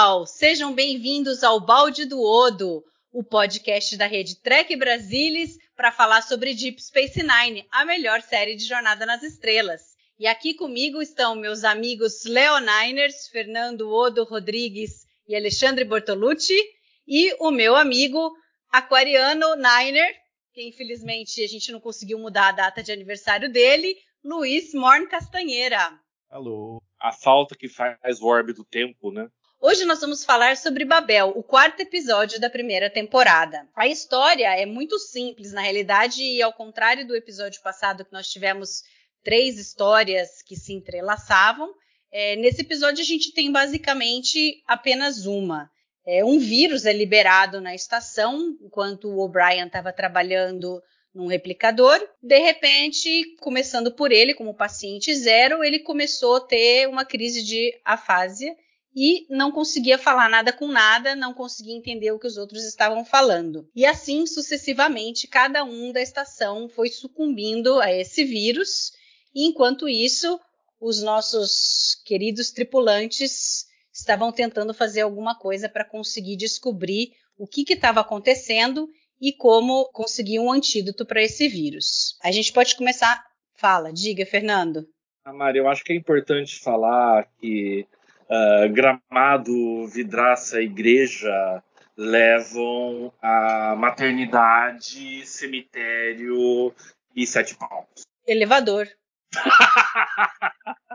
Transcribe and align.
Pessoal, 0.00 0.24
sejam 0.24 0.72
bem-vindos 0.72 1.44
ao 1.44 1.60
Balde 1.60 2.06
do 2.06 2.22
Odo, 2.22 2.82
o 3.12 3.22
podcast 3.22 3.98
da 3.98 4.06
rede 4.06 4.40
Trek 4.40 4.74
Brasilis 4.74 5.58
para 5.76 5.92
falar 5.92 6.22
sobre 6.22 6.54
Deep 6.54 6.82
Space 6.82 7.22
Nine, 7.22 7.66
a 7.70 7.84
melhor 7.84 8.22
série 8.22 8.56
de 8.56 8.64
Jornada 8.64 9.04
nas 9.04 9.22
Estrelas. 9.22 9.82
E 10.18 10.26
aqui 10.26 10.54
comigo 10.54 11.02
estão 11.02 11.34
meus 11.34 11.64
amigos 11.64 12.24
Leoniners, 12.24 13.28
Fernando 13.28 13.92
Odo 13.92 14.24
Rodrigues 14.24 15.04
e 15.28 15.36
Alexandre 15.36 15.84
Bortolucci, 15.84 16.58
e 17.06 17.36
o 17.38 17.50
meu 17.50 17.76
amigo 17.76 18.32
Aquariano 18.72 19.54
Niner, 19.54 20.14
que 20.54 20.66
infelizmente 20.66 21.44
a 21.44 21.46
gente 21.46 21.70
não 21.70 21.78
conseguiu 21.78 22.18
mudar 22.18 22.48
a 22.48 22.52
data 22.52 22.82
de 22.82 22.90
aniversário 22.90 23.52
dele, 23.52 23.94
Luiz 24.24 24.72
Morn 24.72 25.06
Castanheira. 25.08 25.92
Alô. 26.30 26.82
A 26.98 27.12
falta 27.12 27.54
que 27.54 27.68
faz 27.68 28.20
o 28.22 28.26
orbe 28.26 28.54
do 28.54 28.64
tempo, 28.64 29.12
né? 29.12 29.28
Hoje 29.62 29.84
nós 29.84 30.00
vamos 30.00 30.24
falar 30.24 30.56
sobre 30.56 30.86
Babel, 30.86 31.34
o 31.36 31.42
quarto 31.42 31.80
episódio 31.80 32.40
da 32.40 32.48
primeira 32.48 32.88
temporada. 32.88 33.68
A 33.76 33.86
história 33.86 34.58
é 34.58 34.64
muito 34.64 34.98
simples, 34.98 35.52
na 35.52 35.60
realidade, 35.60 36.22
e 36.22 36.40
ao 36.40 36.50
contrário 36.50 37.06
do 37.06 37.14
episódio 37.14 37.60
passado, 37.60 38.02
que 38.02 38.12
nós 38.12 38.30
tivemos 38.30 38.82
três 39.22 39.58
histórias 39.58 40.40
que 40.40 40.56
se 40.56 40.72
entrelaçavam, 40.72 41.74
é, 42.10 42.36
nesse 42.36 42.62
episódio 42.62 43.02
a 43.02 43.06
gente 43.06 43.34
tem 43.34 43.52
basicamente 43.52 44.62
apenas 44.66 45.26
uma. 45.26 45.70
É, 46.06 46.24
um 46.24 46.38
vírus 46.38 46.86
é 46.86 46.92
liberado 46.94 47.60
na 47.60 47.74
estação, 47.74 48.56
enquanto 48.62 49.08
o 49.08 49.18
O'Brien 49.18 49.66
estava 49.66 49.92
trabalhando 49.92 50.82
num 51.14 51.26
replicador. 51.26 52.00
De 52.22 52.38
repente, 52.38 53.36
começando 53.40 53.92
por 53.92 54.10
ele, 54.10 54.32
como 54.32 54.56
paciente 54.56 55.14
zero, 55.14 55.62
ele 55.62 55.80
começou 55.80 56.36
a 56.36 56.40
ter 56.40 56.88
uma 56.88 57.04
crise 57.04 57.42
de 57.42 57.78
afásia 57.84 58.56
e 58.94 59.26
não 59.30 59.52
conseguia 59.52 59.98
falar 59.98 60.28
nada 60.28 60.52
com 60.52 60.66
nada, 60.66 61.14
não 61.14 61.32
conseguia 61.32 61.76
entender 61.76 62.10
o 62.12 62.18
que 62.18 62.26
os 62.26 62.36
outros 62.36 62.64
estavam 62.64 63.04
falando. 63.04 63.68
E 63.74 63.86
assim 63.86 64.26
sucessivamente, 64.26 65.28
cada 65.28 65.64
um 65.64 65.92
da 65.92 66.00
estação 66.00 66.68
foi 66.68 66.88
sucumbindo 66.88 67.80
a 67.80 67.92
esse 67.92 68.24
vírus, 68.24 68.92
e 69.34 69.46
enquanto 69.46 69.88
isso, 69.88 70.40
os 70.80 71.02
nossos 71.02 72.02
queridos 72.04 72.50
tripulantes 72.50 73.66
estavam 73.92 74.32
tentando 74.32 74.72
fazer 74.72 75.02
alguma 75.02 75.38
coisa 75.38 75.68
para 75.68 75.84
conseguir 75.84 76.36
descobrir 76.36 77.12
o 77.38 77.46
que 77.46 77.64
estava 77.72 78.00
acontecendo 78.00 78.88
e 79.20 79.32
como 79.32 79.90
conseguir 79.92 80.38
um 80.38 80.50
antídoto 80.50 81.04
para 81.04 81.22
esse 81.22 81.46
vírus. 81.48 82.16
A 82.22 82.30
gente 82.30 82.52
pode 82.52 82.74
começar. 82.74 83.22
Fala, 83.54 83.92
diga, 83.92 84.24
Fernando. 84.24 84.88
Ah, 85.22 85.34
Mari, 85.34 85.58
eu 85.58 85.68
acho 85.68 85.84
que 85.84 85.92
é 85.92 85.96
importante 85.96 86.58
falar 86.58 87.28
que 87.38 87.86
uh, 88.30 88.72
Gramado, 88.72 89.86
Vidraça, 89.88 90.62
Igreja 90.62 91.62
levam 91.96 93.12
a 93.20 93.74
maternidade, 93.76 95.26
cemitério 95.26 96.74
e 97.14 97.26
sete 97.26 97.54
palmos. 97.56 98.06
Elevador. 98.26 98.88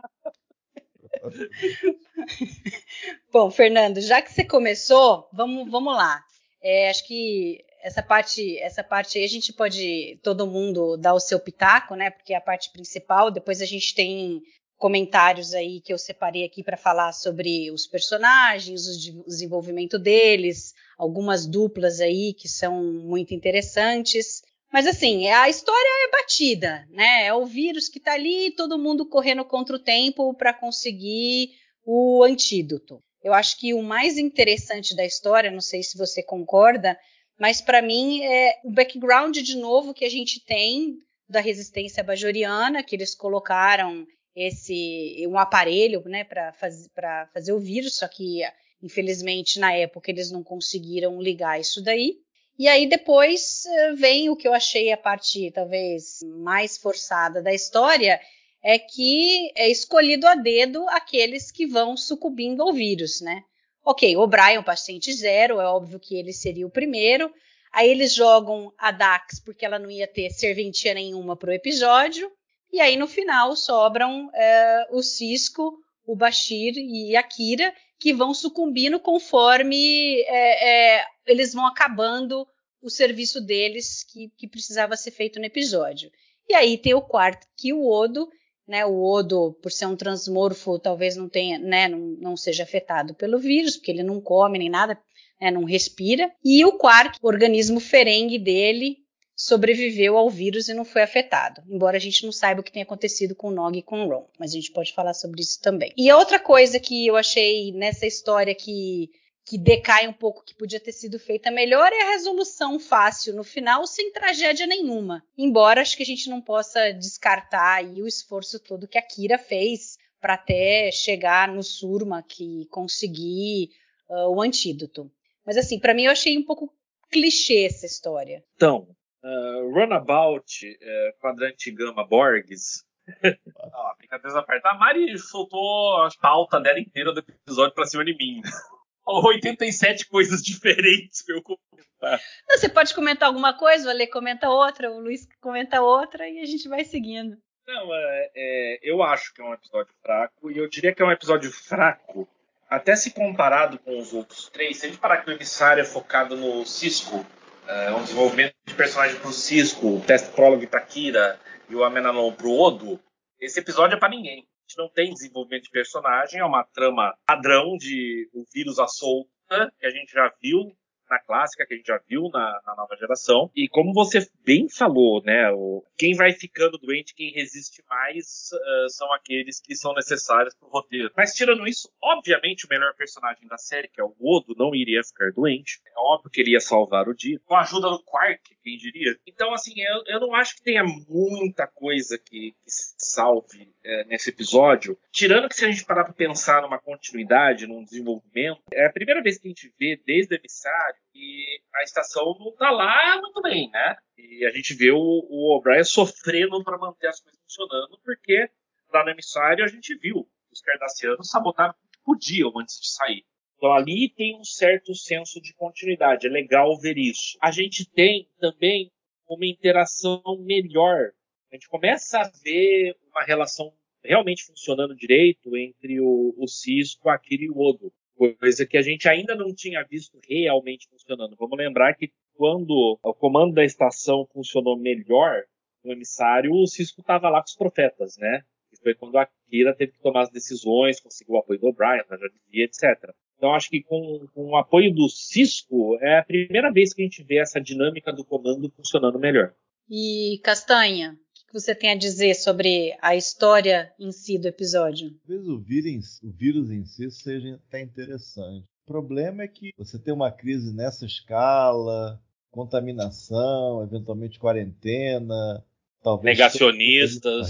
Bom, 3.32 3.52
Fernando, 3.52 4.02
já 4.02 4.22
que 4.22 4.34
você 4.34 4.44
começou, 4.44 5.30
vamos, 5.32 5.70
vamos 5.70 5.96
lá. 5.96 6.24
É, 6.62 6.90
acho 6.90 7.06
que 7.06 7.64
essa 7.84 8.02
parte, 8.02 8.58
essa 8.60 8.84
parte 8.84 9.20
aí 9.20 9.26
a 9.26 9.30
gente 9.30 9.54
pode 9.54 10.20
todo 10.24 10.48
mundo 10.48 10.98
dar 10.98 11.14
o 11.14 11.20
seu 11.20 11.40
pitaco, 11.40 11.96
né? 11.96 12.10
Porque 12.10 12.34
é 12.34 12.38
a 12.38 12.42
parte 12.42 12.72
principal. 12.72 13.30
Depois 13.30 13.62
a 13.62 13.66
gente 13.66 13.94
tem 13.94 14.42
comentários 14.78 15.54
aí 15.54 15.82
que 15.82 15.94
eu 15.94 15.98
separei 15.98 16.44
aqui 16.44 16.64
para 16.64 16.78
falar 16.78 17.14
sobre 17.14 17.72
os 17.72 17.88
personagens, 17.88 18.86
o 18.88 19.24
desenvolvimento 19.26 19.98
deles, 19.98 20.74
algumas 20.98 21.46
duplas 21.46 22.00
aí 22.00 22.34
que 22.34 22.48
são 22.48 22.84
muito 22.84 23.34
interessantes. 23.34 24.42
Mas 24.72 24.86
assim, 24.88 25.28
a 25.28 25.50
história 25.50 26.08
é 26.08 26.12
batida, 26.12 26.86
né? 26.90 27.26
É 27.28 27.34
o 27.34 27.46
vírus 27.46 27.88
que 27.88 27.98
está 27.98 28.14
ali, 28.14 28.52
todo 28.52 28.78
mundo 28.78 29.08
correndo 29.08 29.46
contra 29.46 29.76
o 29.76 29.84
tempo 29.84 30.34
para 30.34 30.54
conseguir 30.54 31.52
o 31.86 32.24
antídoto. 32.24 33.02
Eu 33.24 33.34
acho 33.34 33.58
que 33.58 33.74
o 33.74 33.82
mais 33.82 34.18
interessante 34.18 34.96
da 34.96 35.06
história, 35.06 35.50
não 35.50 35.62
sei 35.62 35.82
se 35.82 35.98
você 35.98 36.22
concorda, 36.22 36.98
mas 37.40 37.62
para 37.62 37.82
mim 37.82 38.22
é 38.24 38.60
o 38.64 38.72
background 38.72 39.38
de 39.38 39.58
novo 39.58 39.94
que 39.94 40.06
a 40.06 40.10
gente 40.10 40.44
tem 40.44 40.96
da 41.28 41.40
resistência 41.40 42.04
bajoriana, 42.04 42.84
que 42.84 42.96
eles 42.96 43.16
colocaram 43.16 44.06
esse 44.36 45.26
um 45.28 45.38
aparelho 45.38 46.04
né, 46.06 46.24
para 46.24 46.52
faz, 46.54 46.90
fazer 47.34 47.54
o 47.54 47.60
vírus, 47.60 47.98
só 47.98 48.08
que 48.08 48.42
infelizmente 48.84 49.60
na 49.60 49.74
época 49.74 50.12
eles 50.12 50.30
não 50.30 50.44
conseguiram 50.44 51.22
ligar 51.22 51.60
isso 51.60 51.82
daí. 51.82 52.16
E 52.58 52.68
aí 52.68 52.88
depois 52.88 53.66
eh, 53.66 53.94
vem 53.94 54.30
o 54.30 54.36
que 54.36 54.48
eu 54.48 54.54
achei 54.54 54.92
a 54.92 54.98
parte 54.98 55.52
talvez 55.52 56.20
mais 56.24 56.78
forçada 56.78 57.42
da 57.42 57.54
história, 57.54 58.20
é 58.64 58.80
que 58.80 59.52
é 59.56 59.70
escolhido 59.70 60.26
a 60.26 60.36
dedo 60.36 60.88
aqueles 60.90 61.52
que 61.52 61.68
vão 61.68 61.96
sucumbindo 61.96 62.64
ao 62.64 62.74
vírus, 62.74 63.22
né? 63.22 63.44
Ok, 63.84 64.18
o 64.18 64.26
Brian, 64.26 64.64
paciente 64.64 65.14
zero, 65.14 65.60
é 65.60 65.66
óbvio 65.68 66.00
que 66.00 66.16
ele 66.16 66.34
seria 66.34 66.66
o 66.66 66.72
primeiro. 66.72 67.32
Aí 67.72 67.90
eles 67.90 68.14
jogam 68.14 68.74
a 68.78 68.92
Dax 68.92 69.40
porque 69.40 69.66
ela 69.66 69.78
não 69.78 69.92
ia 69.92 70.08
ter 70.08 70.32
serventia 70.32 70.94
nenhuma 70.94 71.36
para 71.36 71.52
o 71.52 71.54
episódio. 71.54 72.32
E 72.72 72.80
aí 72.80 72.98
no 72.98 73.08
final 73.08 73.56
sobram 73.56 74.30
é, 74.34 74.88
o 74.92 75.02
Cisco, 75.02 75.78
o 76.06 76.16
Bashir 76.16 76.74
e 76.78 77.16
a 77.16 77.24
Kira, 77.24 77.74
que 78.00 78.14
vão 78.14 78.34
sucumbindo 78.34 79.00
conforme 79.00 80.22
é, 80.22 81.00
é, 81.00 81.06
eles 81.26 81.54
vão 81.54 81.66
acabando 81.66 82.48
o 82.82 82.90
serviço 82.90 83.42
deles 83.42 84.04
que, 84.04 84.32
que, 84.38 84.48
precisava 84.48 84.96
ser 84.96 85.12
feito 85.12 85.40
no 85.40 85.46
episódio. 85.46 86.12
E 86.48 86.54
aí 86.54 86.78
tem 86.78 86.94
o 86.94 87.02
quarto, 87.02 87.48
que 87.58 87.74
o 87.74 87.90
Odo, 87.90 88.30
né, 88.68 88.86
o 88.86 89.04
Odo, 89.04 89.58
por 89.62 89.72
ser 89.72 89.88
um 89.88 89.96
transmorfo, 89.96 90.78
talvez 90.78 91.16
não 91.16 91.28
tenha, 91.28 91.58
né, 91.58 91.88
não, 91.88 92.00
não 92.20 92.38
seja 92.38 92.64
afetado 92.64 93.16
pelo 93.16 93.40
vírus, 93.40 93.76
porque 93.76 93.90
ele 93.90 94.04
não 94.04 94.22
come 94.22 94.60
nem 94.60 94.70
nada, 94.70 95.00
né, 95.42 95.50
não 95.50 95.64
respira. 95.64 96.32
E 96.44 96.64
o 96.64 96.74
quarto, 96.74 97.18
o 97.22 97.28
organismo 97.28 97.80
ferengue 97.80 98.38
dele, 98.38 99.00
sobreviveu 99.36 100.18
ao 100.18 100.30
vírus 100.30 100.70
e 100.70 100.74
não 100.74 100.86
foi 100.86 101.02
afetado, 101.02 101.62
embora 101.68 101.98
a 101.98 102.00
gente 102.00 102.24
não 102.24 102.32
saiba 102.32 102.62
o 102.62 102.64
que 102.64 102.72
tem 102.72 102.82
acontecido 102.82 103.36
com 103.36 103.50
o 103.50 103.52
Nog 103.52 103.78
e 103.78 103.84
com 103.84 104.06
o 104.06 104.10
Ron, 104.10 104.30
mas 104.40 104.52
a 104.52 104.54
gente 104.56 104.72
pode 104.72 104.94
falar 104.94 105.14
sobre 105.14 105.42
isso 105.42 105.62
também. 105.62 105.94
E 105.98 106.10
a 106.10 106.18
outra 106.18 106.40
coisa 106.40 106.80
que 106.80 107.06
eu 107.06 107.18
achei 107.18 107.72
nessa 107.74 108.06
história 108.06 108.56
que 108.56 109.10
que 109.48 109.60
decai 109.60 110.08
um 110.08 110.14
pouco, 110.14 110.44
que 110.44 110.56
podia 110.56 110.80
ter 110.80 110.92
sido 110.92 111.20
feita 111.20 111.52
melhor, 111.52 111.94
é 111.94 112.02
a 112.02 112.12
resolução 112.14 112.80
fácil 112.80 113.36
no 113.36 113.44
final, 113.44 113.86
sem 113.86 114.12
tragédia 114.12 114.66
nenhuma. 114.66 115.24
Embora 115.38 115.82
acho 115.82 115.96
que 115.96 116.02
a 116.02 116.06
gente 116.06 116.28
não 116.32 116.42
possa 116.42 116.92
descartar 116.92 117.86
o 117.86 118.08
esforço 118.08 118.60
todo 118.60 118.88
que 118.88 118.98
a 118.98 119.04
Kira 119.04 119.38
fez 119.38 120.00
para 120.20 120.34
até 120.34 120.90
chegar 120.92 121.48
no 121.48 121.62
Surma 121.62 122.24
que 122.24 122.66
conseguir 122.72 123.70
uh, 124.10 124.30
o 124.30 124.42
antídoto. 124.42 125.12
Mas 125.46 125.58
assim, 125.58 125.80
para 125.80 125.94
mim 125.94 126.06
eu 126.06 126.12
achei 126.12 126.36
um 126.36 126.44
pouco 126.44 126.74
clichê 127.12 127.66
essa 127.66 127.86
história. 127.86 128.44
Então, 128.56 128.88
Uh, 129.26 129.74
Runabout, 129.74 130.46
uh, 130.46 131.20
quadrante 131.20 131.72
gama 131.72 132.06
Borges. 132.06 132.86
Ó, 133.74 133.96
brincadeiras 133.98 134.36
à 134.36 134.44
parte. 134.44 134.68
A 134.68 134.76
Mari 134.76 135.18
soltou 135.18 136.04
a 136.04 136.10
pauta 136.22 136.60
dela 136.60 136.80
inteira 136.80 137.12
do 137.12 137.22
episódio 137.22 137.74
pra 137.74 137.88
cima 137.88 138.06
de 138.06 138.16
mim. 138.16 138.42
87 139.08 140.08
coisas 140.08 140.42
diferentes 140.42 141.24
pra 141.24 141.36
eu 141.36 141.42
comentar. 141.42 142.20
Não, 142.50 142.58
você 142.58 142.68
pode 142.68 142.94
comentar 142.94 143.28
alguma 143.28 143.54
coisa, 143.58 143.88
o 143.88 143.92
Ale 143.92 144.08
comenta 144.08 144.50
outra, 144.50 144.92
o 144.92 145.00
Luiz 145.00 145.28
comenta 145.40 145.82
outra 145.82 146.28
e 146.28 146.40
a 146.40 146.46
gente 146.46 146.68
vai 146.68 146.84
seguindo. 146.84 147.38
Não, 147.68 147.94
é, 147.94 148.32
é, 148.36 148.80
eu 148.84 149.02
acho 149.02 149.34
que 149.34 149.42
é 149.42 149.46
um 149.46 149.54
episódio 149.54 149.94
fraco 150.02 150.52
e 150.52 150.58
eu 150.58 150.70
diria 150.70 150.94
que 150.94 151.02
é 151.02 151.06
um 151.06 151.12
episódio 151.12 151.52
fraco 151.52 152.28
até 152.70 152.96
se 152.96 153.12
comparado 153.12 153.80
com 153.80 153.98
os 153.98 154.14
outros 154.14 154.50
três. 154.50 154.78
Se 154.78 154.86
a 154.86 154.90
gente 154.90 155.00
parar 155.00 155.18
que 155.18 155.30
o 155.30 155.34
emissário 155.34 155.82
é 155.82 155.86
focado 155.86 156.36
no 156.36 156.66
Cisco, 156.66 157.18
uh, 157.18 157.96
um 157.98 158.04
desenvolvimento 158.04 158.52
de 158.52 158.55
personagem 158.76 159.20
pro 159.20 159.32
Cisco, 159.32 159.98
o 159.98 160.02
teste 160.02 160.30
prólogo 160.30 160.68
pra 160.68 160.82
Kira 160.82 161.40
e 161.70 161.76
o 161.76 161.84
Amenanon 161.84 162.32
pro 162.34 162.52
Odo, 162.52 163.00
esse 163.40 163.60
episódio 163.60 163.96
é 163.96 164.00
para 164.00 164.10
ninguém. 164.10 164.40
A 164.40 164.68
gente 164.68 164.78
não 164.78 164.90
tem 164.90 165.14
desenvolvimento 165.14 165.64
de 165.64 165.70
personagem, 165.70 166.40
é 166.40 166.46
uma 166.46 166.64
trama 166.64 167.16
padrão 167.26 167.78
de 167.78 168.30
o 168.34 168.44
vírus 168.54 168.80
à 168.80 168.88
solta, 168.88 169.72
que 169.80 169.86
a 169.86 169.90
gente 169.90 170.12
já 170.12 170.32
viu 170.42 170.76
na 171.10 171.20
clássica, 171.20 171.66
que 171.66 171.74
a 171.74 171.78
gente 171.78 171.88
já 171.88 172.00
viu 172.08 172.30
na, 172.34 172.62
na 172.66 172.76
nova 172.76 172.96
geração. 172.96 173.52
E 173.56 173.68
como 173.68 173.94
você 173.94 174.28
bem 174.44 174.68
falou, 174.70 175.22
né? 175.24 175.50
O, 175.52 175.84
quem 175.98 176.16
vai 176.16 176.32
ficando 176.34 176.78
doente, 176.78 177.16
quem 177.16 177.32
resiste 177.32 177.84
mais, 177.90 178.50
uh, 178.54 178.90
são 178.90 179.12
aqueles 179.14 179.60
que 179.60 179.76
são 179.76 179.94
necessários 179.94 180.56
pro 180.56 180.70
roteiro. 180.70 181.12
Mas 181.16 181.34
tirando 181.34 181.68
isso, 181.68 181.90
obviamente 182.02 182.66
o 182.66 182.70
melhor 182.70 182.94
personagem 182.96 183.48
da 183.48 183.58
série, 183.58 183.88
que 183.88 184.02
é 184.02 184.04
o 184.04 184.16
Odo, 184.20 184.56
não 184.58 184.74
iria 184.74 185.04
ficar 185.04 185.32
doente. 185.32 185.80
É 185.88 185.94
óbvio 185.98 186.32
que 186.32 186.42
ele 186.42 186.52
ia 186.52 186.60
salvar 186.60 187.08
o 187.08 187.16
dia. 187.16 187.40
Com 187.46 187.56
a 187.56 187.62
ajuda 187.62 187.90
do 187.90 188.04
Quark, 188.04 188.56
quem 188.64 188.78
diria? 188.78 189.18
Então, 189.28 189.54
assim, 189.54 189.74
eu, 189.78 190.04
eu 190.08 190.20
não 190.20 190.34
acho 190.34 190.56
que 190.56 190.64
tenha 190.64 190.84
muita 190.84 191.68
coisa 191.68 192.18
que, 192.18 192.52
que 192.52 192.56
salve 192.98 193.72
é, 193.84 194.06
nesse 194.06 194.30
episódio. 194.30 194.98
Tirando 195.12 195.48
que 195.48 195.56
se 195.56 195.66
a 195.66 195.72
gente 195.72 195.86
parar 195.86 196.04
para 196.04 196.14
pensar 196.14 196.62
numa 196.62 196.80
continuidade, 196.80 197.68
num 197.68 197.84
desenvolvimento, 197.84 198.62
é 198.74 198.86
a 198.86 198.92
primeira 198.92 199.22
vez 199.22 199.38
que 199.38 199.48
a 199.48 199.50
gente 199.50 199.74
vê 199.80 200.00
desde 200.06 200.34
o 200.34 200.38
emissário 200.38 200.95
que 201.12 201.62
a 201.76 201.84
estação 201.84 202.36
não 202.40 202.52
tá 202.56 202.72
lá 202.72 203.20
muito 203.22 203.42
bem, 203.42 203.70
né? 203.70 203.96
E 204.18 204.46
a 204.46 204.52
gente 204.52 204.74
vê 204.74 204.92
o, 204.92 204.98
o 204.98 205.56
O'Brien 205.56 205.84
sofrendo 205.84 206.64
para 206.64 206.78
manter 206.78 207.08
as 207.08 207.20
coisas 207.20 207.40
funcionando, 207.42 208.00
porque 208.04 208.50
lá 208.94 209.04
no 209.04 209.12
emissário 209.12 209.64
a 209.64 209.68
gente 209.68 209.96
viu 209.98 210.28
os 210.52 210.62
cardassianos 210.62 211.30
sabotaram 211.30 211.72
o 211.74 211.92
que 211.92 212.00
podiam 212.04 212.58
antes 212.58 212.80
de 212.80 212.90
sair. 212.90 213.26
Então 213.58 213.74
ali 213.74 214.10
tem 214.10 214.38
um 214.40 214.44
certo 214.44 214.94
senso 214.94 215.42
de 215.42 215.54
continuidade, 215.54 216.28
é 216.28 216.30
legal 216.30 216.78
ver 216.80 216.98
isso. 216.98 217.38
A 217.42 217.52
gente 217.52 217.90
tem 217.90 218.30
também 218.40 218.92
uma 219.28 219.46
interação 219.46 220.22
melhor. 220.40 221.12
A 221.52 221.56
gente 221.56 221.68
começa 221.68 222.20
a 222.20 222.32
ver 222.44 222.96
uma 223.10 223.24
relação 223.24 223.74
realmente 224.04 224.46
funcionando 224.46 224.96
direito 224.96 225.56
entre 225.58 226.00
o, 226.00 226.34
o 226.38 226.48
Cisco, 226.48 227.10
a 227.10 227.18
Kira 227.18 227.44
e 227.44 227.50
o 227.50 227.58
Odo. 227.58 227.92
Coisa 228.16 228.66
que 228.66 228.78
a 228.78 228.82
gente 228.82 229.10
ainda 229.10 229.36
não 229.36 229.54
tinha 229.54 229.84
visto 229.84 230.20
realmente 230.28 230.88
funcionando. 230.90 231.36
Vamos 231.38 231.58
lembrar 231.58 231.94
que 231.96 232.12
quando 232.36 232.98
o 233.04 233.14
comando 233.14 233.54
da 233.54 233.64
estação 233.64 234.26
funcionou 234.32 234.78
melhor, 234.78 235.44
o 235.84 235.92
emissário, 235.92 236.52
o 236.54 236.66
Cisco 236.66 237.02
estava 237.02 237.30
lá 237.30 237.40
com 237.40 237.48
os 237.48 237.56
profetas, 237.56 238.18
né? 238.18 238.42
E 238.72 238.78
foi 238.78 238.96
quando 238.96 239.18
a 239.18 239.28
Kira 239.50 239.76
teve 239.76 239.94
que 239.94 240.02
tomar 240.02 240.22
as 240.22 240.32
decisões, 240.32 241.00
conseguiu 241.00 241.36
o 241.36 241.38
apoio 241.38 241.60
do 241.60 241.68
O'Brien, 241.68 242.04
da 242.10 242.18
Jardim, 242.18 242.36
etc. 242.54 243.14
Então 243.38 243.54
acho 243.54 243.70
que 243.70 243.84
com, 243.84 244.28
com, 244.34 244.52
o 244.52 244.58
apoio 244.58 244.94
do 244.94 245.08
Cisco 245.10 245.98
é 246.02 246.20
a 246.20 246.24
primeira 246.24 246.72
vez 246.72 246.94
que 246.94 247.02
a 247.02 247.06
gente 247.06 247.24
vê 247.24 247.38
essa 247.38 247.60
dinâmica 247.60 248.12
do 248.12 248.26
comando 248.26 248.70
funcionando 248.72 249.20
melhor. 249.20 249.54
E 249.90 250.40
Castanha, 250.44 251.18
você 251.56 251.74
tem 251.74 251.92
a 251.92 251.98
dizer 251.98 252.36
sobre 252.36 252.98
a 253.02 253.16
história 253.16 253.90
em 253.98 254.12
si 254.12 254.38
do 254.38 254.46
episódio? 254.46 255.12
Talvez 255.26 255.48
o 255.48 255.58
vírus, 255.58 256.22
o 256.22 256.30
vírus 256.30 256.70
em 256.70 256.84
si 256.84 257.10
seja 257.10 257.58
até 257.68 257.82
interessante. 257.82 258.66
O 258.84 258.86
problema 258.86 259.42
é 259.42 259.48
que 259.48 259.72
você 259.78 259.98
tem 259.98 260.14
uma 260.14 260.30
crise 260.30 260.76
nessa 260.76 261.06
escala, 261.06 262.22
contaminação, 262.52 263.84
eventualmente 263.84 264.38
quarentena, 264.38 265.64
Talvez 266.04 266.38
negacionistas. 266.38 267.50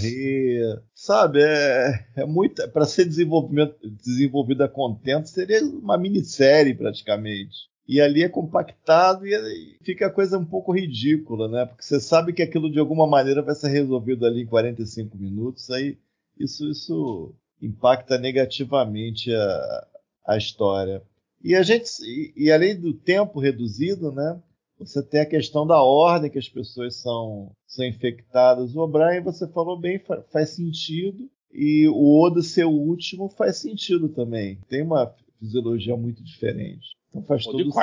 Sabe, 0.94 1.42
é, 1.42 2.06
é 2.16 2.24
muito. 2.24 2.66
Para 2.70 2.86
ser 2.86 3.04
desenvolvimento, 3.04 3.76
desenvolvido 3.90 4.62
a 4.62 4.68
contento, 4.68 5.28
seria 5.28 5.62
uma 5.62 5.98
minissérie 5.98 6.74
praticamente. 6.74 7.68
E 7.88 8.00
ali 8.00 8.22
é 8.24 8.28
compactado 8.28 9.26
e 9.26 9.76
fica 9.82 10.06
a 10.06 10.12
coisa 10.12 10.38
um 10.38 10.44
pouco 10.44 10.72
ridícula, 10.72 11.48
né? 11.48 11.66
Porque 11.66 11.84
você 11.84 12.00
sabe 12.00 12.32
que 12.32 12.42
aquilo 12.42 12.70
de 12.70 12.80
alguma 12.80 13.06
maneira 13.06 13.42
vai 13.42 13.54
ser 13.54 13.68
resolvido 13.68 14.26
ali 14.26 14.42
em 14.42 14.46
45 14.46 15.16
minutos, 15.16 15.70
aí 15.70 15.96
isso, 16.38 16.68
isso 16.68 17.34
impacta 17.62 18.18
negativamente 18.18 19.32
a, 19.32 19.86
a 20.26 20.36
história. 20.36 21.02
E 21.42 21.54
a 21.54 21.62
gente, 21.62 21.88
e, 22.02 22.32
e 22.36 22.50
além 22.50 22.78
do 22.78 22.92
tempo 22.92 23.38
reduzido, 23.38 24.10
né? 24.10 24.40
Você 24.78 25.02
tem 25.02 25.20
a 25.20 25.26
questão 25.26 25.66
da 25.66 25.80
ordem 25.80 26.30
que 26.30 26.38
as 26.38 26.48
pessoas 26.48 26.96
são, 26.96 27.50
são 27.66 27.84
infectadas. 27.86 28.74
O 28.74 28.80
O'Brien, 28.80 29.22
você 29.22 29.48
falou 29.48 29.78
bem, 29.78 29.98
faz 30.30 30.50
sentido. 30.50 31.30
E 31.50 31.88
o 31.88 32.20
Oda 32.20 32.42
ser 32.42 32.64
o 32.64 32.70
último 32.70 33.30
faz 33.30 33.56
sentido 33.56 34.10
também. 34.10 34.58
Tem 34.68 34.82
uma 34.82 35.14
fisiologia 35.38 35.96
muito 35.96 36.22
diferente. 36.22 36.94
Então 37.10 37.22
faz 37.22 37.42
o 37.46 37.52
todo 37.52 37.58
sentido. 37.58 37.74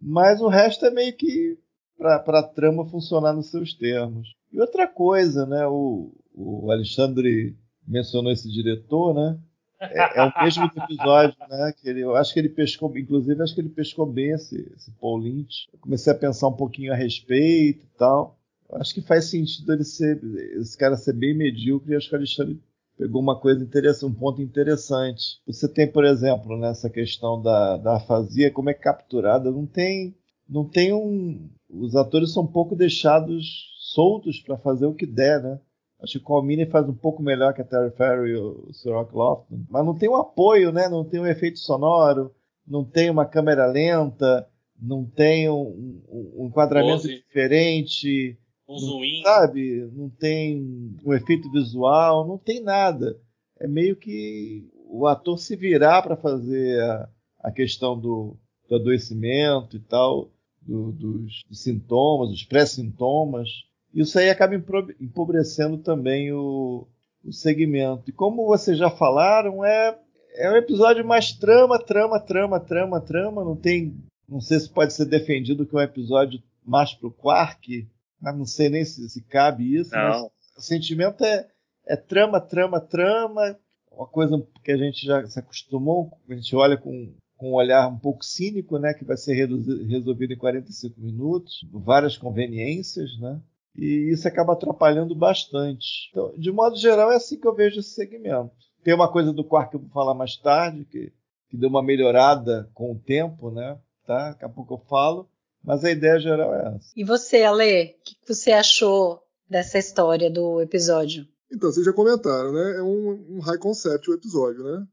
Mas 0.00 0.40
o 0.40 0.48
resto 0.48 0.84
é 0.86 0.90
meio 0.90 1.16
que 1.16 1.58
para 1.96 2.40
a 2.40 2.42
trama 2.42 2.84
funcionar 2.86 3.32
nos 3.32 3.50
seus 3.50 3.74
termos. 3.74 4.34
E 4.52 4.60
outra 4.60 4.86
coisa, 4.86 5.46
né? 5.46 5.66
O, 5.66 6.12
o 6.34 6.70
Alexandre 6.70 7.56
mencionou 7.86 8.32
esse 8.32 8.50
diretor, 8.50 9.14
né? 9.14 9.38
É, 9.80 10.20
é, 10.20 10.22
o 10.22 10.44
mesmo 10.44 10.64
episódio, 10.76 11.36
né? 11.48 11.72
Que 11.76 11.88
ele, 11.88 12.00
eu 12.00 12.16
acho 12.16 12.32
que 12.32 12.40
ele 12.40 12.48
pescou, 12.48 12.96
inclusive, 12.96 13.40
acho 13.42 13.54
que 13.54 13.60
ele 13.60 13.68
pescou 13.68 14.06
bem 14.06 14.30
esse, 14.30 14.72
esse 14.76 14.90
Paul 14.92 15.18
Lynch. 15.18 15.68
Eu 15.72 15.78
comecei 15.78 16.12
a 16.12 16.16
pensar 16.16 16.48
um 16.48 16.56
pouquinho 16.56 16.92
a 16.92 16.96
respeito 16.96 17.84
e 17.84 17.98
tal. 17.98 18.38
Eu 18.68 18.78
acho 18.78 18.94
que 18.94 19.02
faz 19.02 19.26
sentido 19.26 19.72
ele 19.72 19.84
ser, 19.84 20.20
esse 20.56 20.76
cara 20.76 20.96
ser 20.96 21.12
bem 21.12 21.36
medíocre 21.36 21.92
e 21.92 21.96
acho 21.96 22.08
que 22.08 22.14
o 22.14 22.18
Alexandre 22.18 22.60
pegou 22.96 23.20
uma 23.20 23.38
coisa 23.38 23.62
interessante, 23.62 24.10
um 24.10 24.14
ponto 24.14 24.40
interessante. 24.42 25.40
Você 25.46 25.68
tem, 25.68 25.90
por 25.90 26.04
exemplo, 26.04 26.56
nessa 26.58 26.88
questão 26.88 27.40
da, 27.40 27.76
da 27.76 27.96
afasia, 27.96 28.50
como 28.50 28.70
é 28.70 28.74
capturada, 28.74 29.50
não 29.50 29.66
tem, 29.66 30.14
não 30.48 30.64
tem 30.64 30.92
um, 30.92 31.48
os 31.70 31.96
atores 31.96 32.32
são 32.32 32.44
um 32.44 32.52
pouco 32.52 32.76
deixados 32.76 33.70
soltos 33.94 34.40
para 34.40 34.56
fazer 34.58 34.86
o 34.86 34.94
que 34.94 35.06
der, 35.06 35.42
né? 35.42 35.60
Acho 36.02 36.14
que 36.14 36.18
o 36.18 36.22
Colmini 36.22 36.66
faz 36.66 36.88
um 36.88 36.94
pouco 36.94 37.22
melhor 37.22 37.54
que 37.54 37.62
a 37.62 37.64
Terry 37.64 37.90
Farrell 37.92 38.26
e 38.26 38.36
o 38.36 38.72
Sir 38.72 38.90
Lofton. 38.90 39.64
Mas 39.70 39.86
não 39.86 39.94
tem 39.94 40.08
um 40.08 40.16
apoio, 40.16 40.72
né? 40.72 40.88
Não 40.88 41.04
tem 41.04 41.20
um 41.20 41.26
efeito 41.26 41.60
sonoro, 41.60 42.34
não 42.66 42.84
tem 42.84 43.08
uma 43.08 43.24
câmera 43.24 43.66
lenta, 43.66 44.48
não 44.80 45.04
tem 45.04 45.48
um, 45.48 46.02
um 46.10 46.46
enquadramento 46.48 47.02
Pose. 47.02 47.14
diferente. 47.14 48.36
Um 48.72 48.78
zoom. 48.78 49.22
Sabe? 49.22 49.90
Não 49.94 50.08
tem 50.08 50.96
um 51.04 51.12
efeito 51.12 51.50
visual, 51.50 52.26
não 52.26 52.38
tem 52.38 52.60
nada. 52.60 53.18
É 53.58 53.66
meio 53.66 53.96
que 53.96 54.68
o 54.86 55.06
ator 55.06 55.38
se 55.38 55.56
virar 55.56 56.02
para 56.02 56.16
fazer 56.16 56.80
a, 56.80 57.08
a 57.40 57.50
questão 57.50 57.98
do, 57.98 58.36
do, 58.68 58.76
adoecimento 58.76 59.76
e 59.76 59.80
tal, 59.80 60.30
do, 60.60 60.92
dos, 60.92 61.42
dos 61.48 61.62
sintomas, 61.62 62.30
dos 62.30 62.44
pré-sintomas 62.44 63.48
isso 63.94 64.18
aí 64.18 64.30
acaba 64.30 64.54
empobrecendo 64.54 65.76
também 65.78 66.32
o, 66.32 66.86
o 67.24 67.32
segmento. 67.32 68.04
E 68.08 68.12
como 68.12 68.46
vocês 68.46 68.78
já 68.78 68.90
falaram, 68.90 69.64
é, 69.64 69.98
é 70.36 70.50
um 70.50 70.56
episódio 70.56 71.06
mais 71.06 71.32
trama, 71.32 71.78
trama, 71.78 72.18
trama, 72.18 72.58
trama, 72.58 73.00
trama. 73.00 73.44
Não 73.44 73.54
tem. 73.54 73.94
Não 74.26 74.40
sei 74.40 74.58
se 74.60 74.70
pode 74.70 74.94
ser 74.94 75.04
defendido 75.04 75.66
que 75.66 75.76
é 75.76 75.78
um 75.78 75.82
episódio 75.82 76.42
mais 76.64 76.94
pro 76.94 77.10
Quark. 77.10 77.86
Não 78.22 78.44
sei 78.44 78.68
nem 78.68 78.84
se, 78.84 79.08
se 79.08 79.22
cabe 79.22 79.76
isso. 79.76 79.94
Não. 79.94 80.30
o 80.56 80.60
sentimento 80.60 81.24
é, 81.24 81.48
é 81.86 81.96
trama, 81.96 82.40
trama, 82.40 82.80
trama. 82.80 83.58
Uma 83.90 84.06
coisa 84.06 84.42
que 84.62 84.72
a 84.72 84.76
gente 84.76 85.04
já 85.04 85.26
se 85.26 85.38
acostumou, 85.38 86.12
a 86.28 86.34
gente 86.34 86.54
olha 86.54 86.76
com, 86.76 87.12
com 87.36 87.50
um 87.50 87.54
olhar 87.54 87.88
um 87.88 87.98
pouco 87.98 88.24
cínico, 88.24 88.78
né, 88.78 88.94
que 88.94 89.04
vai 89.04 89.16
ser 89.16 89.34
resolvido 89.34 90.32
em 90.32 90.38
45 90.38 90.98
minutos, 90.98 91.66
várias 91.72 92.16
conveniências, 92.16 93.18
né? 93.18 93.40
e 93.76 94.10
isso 94.12 94.28
acaba 94.28 94.52
atrapalhando 94.52 95.14
bastante. 95.14 96.08
Então, 96.10 96.32
de 96.36 96.52
modo 96.52 96.76
geral, 96.76 97.10
é 97.10 97.16
assim 97.16 97.38
que 97.38 97.46
eu 97.46 97.54
vejo 97.54 97.80
esse 97.80 97.90
segmento. 97.90 98.50
Tem 98.84 98.94
uma 98.94 99.10
coisa 99.10 99.32
do 99.32 99.44
quarto 99.44 99.70
que 99.70 99.76
eu 99.76 99.80
vou 99.80 99.90
falar 99.90 100.14
mais 100.14 100.36
tarde, 100.36 100.84
que, 100.84 101.12
que 101.48 101.56
deu 101.56 101.68
uma 101.68 101.82
melhorada 101.82 102.68
com 102.74 102.92
o 102.92 102.98
tempo, 102.98 103.50
né? 103.50 103.78
Tá? 104.06 104.30
Daqui 104.30 104.44
a 104.44 104.48
pouco 104.48 104.74
eu 104.74 104.78
falo, 104.78 105.28
mas 105.64 105.84
a 105.84 105.90
ideia 105.90 106.18
geral 106.18 106.54
é 106.54 106.76
essa. 106.76 106.90
E 106.96 107.04
você, 107.04 107.42
Ale, 107.42 107.84
o 107.84 108.02
que 108.04 108.16
você 108.26 108.52
achou 108.52 109.20
dessa 109.48 109.78
história 109.78 110.30
do 110.30 110.60
episódio? 110.60 111.26
Então, 111.50 111.70
vocês 111.70 111.84
já 111.84 111.92
comentaram, 111.92 112.52
né? 112.52 112.76
É 112.78 112.82
um, 112.82 113.36
um 113.36 113.40
high 113.40 113.58
concept 113.58 114.10
o 114.10 114.14
episódio, 114.14 114.64
né? 114.64 114.86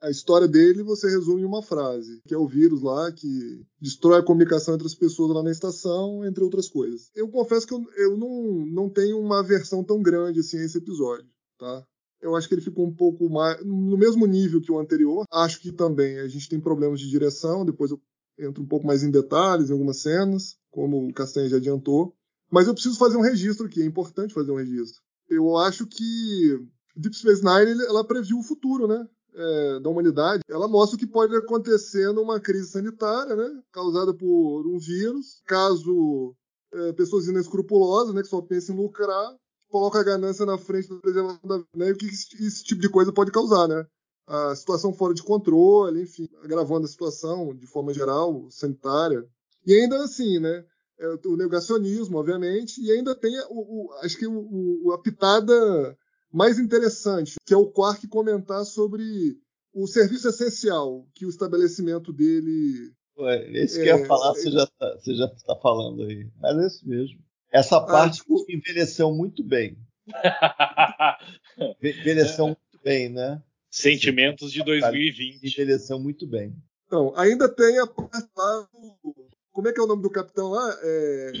a 0.00 0.10
história 0.10 0.48
dele 0.48 0.82
você 0.82 1.08
resume 1.08 1.42
em 1.42 1.44
uma 1.44 1.62
frase, 1.62 2.20
que 2.26 2.34
é 2.34 2.38
o 2.38 2.46
vírus 2.46 2.82
lá 2.82 3.10
que 3.12 3.64
destrói 3.80 4.20
a 4.20 4.24
comunicação 4.24 4.74
entre 4.74 4.86
as 4.86 4.94
pessoas 4.94 5.30
lá 5.34 5.42
na 5.42 5.50
estação, 5.50 6.24
entre 6.24 6.42
outras 6.42 6.68
coisas. 6.68 7.10
Eu 7.14 7.28
confesso 7.28 7.66
que 7.66 7.74
eu, 7.74 7.84
eu 7.96 8.16
não, 8.16 8.64
não 8.66 8.88
tenho 8.88 9.18
uma 9.18 9.42
versão 9.42 9.84
tão 9.84 10.00
grande 10.02 10.40
assim 10.40 10.58
a 10.58 10.64
esse 10.64 10.78
episódio, 10.78 11.28
tá? 11.58 11.84
Eu 12.20 12.34
acho 12.34 12.48
que 12.48 12.54
ele 12.54 12.62
ficou 12.62 12.86
um 12.86 12.94
pouco 12.94 13.28
mais 13.28 13.62
no 13.64 13.96
mesmo 13.98 14.26
nível 14.26 14.60
que 14.60 14.72
o 14.72 14.78
anterior. 14.78 15.24
Acho 15.30 15.60
que 15.60 15.70
também 15.70 16.18
a 16.18 16.28
gente 16.28 16.48
tem 16.48 16.58
problemas 16.58 16.98
de 16.98 17.10
direção, 17.10 17.64
depois 17.64 17.90
eu 17.90 18.00
entro 18.38 18.62
um 18.62 18.66
pouco 18.66 18.86
mais 18.86 19.02
em 19.02 19.10
detalhes 19.10 19.70
em 19.70 19.72
algumas 19.72 19.98
cenas, 19.98 20.56
como 20.70 21.08
o 21.08 21.12
Castanha 21.12 21.48
já 21.48 21.56
adiantou. 21.56 22.14
Mas 22.50 22.66
eu 22.66 22.74
preciso 22.74 22.98
fazer 22.98 23.16
um 23.16 23.22
registro 23.22 23.66
aqui, 23.66 23.82
é 23.82 23.86
importante 23.86 24.34
fazer 24.34 24.52
um 24.52 24.56
registro. 24.56 25.02
Eu 25.28 25.56
acho 25.56 25.86
que 25.86 26.60
Deep 26.94 27.16
Space 27.16 27.42
Nine 27.44 27.82
ela 27.84 28.06
previu 28.06 28.38
o 28.38 28.42
futuro, 28.42 28.86
né? 28.86 29.06
é, 29.36 29.80
da 29.80 29.90
humanidade, 29.90 30.42
ela 30.48 30.66
mostra 30.66 30.96
o 30.96 30.98
que 30.98 31.06
pode 31.06 31.36
acontecer 31.36 32.10
numa 32.12 32.40
crise 32.40 32.68
sanitária, 32.68 33.36
né, 33.36 33.62
causada 33.70 34.14
por 34.14 34.66
um 34.66 34.78
vírus, 34.78 35.42
caso 35.46 36.34
é, 36.72 36.92
pessoas 36.94 37.28
inescrupulosas, 37.28 38.14
né, 38.14 38.22
que 38.22 38.28
só 38.28 38.40
pensam 38.40 38.74
em 38.74 38.78
lucrar, 38.78 39.36
coloca 39.68 40.00
a 40.00 40.04
ganância 40.04 40.46
na 40.46 40.56
frente 40.56 40.88
da 40.88 40.96
preservação 40.96 41.40
da 41.44 41.58
vida, 41.58 41.68
né, 41.76 41.88
e 41.88 41.92
o 41.92 41.96
que 41.96 42.06
esse, 42.06 42.44
esse 42.44 42.64
tipo 42.64 42.80
de 42.80 42.88
coisa 42.88 43.12
pode 43.12 43.30
causar, 43.30 43.68
né? 43.68 43.86
A 44.26 44.54
situação 44.56 44.92
fora 44.92 45.14
de 45.14 45.22
controle, 45.22 46.02
enfim, 46.02 46.28
agravando 46.42 46.84
a 46.84 46.88
situação 46.88 47.54
de 47.54 47.66
forma 47.66 47.94
geral, 47.94 48.46
sanitária. 48.50 49.24
E 49.64 49.72
ainda 49.72 50.02
assim, 50.02 50.40
né? 50.40 50.64
É, 50.98 51.06
o 51.26 51.36
negacionismo, 51.36 52.18
obviamente, 52.18 52.80
e 52.82 52.90
ainda 52.90 53.14
tem 53.14 53.38
o, 53.50 53.86
o 53.86 53.92
acho 54.02 54.16
que 54.16 54.26
o, 54.26 54.86
o, 54.86 54.92
a 54.92 54.98
pitada 54.98 55.96
mais 56.32 56.58
interessante, 56.58 57.36
que 57.46 57.52
é 57.52 57.56
o 57.56 57.70
Quark 57.70 58.06
comentar 58.08 58.64
sobre 58.64 59.38
o 59.74 59.86
serviço 59.86 60.28
essencial 60.28 61.06
que 61.14 61.26
o 61.26 61.28
estabelecimento 61.28 62.12
dele. 62.12 62.92
Ué, 63.18 63.50
esse 63.52 63.78
é, 63.80 63.84
que 63.84 63.90
eu 63.90 63.98
ia 63.98 64.06
falar, 64.06 64.30
é, 64.30 64.34
você 64.34 64.50
já 64.50 64.64
está 64.64 64.96
você 64.98 65.14
já 65.14 65.28
tá 65.28 65.56
falando 65.56 66.02
aí. 66.02 66.26
Mas 66.40 66.58
é 66.58 66.66
isso 66.66 66.88
mesmo. 66.88 67.18
Essa 67.52 67.76
ah, 67.76 67.80
parte 67.82 68.20
ah, 68.20 68.24
tipo... 68.24 68.44
envelheceu 68.48 69.12
muito 69.12 69.44
bem. 69.44 69.76
envelheceu 71.82 72.46
muito 72.46 72.80
bem, 72.82 73.10
né? 73.10 73.42
Sentimentos 73.76 74.50
de 74.50 74.64
2020. 74.64 75.46
Envelheceu 75.46 75.98
muito 75.98 76.26
bem. 76.26 76.56
Então, 76.86 77.12
ainda 77.14 77.46
tem 77.46 77.78
a 77.78 77.86
parte 77.86 78.26
lá 78.34 78.68
do. 78.72 79.14
Como 79.52 79.68
é 79.68 79.72
que 79.72 79.78
é 79.78 79.82
o 79.82 79.86
nome 79.86 80.02
do 80.02 80.10
capitão 80.10 80.48
lá? 80.48 80.78
É... 80.82 81.32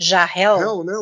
Jahel. 0.00 0.58
Jahel, 0.58 0.84
né? 0.84 0.94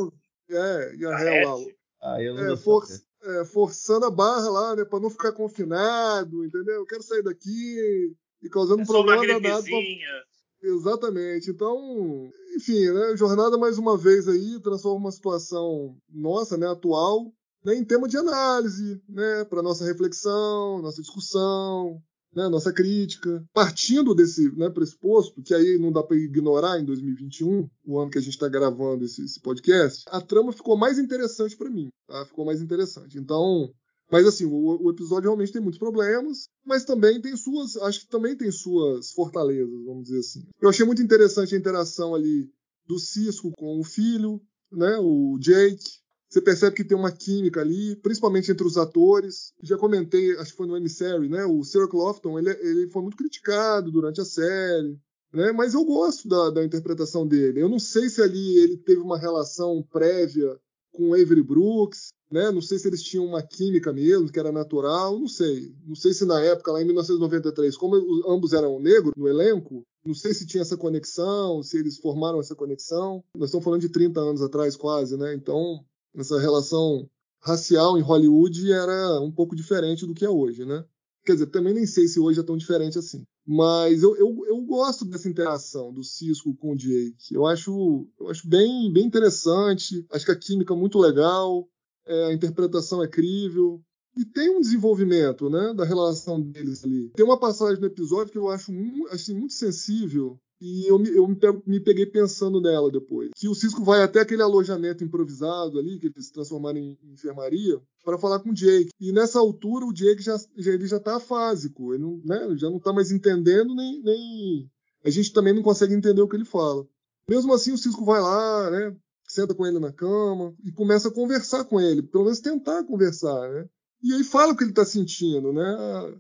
É, 0.50 0.97
Jahel 0.97 1.49
lá. 1.49 1.64
Ah, 2.02 2.20
eu 2.20 2.35
não 2.35 2.52
é, 2.52 2.56
for, 2.56 2.85
é, 3.23 3.44
forçando 3.44 4.06
a 4.06 4.11
barra 4.11 4.49
lá, 4.50 4.76
né? 4.76 4.85
Pra 4.85 4.99
não 4.99 5.11
ficar 5.11 5.30
confinado, 5.30 6.44
entendeu? 6.44 6.76
Eu 6.76 6.87
quero 6.87 7.04
sair 7.04 7.23
daqui 7.23 8.16
e 8.42 8.49
causando 8.49 8.82
é 8.82 8.87
problema 8.87 9.25
danado. 9.25 9.64
Pra... 9.64 10.70
Exatamente. 10.70 11.50
Então, 11.50 12.30
enfim, 12.56 12.90
né? 12.90 13.16
Jornada 13.16 13.56
mais 13.56 13.78
uma 13.78 13.97
vez 13.97 14.26
aí 14.26 14.61
transforma 14.61 14.99
uma 14.99 15.12
situação 15.12 15.97
nossa, 16.09 16.56
né? 16.56 16.66
Atual, 16.66 17.32
né, 17.64 17.75
em 17.75 17.85
tema 17.85 18.09
de 18.09 18.17
análise, 18.17 19.02
né? 19.09 19.45
Para 19.45 19.62
nossa 19.62 19.85
reflexão, 19.85 20.81
nossa 20.83 21.00
discussão, 21.00 22.02
né, 22.35 22.49
nossa 22.49 22.73
crítica, 22.73 23.45
partindo 23.52 24.14
desse 24.14 24.50
né, 24.57 24.71
pressuposto, 24.71 25.43
que 25.43 25.52
aí 25.52 25.79
não 25.79 25.93
dá 25.93 26.02
para 26.02 26.17
ignorar 26.17 26.79
em 26.79 26.85
2021, 26.85 27.69
o 27.85 27.99
ano 27.99 28.11
que 28.11 28.19
a 28.19 28.21
gente 28.21 28.35
está 28.35 28.49
gravando 28.49 29.05
esse, 29.05 29.25
esse, 29.25 29.40
podcast, 29.40 30.05
a 30.09 30.21
trama 30.21 30.52
ficou 30.52 30.76
mais 30.76 30.99
interessante 30.99 31.57
para 31.57 31.71
mim, 31.71 31.88
tá? 32.07 32.25
ficou 32.26 32.45
mais 32.45 32.62
interessante. 32.62 33.19
Então, 33.19 33.73
mas 34.11 34.26
assim, 34.26 34.45
o, 34.45 34.83
o, 34.83 34.90
episódio 34.90 35.29
realmente 35.29 35.52
tem 35.52 35.62
muitos 35.62 35.79
problemas, 35.79 36.49
mas 36.64 36.85
também 36.85 37.21
tem 37.21 37.37
suas, 37.37 37.76
acho 37.79 38.00
que 38.00 38.09
também 38.09 38.37
tem 38.37 38.50
suas 38.50 39.11
fortalezas, 39.12 39.85
vamos 39.85 40.05
dizer 40.05 40.19
assim. 40.19 40.43
Eu 40.61 40.69
achei 40.69 40.87
muito 40.87 41.02
interessante 41.02 41.55
a 41.55 41.59
interação 41.59 42.14
ali 42.14 42.49
do 42.87 42.99
Cisco 42.99 43.52
com 43.52 43.79
o 43.79 43.85
filho, 43.85 44.40
né, 44.73 44.99
o 45.00 45.37
Jake, 45.40 46.00
você 46.30 46.40
percebe 46.40 46.76
que 46.76 46.84
tem 46.84 46.96
uma 46.96 47.10
química 47.10 47.60
ali, 47.60 47.96
principalmente 47.96 48.52
entre 48.52 48.64
os 48.64 48.78
atores. 48.78 49.52
Já 49.60 49.76
comentei, 49.76 50.37
acho 50.38 50.52
que 50.52 50.56
foi 50.56 50.66
no 50.68 50.76
Emissary, 50.76 51.28
né? 51.28 51.44
O 51.44 51.64
Sarah 51.64 51.88
Clofton, 51.88 52.38
ele, 52.38 52.50
ele 52.50 52.88
foi 52.88 53.02
muito 53.02 53.16
criticado 53.16 53.90
durante 53.90 54.20
a 54.20 54.25
série, 54.25 54.96
né? 55.32 55.50
Mas 55.50 55.75
eu 55.75 55.84
gosto 55.84 56.28
da, 56.28 56.50
da 56.50 56.64
interpretação 56.64 57.26
dele. 57.26 57.60
Eu 57.60 57.68
não 57.68 57.80
sei 57.80 58.08
se 58.08 58.22
ali 58.22 58.58
ele 58.58 58.76
teve 58.76 59.00
uma 59.00 59.18
relação 59.18 59.82
prévia 59.90 60.56
com 60.92 61.14
Avery 61.14 61.42
Brooks, 61.42 62.10
né? 62.30 62.52
Não 62.52 62.62
sei 62.62 62.78
se 62.78 62.87
eles 62.87 63.02
tinham 63.02 63.26
uma 63.26 63.42
química 63.42 63.92
mesmo, 63.92 64.30
que 64.30 64.38
era 64.38 64.52
natural, 64.52 65.18
não 65.18 65.26
sei. 65.28 65.75
Não 65.84 65.96
sei 65.96 66.14
se 66.14 66.25
na 66.25 66.40
época, 66.40 66.70
lá 66.70 66.80
em 66.80 66.84
1993, 66.84 67.76
como 67.76 67.96
ambos 68.28 68.52
eram 68.52 68.78
negros 68.78 69.12
no 69.16 69.26
elenco, 69.26 69.82
não 70.04 70.14
sei 70.14 70.32
se 70.32 70.46
tinha 70.46 70.62
essa 70.62 70.76
conexão, 70.76 71.62
se 71.62 71.76
eles 71.76 71.99
formaram 71.99 72.38
essa 72.38 72.54
conexão. 72.54 73.22
Nós 73.34 73.49
estamos 73.49 73.64
falando 73.64 73.80
de 73.80 73.88
30 73.88 74.20
anos 74.20 74.42
atrás, 74.42 74.76
quase, 74.76 75.16
né? 75.16 75.34
Então, 75.34 75.84
essa 76.14 76.38
relação 76.38 77.09
racial 77.40 77.99
em 77.99 78.02
Hollywood 78.02 78.71
era 78.71 79.21
um 79.21 79.33
pouco 79.33 79.57
diferente 79.57 80.07
do 80.07 80.14
que 80.14 80.25
é 80.25 80.31
hoje, 80.31 80.64
né? 80.64 80.85
Quer 81.25 81.35
dizer, 81.35 81.47
também 81.47 81.75
nem 81.75 81.87
sei 81.87 82.09
se 82.09 82.19
hoje 82.19 82.40
é 82.40 82.43
tão 82.43 82.57
diferente 82.57 82.99
assim. 82.99 83.25
Mas 83.47 84.02
eu, 84.02 84.17
eu, 84.17 84.47
eu 84.47 84.61
gosto 84.62 85.05
dessa 85.05 85.29
interação 85.29 85.93
do 85.93 86.02
Cisco 86.02 86.55
com 86.57 86.73
o 86.73 86.76
Jake. 86.76 87.35
Eu 87.35 87.47
acho, 87.47 88.07
eu 88.19 88.29
acho 88.29 88.49
bem, 88.49 88.93
bem 88.93 89.07
interessante. 89.07 90.05
Acho 90.11 90.25
que 90.25 90.31
a 90.31 90.38
química 90.38 90.73
é 90.73 90.76
muito 90.76 90.99
legal, 90.99 91.69
é, 92.07 92.26
a 92.26 92.33
interpretação 92.33 93.02
é 93.02 93.09
crível. 93.09 93.83
E 94.17 94.25
tem 94.25 94.50
um 94.50 94.61
desenvolvimento 94.61 95.49
né, 95.49 95.73
da 95.75 95.85
relação 95.85 96.40
deles 96.40 96.85
ali. 96.85 97.11
Tem 97.11 97.25
uma 97.25 97.38
passagem 97.38 97.81
no 97.81 97.87
episódio 97.87 98.33
que 98.33 98.38
eu 98.38 98.49
acho 98.49 98.73
assim, 99.11 99.35
muito 99.35 99.55
sensível 99.55 100.38
e 100.61 100.87
eu, 100.87 100.99
me, 100.99 101.09
eu 101.09 101.26
me, 101.67 101.81
peguei 101.81 102.05
pensando 102.05 102.61
nela 102.61 102.90
depois. 102.90 103.31
Que 103.35 103.49
o 103.49 103.55
Cisco 103.55 103.83
vai 103.83 104.02
até 104.02 104.21
aquele 104.21 104.43
alojamento 104.43 105.02
improvisado 105.02 105.79
ali, 105.79 105.99
que 105.99 106.09
eles 106.09 106.31
transformaram 106.31 106.79
em, 106.79 106.99
enfermaria, 107.11 107.81
para 108.05 108.19
falar 108.19 108.40
com 108.40 108.50
o 108.50 108.55
Jake. 108.55 108.90
E 109.00 109.11
nessa 109.11 109.38
altura 109.38 109.87
o 109.87 109.93
Jake 109.93 110.23
já, 110.23 110.37
já, 110.57 110.73
ele 110.73 110.87
já 110.87 111.00
tá 111.00 111.17
afásico, 111.17 111.95
ele 111.95 112.02
não, 112.02 112.21
né, 112.25 112.57
já 112.57 112.69
não 112.69 112.79
tá 112.79 112.93
mais 112.93 113.11
entendendo, 113.11 113.75
nem, 113.75 114.02
nem. 114.02 114.71
A 115.02 115.09
gente 115.09 115.33
também 115.33 115.55
não 115.55 115.62
consegue 115.62 115.95
entender 115.95 116.21
o 116.21 116.29
que 116.29 116.37
ele 116.37 116.45
fala. 116.45 116.87
Mesmo 117.26 117.55
assim, 117.55 117.73
o 117.73 117.79
Cisco 117.79 118.05
vai 118.05 118.21
lá, 118.21 118.71
né? 118.71 118.95
Senta 119.26 119.55
com 119.55 119.64
ele 119.64 119.79
na 119.79 119.93
cama 119.93 120.55
e 120.64 120.73
começa 120.73 121.09
a 121.09 121.14
conversar 121.14 121.64
com 121.64 121.81
ele, 121.81 122.02
pelo 122.02 122.25
menos 122.25 122.40
tentar 122.40 122.85
conversar, 122.85 123.49
né? 123.50 123.67
E 124.02 124.14
aí 124.14 124.25
fala 124.25 124.52
o 124.52 124.57
que 124.57 124.64
ele 124.64 124.71
está 124.71 124.85
sentindo, 124.85 125.52
né? 125.52 126.16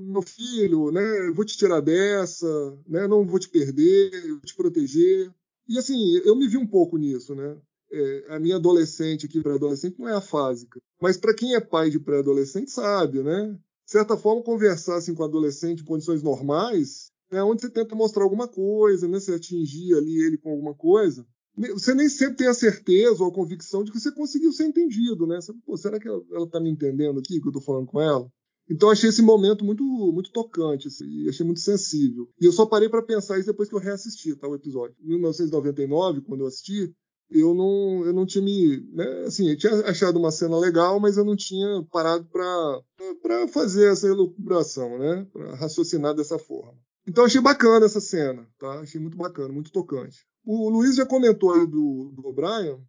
Meu 0.00 0.22
filho, 0.22 0.90
né? 0.90 1.30
Vou 1.34 1.44
te 1.44 1.56
tirar 1.56 1.80
dessa, 1.80 2.46
né? 2.86 3.06
Não 3.06 3.26
vou 3.26 3.38
te 3.38 3.50
perder, 3.50 4.28
vou 4.28 4.40
te 4.40 4.54
proteger. 4.54 5.30
E 5.68 5.78
assim, 5.78 6.16
eu 6.24 6.34
me 6.34 6.48
vi 6.48 6.56
um 6.56 6.66
pouco 6.66 6.96
nisso, 6.96 7.34
né? 7.34 7.56
É, 7.92 8.26
a 8.30 8.40
minha 8.40 8.56
adolescente 8.56 9.26
aqui, 9.26 9.42
pré-adolescente, 9.42 9.98
não 9.98 10.08
é 10.08 10.14
afásica. 10.14 10.80
Mas 11.00 11.18
para 11.18 11.34
quem 11.34 11.54
é 11.54 11.60
pai 11.60 11.90
de 11.90 12.00
pré-adolescente, 12.00 12.70
sabe, 12.70 13.22
né? 13.22 13.58
De 13.84 13.92
certa 13.92 14.16
forma, 14.16 14.42
conversar 14.42 14.96
assim, 14.96 15.14
com 15.14 15.22
adolescente 15.22 15.82
em 15.82 15.86
condições 15.86 16.22
normais 16.22 17.10
é 17.30 17.42
onde 17.42 17.62
você 17.62 17.70
tenta 17.70 17.94
mostrar 17.94 18.24
alguma 18.24 18.48
coisa, 18.48 19.06
né? 19.06 19.20
Você 19.20 19.34
atingir 19.34 19.94
ali 19.94 20.22
ele 20.22 20.38
com 20.38 20.50
alguma 20.50 20.74
coisa 20.74 21.26
você 21.56 21.94
nem 21.94 22.08
sempre 22.08 22.36
tem 22.36 22.46
a 22.48 22.54
certeza 22.54 23.22
ou 23.22 23.28
a 23.28 23.34
convicção 23.34 23.84
de 23.84 23.92
que 23.92 24.00
você 24.00 24.10
conseguiu 24.12 24.52
ser 24.52 24.64
entendido, 24.64 25.26
né? 25.26 25.40
Você, 25.40 25.52
Pô, 25.64 25.76
será 25.76 25.98
que 26.00 26.08
ela 26.08 26.44
está 26.44 26.58
me 26.58 26.70
entendendo 26.70 27.18
aqui 27.18 27.40
que 27.40 27.46
eu 27.46 27.50
estou 27.50 27.62
falando 27.62 27.86
com 27.86 28.00
ela? 28.00 28.26
Então 28.70 28.90
achei 28.90 29.10
esse 29.10 29.22
momento 29.22 29.64
muito 29.64 29.82
muito 29.84 30.30
tocante, 30.30 30.88
assim, 30.88 31.28
achei 31.28 31.44
muito 31.44 31.60
sensível. 31.60 32.28
E 32.40 32.46
eu 32.46 32.52
só 32.52 32.64
parei 32.64 32.88
para 32.88 33.02
pensar 33.02 33.38
isso 33.38 33.48
depois 33.48 33.68
que 33.68 33.74
eu 33.74 33.80
reassisti 33.80 34.34
tá, 34.36 34.48
o 34.48 34.54
episódio. 34.54 34.96
Em 35.02 35.08
1999, 35.08 36.22
quando 36.22 36.40
eu 36.42 36.46
assisti, 36.46 36.94
eu 37.30 37.54
não, 37.54 38.04
eu 38.06 38.12
não 38.12 38.26
tinha 38.26 38.42
me. 38.42 38.80
Né, 38.92 39.24
assim, 39.26 39.50
eu 39.50 39.56
tinha 39.56 39.72
achado 39.86 40.18
uma 40.18 40.30
cena 40.30 40.58
legal, 40.58 41.00
mas 41.00 41.16
eu 41.16 41.24
não 41.24 41.36
tinha 41.36 41.84
parado 41.90 42.26
para 42.30 43.48
fazer 43.48 43.90
essa 43.90 44.06
elucubração, 44.06 44.98
né? 44.98 45.26
Para 45.32 45.56
raciocinar 45.56 46.14
dessa 46.14 46.38
forma. 46.38 46.78
Então 47.06 47.24
achei 47.24 47.40
bacana 47.40 47.86
essa 47.86 48.00
cena, 48.00 48.46
tá? 48.58 48.80
Achei 48.80 49.00
muito 49.00 49.16
bacana, 49.16 49.52
muito 49.52 49.72
tocante. 49.72 50.24
O 50.44 50.68
Luiz 50.68 50.96
já 50.96 51.06
comentou 51.06 51.52
aí 51.52 51.66
do, 51.66 52.12
do 52.14 52.26
O'Brien. 52.26 52.80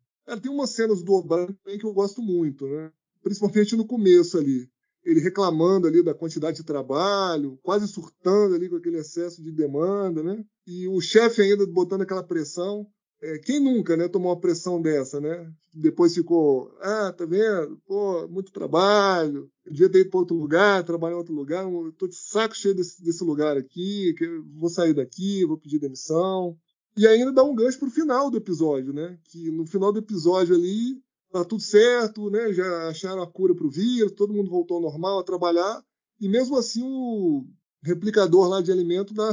Tem 0.42 0.52
umas 0.52 0.72
cenas 0.72 1.04
do 1.04 1.14
O'Brien 1.14 1.56
que 1.80 1.86
eu 1.86 1.94
gosto 1.94 2.22
muito, 2.22 2.68
né? 2.68 2.92
Principalmente 3.22 3.76
no 3.76 3.86
começo 3.86 4.38
ali. 4.38 4.70
Ele 5.04 5.20
reclamando 5.20 5.88
ali 5.88 6.02
da 6.02 6.14
quantidade 6.14 6.58
de 6.58 6.64
trabalho, 6.64 7.60
quase 7.62 7.88
surtando 7.88 8.56
ali 8.56 8.70
com 8.70 8.78
aquele 8.78 8.98
excesso 8.98 9.44
de 9.44 9.52
demanda, 9.52 10.24
né? 10.24 10.44
E 10.66 10.88
o 10.88 11.02
chefe 11.02 11.42
ainda 11.42 11.66
botando 11.68 12.02
aquela 12.02 12.24
pressão. 12.24 12.88
É, 13.24 13.40
quem 13.40 13.58
nunca, 13.58 13.96
né, 13.96 14.10
tomou 14.10 14.34
uma 14.34 14.40
pressão 14.40 14.82
dessa, 14.82 15.22
né? 15.22 15.50
Depois 15.74 16.14
ficou, 16.14 16.76
ah, 16.82 17.14
tá 17.14 17.26
vendo? 17.26 17.80
Pô, 17.88 18.28
muito 18.28 18.52
trabalho, 18.52 19.50
devia 19.66 19.90
ter 19.90 20.02
ido 20.02 20.10
para 20.10 20.20
outro 20.20 20.36
lugar, 20.36 20.84
trabalhar 20.84 21.16
em 21.16 21.20
outro 21.20 21.34
lugar, 21.34 21.66
tô 21.98 22.06
de 22.06 22.16
saco 22.16 22.54
cheio 22.54 22.76
desse, 22.76 23.02
desse 23.02 23.24
lugar 23.24 23.56
aqui, 23.56 24.14
vou 24.60 24.70
sair 24.70 24.94
daqui, 24.94 25.46
vou 25.46 25.58
pedir 25.58 25.80
demissão. 25.80 26.58
E 26.98 27.08
ainda 27.08 27.32
dá 27.32 27.44
um 27.46 27.56
gancho 27.56 27.80
pro 27.80 27.90
final 27.90 28.30
do 28.30 28.36
episódio, 28.36 28.92
né? 28.92 29.18
Que 29.24 29.50
no 29.52 29.66
final 29.66 29.94
do 29.94 30.00
episódio 30.00 30.54
ali 30.54 31.02
tá 31.32 31.46
tudo 31.46 31.62
certo, 31.62 32.30
né? 32.30 32.52
Já 32.52 32.90
acharam 32.90 33.22
a 33.22 33.32
cura 33.32 33.56
pro 33.56 33.70
vírus, 33.70 34.12
todo 34.12 34.34
mundo 34.34 34.50
voltou 34.50 34.76
ao 34.78 34.84
normal 34.84 35.20
a 35.20 35.24
trabalhar. 35.24 35.82
E 36.20 36.28
mesmo 36.28 36.58
assim 36.58 36.84
o 36.84 37.46
replicador 37.82 38.50
lá 38.50 38.62
de 38.62 38.72
alimento 38.72 39.14
dá, 39.14 39.32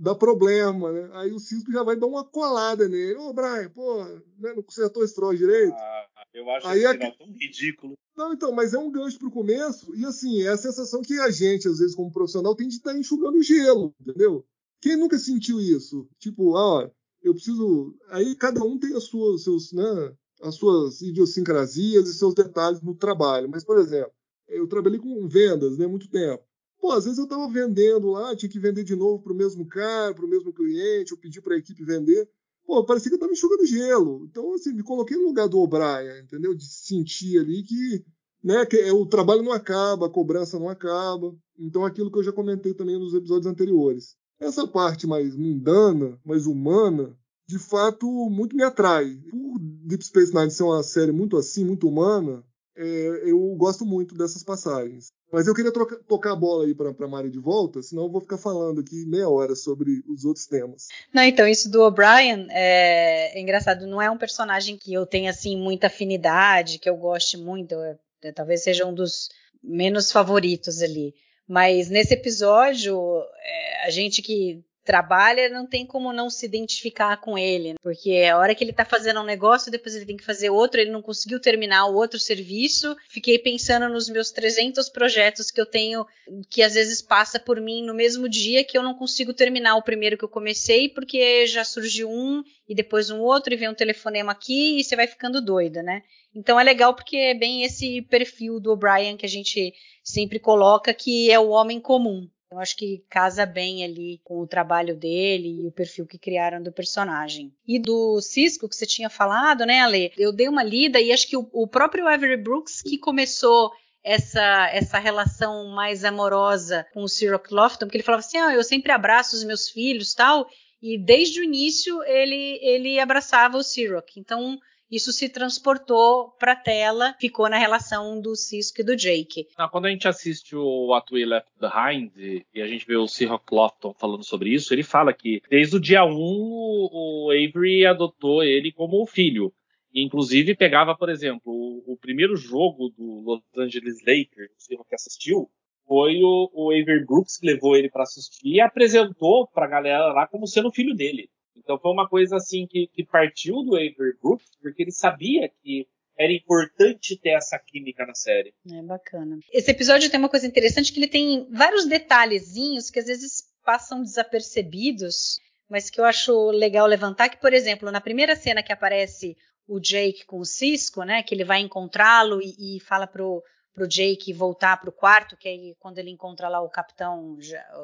dá 0.00 0.14
problema, 0.14 0.90
né? 0.90 1.10
Aí 1.12 1.30
o 1.30 1.38
Cisco 1.38 1.70
já 1.70 1.82
vai 1.82 1.94
dar 1.94 2.06
uma 2.06 2.24
colada 2.24 2.88
nele. 2.88 3.16
Ô, 3.16 3.34
Brian, 3.34 3.68
pô, 3.68 4.02
né? 4.38 4.54
não 4.54 4.62
consertou 4.62 5.04
esse 5.04 5.14
troço 5.14 5.36
direito? 5.36 5.74
Ah, 5.74 6.06
eu 6.32 6.50
acho 6.50 6.66
Aí 6.66 6.84
esse 6.84 6.92
final 6.94 7.16
tão 7.18 7.32
ridículo. 7.32 7.98
Não, 8.16 8.32
então, 8.32 8.50
mas 8.50 8.72
é 8.72 8.78
um 8.78 8.90
gancho 8.90 9.18
pro 9.18 9.30
começo. 9.30 9.94
E 9.94 10.04
assim, 10.06 10.42
é 10.42 10.48
a 10.48 10.56
sensação 10.56 11.02
que 11.02 11.20
a 11.20 11.30
gente, 11.30 11.68
às 11.68 11.78
vezes, 11.78 11.94
como 11.94 12.10
profissional, 12.10 12.54
tem 12.54 12.66
de 12.66 12.76
estar 12.76 12.92
tá 12.92 12.98
enxugando 12.98 13.42
gelo, 13.42 13.94
entendeu? 14.00 14.44
Quem 14.80 14.96
nunca 14.96 15.18
sentiu 15.18 15.60
isso? 15.60 16.08
Tipo, 16.18 16.56
ah, 16.56 16.90
eu 17.22 17.34
preciso. 17.34 17.94
Aí 18.08 18.34
cada 18.34 18.64
um 18.64 18.78
tem 18.78 18.96
as 18.96 19.04
suas, 19.04 19.44
seus, 19.44 19.72
né, 19.72 20.14
as 20.40 20.54
suas 20.54 21.02
idiosincrasias 21.02 22.08
e 22.08 22.14
seus 22.14 22.34
detalhes 22.34 22.80
no 22.80 22.94
trabalho. 22.94 23.50
Mas, 23.50 23.64
por 23.64 23.78
exemplo, 23.78 24.12
eu 24.48 24.66
trabalhei 24.66 24.98
com 24.98 25.28
vendas 25.28 25.76
né, 25.76 25.86
muito 25.86 26.08
tempo. 26.08 26.42
Pô, 26.80 26.92
às 26.92 27.04
vezes 27.04 27.18
eu 27.18 27.24
estava 27.24 27.46
vendendo 27.48 28.08
lá, 28.10 28.34
tinha 28.34 28.48
que 28.48 28.58
vender 28.58 28.82
de 28.84 28.96
novo 28.96 29.22
para 29.22 29.32
o 29.32 29.36
mesmo 29.36 29.66
cara, 29.66 30.14
para 30.14 30.24
o 30.24 30.28
mesmo 30.28 30.52
cliente, 30.52 31.12
eu 31.12 31.18
pedi 31.18 31.40
para 31.40 31.54
a 31.54 31.58
equipe 31.58 31.84
vender. 31.84 32.28
Pô, 32.66 32.84
parecia 32.84 33.10
que 33.10 33.14
eu 33.14 33.16
estava 33.16 33.32
enxugando 33.32 33.66
gelo. 33.66 34.26
Então, 34.30 34.54
assim, 34.54 34.72
me 34.72 34.82
coloquei 34.82 35.16
no 35.16 35.26
lugar 35.26 35.48
do 35.48 35.58
O'Brien, 35.58 36.22
entendeu? 36.22 36.54
De 36.54 36.64
sentir 36.64 37.38
ali 37.38 37.62
que, 37.62 38.04
né, 38.42 38.64
que 38.64 38.76
é, 38.76 38.92
o 38.92 39.04
trabalho 39.04 39.42
não 39.42 39.52
acaba, 39.52 40.06
a 40.06 40.10
cobrança 40.10 40.58
não 40.58 40.68
acaba. 40.68 41.36
Então, 41.58 41.84
aquilo 41.84 42.10
que 42.10 42.18
eu 42.18 42.22
já 42.22 42.32
comentei 42.32 42.72
também 42.72 42.98
nos 42.98 43.12
episódios 43.12 43.46
anteriores. 43.46 44.16
Essa 44.38 44.66
parte 44.66 45.06
mais 45.06 45.36
mundana, 45.36 46.18
mais 46.24 46.46
humana, 46.46 47.14
de 47.46 47.58
fato, 47.58 48.06
muito 48.30 48.56
me 48.56 48.62
atrai. 48.62 49.20
Por 49.30 49.58
Deep 49.60 50.04
Space 50.04 50.34
Nine 50.34 50.50
ser 50.50 50.62
uma 50.62 50.82
série 50.82 51.12
muito 51.12 51.36
assim, 51.36 51.64
muito 51.64 51.86
humana, 51.86 52.42
é, 52.76 53.30
eu 53.30 53.54
gosto 53.56 53.84
muito 53.84 54.14
dessas 54.14 54.42
passagens. 54.42 55.12
Mas 55.32 55.46
eu 55.46 55.54
queria 55.54 55.72
trocar, 55.72 55.96
tocar 56.08 56.32
a 56.32 56.36
bola 56.36 56.64
aí 56.64 56.74
para 56.74 57.08
Mari 57.08 57.30
de 57.30 57.38
volta, 57.38 57.82
senão 57.82 58.04
eu 58.04 58.10
vou 58.10 58.20
ficar 58.20 58.38
falando 58.38 58.80
aqui 58.80 59.06
meia 59.06 59.28
hora 59.28 59.54
sobre 59.54 60.02
os 60.08 60.24
outros 60.24 60.46
temas. 60.46 60.88
Não, 61.12 61.22
então, 61.22 61.46
isso 61.46 61.70
do 61.70 61.82
O'Brien 61.82 62.46
é, 62.50 63.38
é 63.38 63.40
engraçado. 63.40 63.86
Não 63.86 64.02
é 64.02 64.10
um 64.10 64.18
personagem 64.18 64.76
que 64.76 64.92
eu 64.92 65.06
tenha, 65.06 65.30
assim, 65.30 65.56
muita 65.56 65.86
afinidade, 65.86 66.78
que 66.78 66.88
eu 66.88 66.96
goste 66.96 67.36
muito. 67.36 67.74
É, 67.74 67.98
é, 68.22 68.32
talvez 68.32 68.62
seja 68.62 68.84
um 68.84 68.94
dos 68.94 69.28
menos 69.62 70.10
favoritos 70.10 70.82
ali. 70.82 71.14
Mas 71.46 71.88
nesse 71.88 72.14
episódio, 72.14 72.98
é, 73.42 73.86
a 73.86 73.90
gente 73.90 74.22
que 74.22 74.64
trabalha, 74.84 75.48
não 75.48 75.66
tem 75.66 75.86
como 75.86 76.12
não 76.12 76.30
se 76.30 76.46
identificar 76.46 77.16
com 77.18 77.36
ele, 77.36 77.70
né? 77.70 77.74
porque 77.82 78.28
a 78.30 78.38
hora 78.38 78.54
que 78.54 78.64
ele 78.64 78.72
tá 78.72 78.84
fazendo 78.84 79.20
um 79.20 79.24
negócio, 79.24 79.70
depois 79.70 79.94
ele 79.94 80.06
tem 80.06 80.16
que 80.16 80.24
fazer 80.24 80.50
outro, 80.50 80.80
ele 80.80 80.90
não 80.90 81.02
conseguiu 81.02 81.40
terminar 81.40 81.86
o 81.86 81.94
outro 81.94 82.18
serviço. 82.18 82.96
Fiquei 83.08 83.38
pensando 83.38 83.88
nos 83.88 84.08
meus 84.08 84.30
300 84.30 84.88
projetos 84.88 85.50
que 85.50 85.60
eu 85.60 85.66
tenho, 85.66 86.06
que 86.48 86.62
às 86.62 86.74
vezes 86.74 87.02
passa 87.02 87.38
por 87.38 87.60
mim 87.60 87.84
no 87.84 87.94
mesmo 87.94 88.28
dia 88.28 88.64
que 88.64 88.76
eu 88.76 88.82
não 88.82 88.94
consigo 88.94 89.34
terminar 89.34 89.76
o 89.76 89.82
primeiro 89.82 90.16
que 90.16 90.24
eu 90.24 90.28
comecei, 90.28 90.88
porque 90.88 91.46
já 91.46 91.64
surgiu 91.64 92.10
um 92.10 92.42
e 92.68 92.74
depois 92.74 93.10
um 93.10 93.20
outro 93.20 93.52
e 93.52 93.56
vem 93.56 93.68
um 93.68 93.74
telefonema 93.74 94.32
aqui 94.32 94.78
e 94.78 94.84
você 94.84 94.96
vai 94.96 95.06
ficando 95.06 95.40
doida, 95.40 95.82
né? 95.82 96.02
Então 96.34 96.58
é 96.58 96.64
legal 96.64 96.94
porque 96.94 97.16
é 97.16 97.34
bem 97.34 97.64
esse 97.64 98.02
perfil 98.02 98.60
do 98.60 98.72
O'Brien 98.72 99.16
que 99.16 99.26
a 99.26 99.28
gente 99.28 99.74
sempre 100.02 100.38
coloca 100.38 100.94
que 100.94 101.30
é 101.30 101.38
o 101.38 101.48
homem 101.48 101.80
comum. 101.80 102.28
Eu 102.50 102.58
acho 102.58 102.76
que 102.76 103.04
casa 103.08 103.46
bem 103.46 103.84
ali 103.84 104.20
com 104.24 104.40
o 104.40 104.46
trabalho 104.46 104.96
dele 104.96 105.62
e 105.62 105.66
o 105.68 105.70
perfil 105.72 106.04
que 106.04 106.18
criaram 106.18 106.60
do 106.60 106.72
personagem. 106.72 107.54
E 107.66 107.78
do 107.78 108.20
Cisco, 108.20 108.68
que 108.68 108.74
você 108.74 108.86
tinha 108.86 109.08
falado, 109.08 109.64
né, 109.64 109.80
Ale? 109.80 110.12
Eu 110.18 110.32
dei 110.32 110.48
uma 110.48 110.64
lida 110.64 111.00
e 111.00 111.12
acho 111.12 111.28
que 111.28 111.36
o, 111.36 111.48
o 111.52 111.68
próprio 111.68 112.08
Avery 112.08 112.36
Brooks 112.36 112.82
que 112.82 112.98
começou 112.98 113.70
essa, 114.02 114.68
essa 114.72 114.98
relação 114.98 115.68
mais 115.68 116.04
amorosa 116.04 116.84
com 116.92 117.04
o 117.04 117.08
Cyril 117.08 117.38
Clofton, 117.38 117.86
porque 117.86 117.98
ele 117.98 118.04
falava 118.04 118.24
assim, 118.24 118.38
ah, 118.38 118.52
eu 118.52 118.64
sempre 118.64 118.90
abraço 118.90 119.36
os 119.36 119.44
meus 119.44 119.68
filhos 119.68 120.12
tal, 120.12 120.48
e 120.82 120.98
desde 120.98 121.40
o 121.40 121.44
início 121.44 122.02
ele, 122.02 122.58
ele 122.62 122.98
abraçava 122.98 123.58
o 123.58 123.62
Cyril. 123.62 124.02
Então, 124.16 124.58
isso 124.90 125.12
se 125.12 125.28
transportou 125.28 126.30
para 126.38 126.52
a 126.52 126.56
tela, 126.56 127.14
ficou 127.20 127.48
na 127.48 127.58
relação 127.58 128.20
do 128.20 128.34
Cisco 128.34 128.80
e 128.80 128.84
do 128.84 128.96
Jake. 128.96 129.46
Ah, 129.56 129.68
quando 129.68 129.86
a 129.86 129.90
gente 129.90 130.08
assiste 130.08 130.56
o 130.56 130.88
What 130.88 131.14
We 131.14 131.24
Left 131.24 131.50
Behind 131.60 132.10
e 132.52 132.60
a 132.60 132.66
gente 132.66 132.86
vê 132.86 132.96
o 132.96 133.06
Cyril 133.06 133.38
Clofton 133.38 133.94
falando 133.94 134.24
sobre 134.24 134.50
isso, 134.50 134.74
ele 134.74 134.82
fala 134.82 135.12
que 135.12 135.40
desde 135.48 135.76
o 135.76 135.80
dia 135.80 136.04
1 136.04 136.10
o 136.12 137.30
Avery 137.30 137.86
adotou 137.86 138.42
ele 138.42 138.72
como 138.72 139.06
filho. 139.06 139.52
E, 139.92 140.04
inclusive 140.04 140.54
pegava, 140.54 140.96
por 140.96 141.08
exemplo, 141.08 141.52
o, 141.52 141.92
o, 141.92 141.96
primeiro 141.96 142.36
jogo 142.36 142.90
do 142.90 143.20
Los 143.20 143.42
Angeles 143.56 143.98
Lakers, 144.06 144.68
o 144.78 144.84
que 144.84 144.94
assistiu, 144.94 145.50
foi 145.86 146.22
o, 146.22 146.50
o 146.52 146.70
Avery 146.70 147.04
Brooks 147.04 147.36
que 147.36 147.46
levou 147.46 147.76
ele 147.76 147.90
para 147.90 148.04
assistir 148.04 148.46
e 148.46 148.60
apresentou 148.60 149.48
para 149.48 149.66
a 149.66 149.68
galera 149.68 150.12
lá 150.12 150.26
como 150.26 150.46
sendo 150.46 150.70
filho 150.70 150.94
dele. 150.94 151.28
Então 151.62 151.78
foi 151.78 151.92
uma 151.92 152.08
coisa 152.08 152.36
assim 152.36 152.66
que, 152.66 152.88
que 152.88 153.04
partiu 153.04 153.62
do 153.62 153.74
Avery 153.74 154.16
Brooks, 154.22 154.46
porque 154.60 154.82
ele 154.82 154.92
sabia 154.92 155.48
que 155.62 155.86
era 156.18 156.32
importante 156.32 157.16
ter 157.16 157.30
essa 157.30 157.58
química 157.58 158.04
na 158.04 158.14
série. 158.14 158.52
É 158.70 158.82
bacana. 158.82 159.38
Esse 159.52 159.70
episódio 159.70 160.10
tem 160.10 160.20
uma 160.20 160.28
coisa 160.28 160.46
interessante 160.46 160.92
que 160.92 161.00
ele 161.00 161.08
tem 161.08 161.46
vários 161.50 161.86
detalhezinhos 161.86 162.90
que 162.90 162.98
às 162.98 163.06
vezes 163.06 163.44
passam 163.64 164.02
desapercebidos, 164.02 165.40
mas 165.68 165.88
que 165.88 166.00
eu 166.00 166.04
acho 166.04 166.50
legal 166.50 166.86
levantar 166.86 167.28
que, 167.28 167.40
por 167.40 167.52
exemplo, 167.52 167.90
na 167.90 168.00
primeira 168.00 168.36
cena 168.36 168.62
que 168.62 168.72
aparece 168.72 169.36
o 169.66 169.80
Jake 169.80 170.26
com 170.26 170.40
o 170.40 170.44
Cisco, 170.44 171.04
né, 171.04 171.22
que 171.22 171.34
ele 171.34 171.44
vai 171.44 171.60
encontrá-lo 171.60 172.40
e, 172.42 172.76
e 172.76 172.80
fala 172.80 173.06
pro 173.06 173.42
pro 173.72 173.86
Jake 173.86 174.32
voltar 174.32 174.80
pro 174.80 174.92
quarto, 174.92 175.36
que 175.36 175.48
aí 175.48 175.76
quando 175.78 175.98
ele 175.98 176.10
encontra 176.10 176.48
lá 176.48 176.60
o 176.60 176.68
capitão 176.68 177.38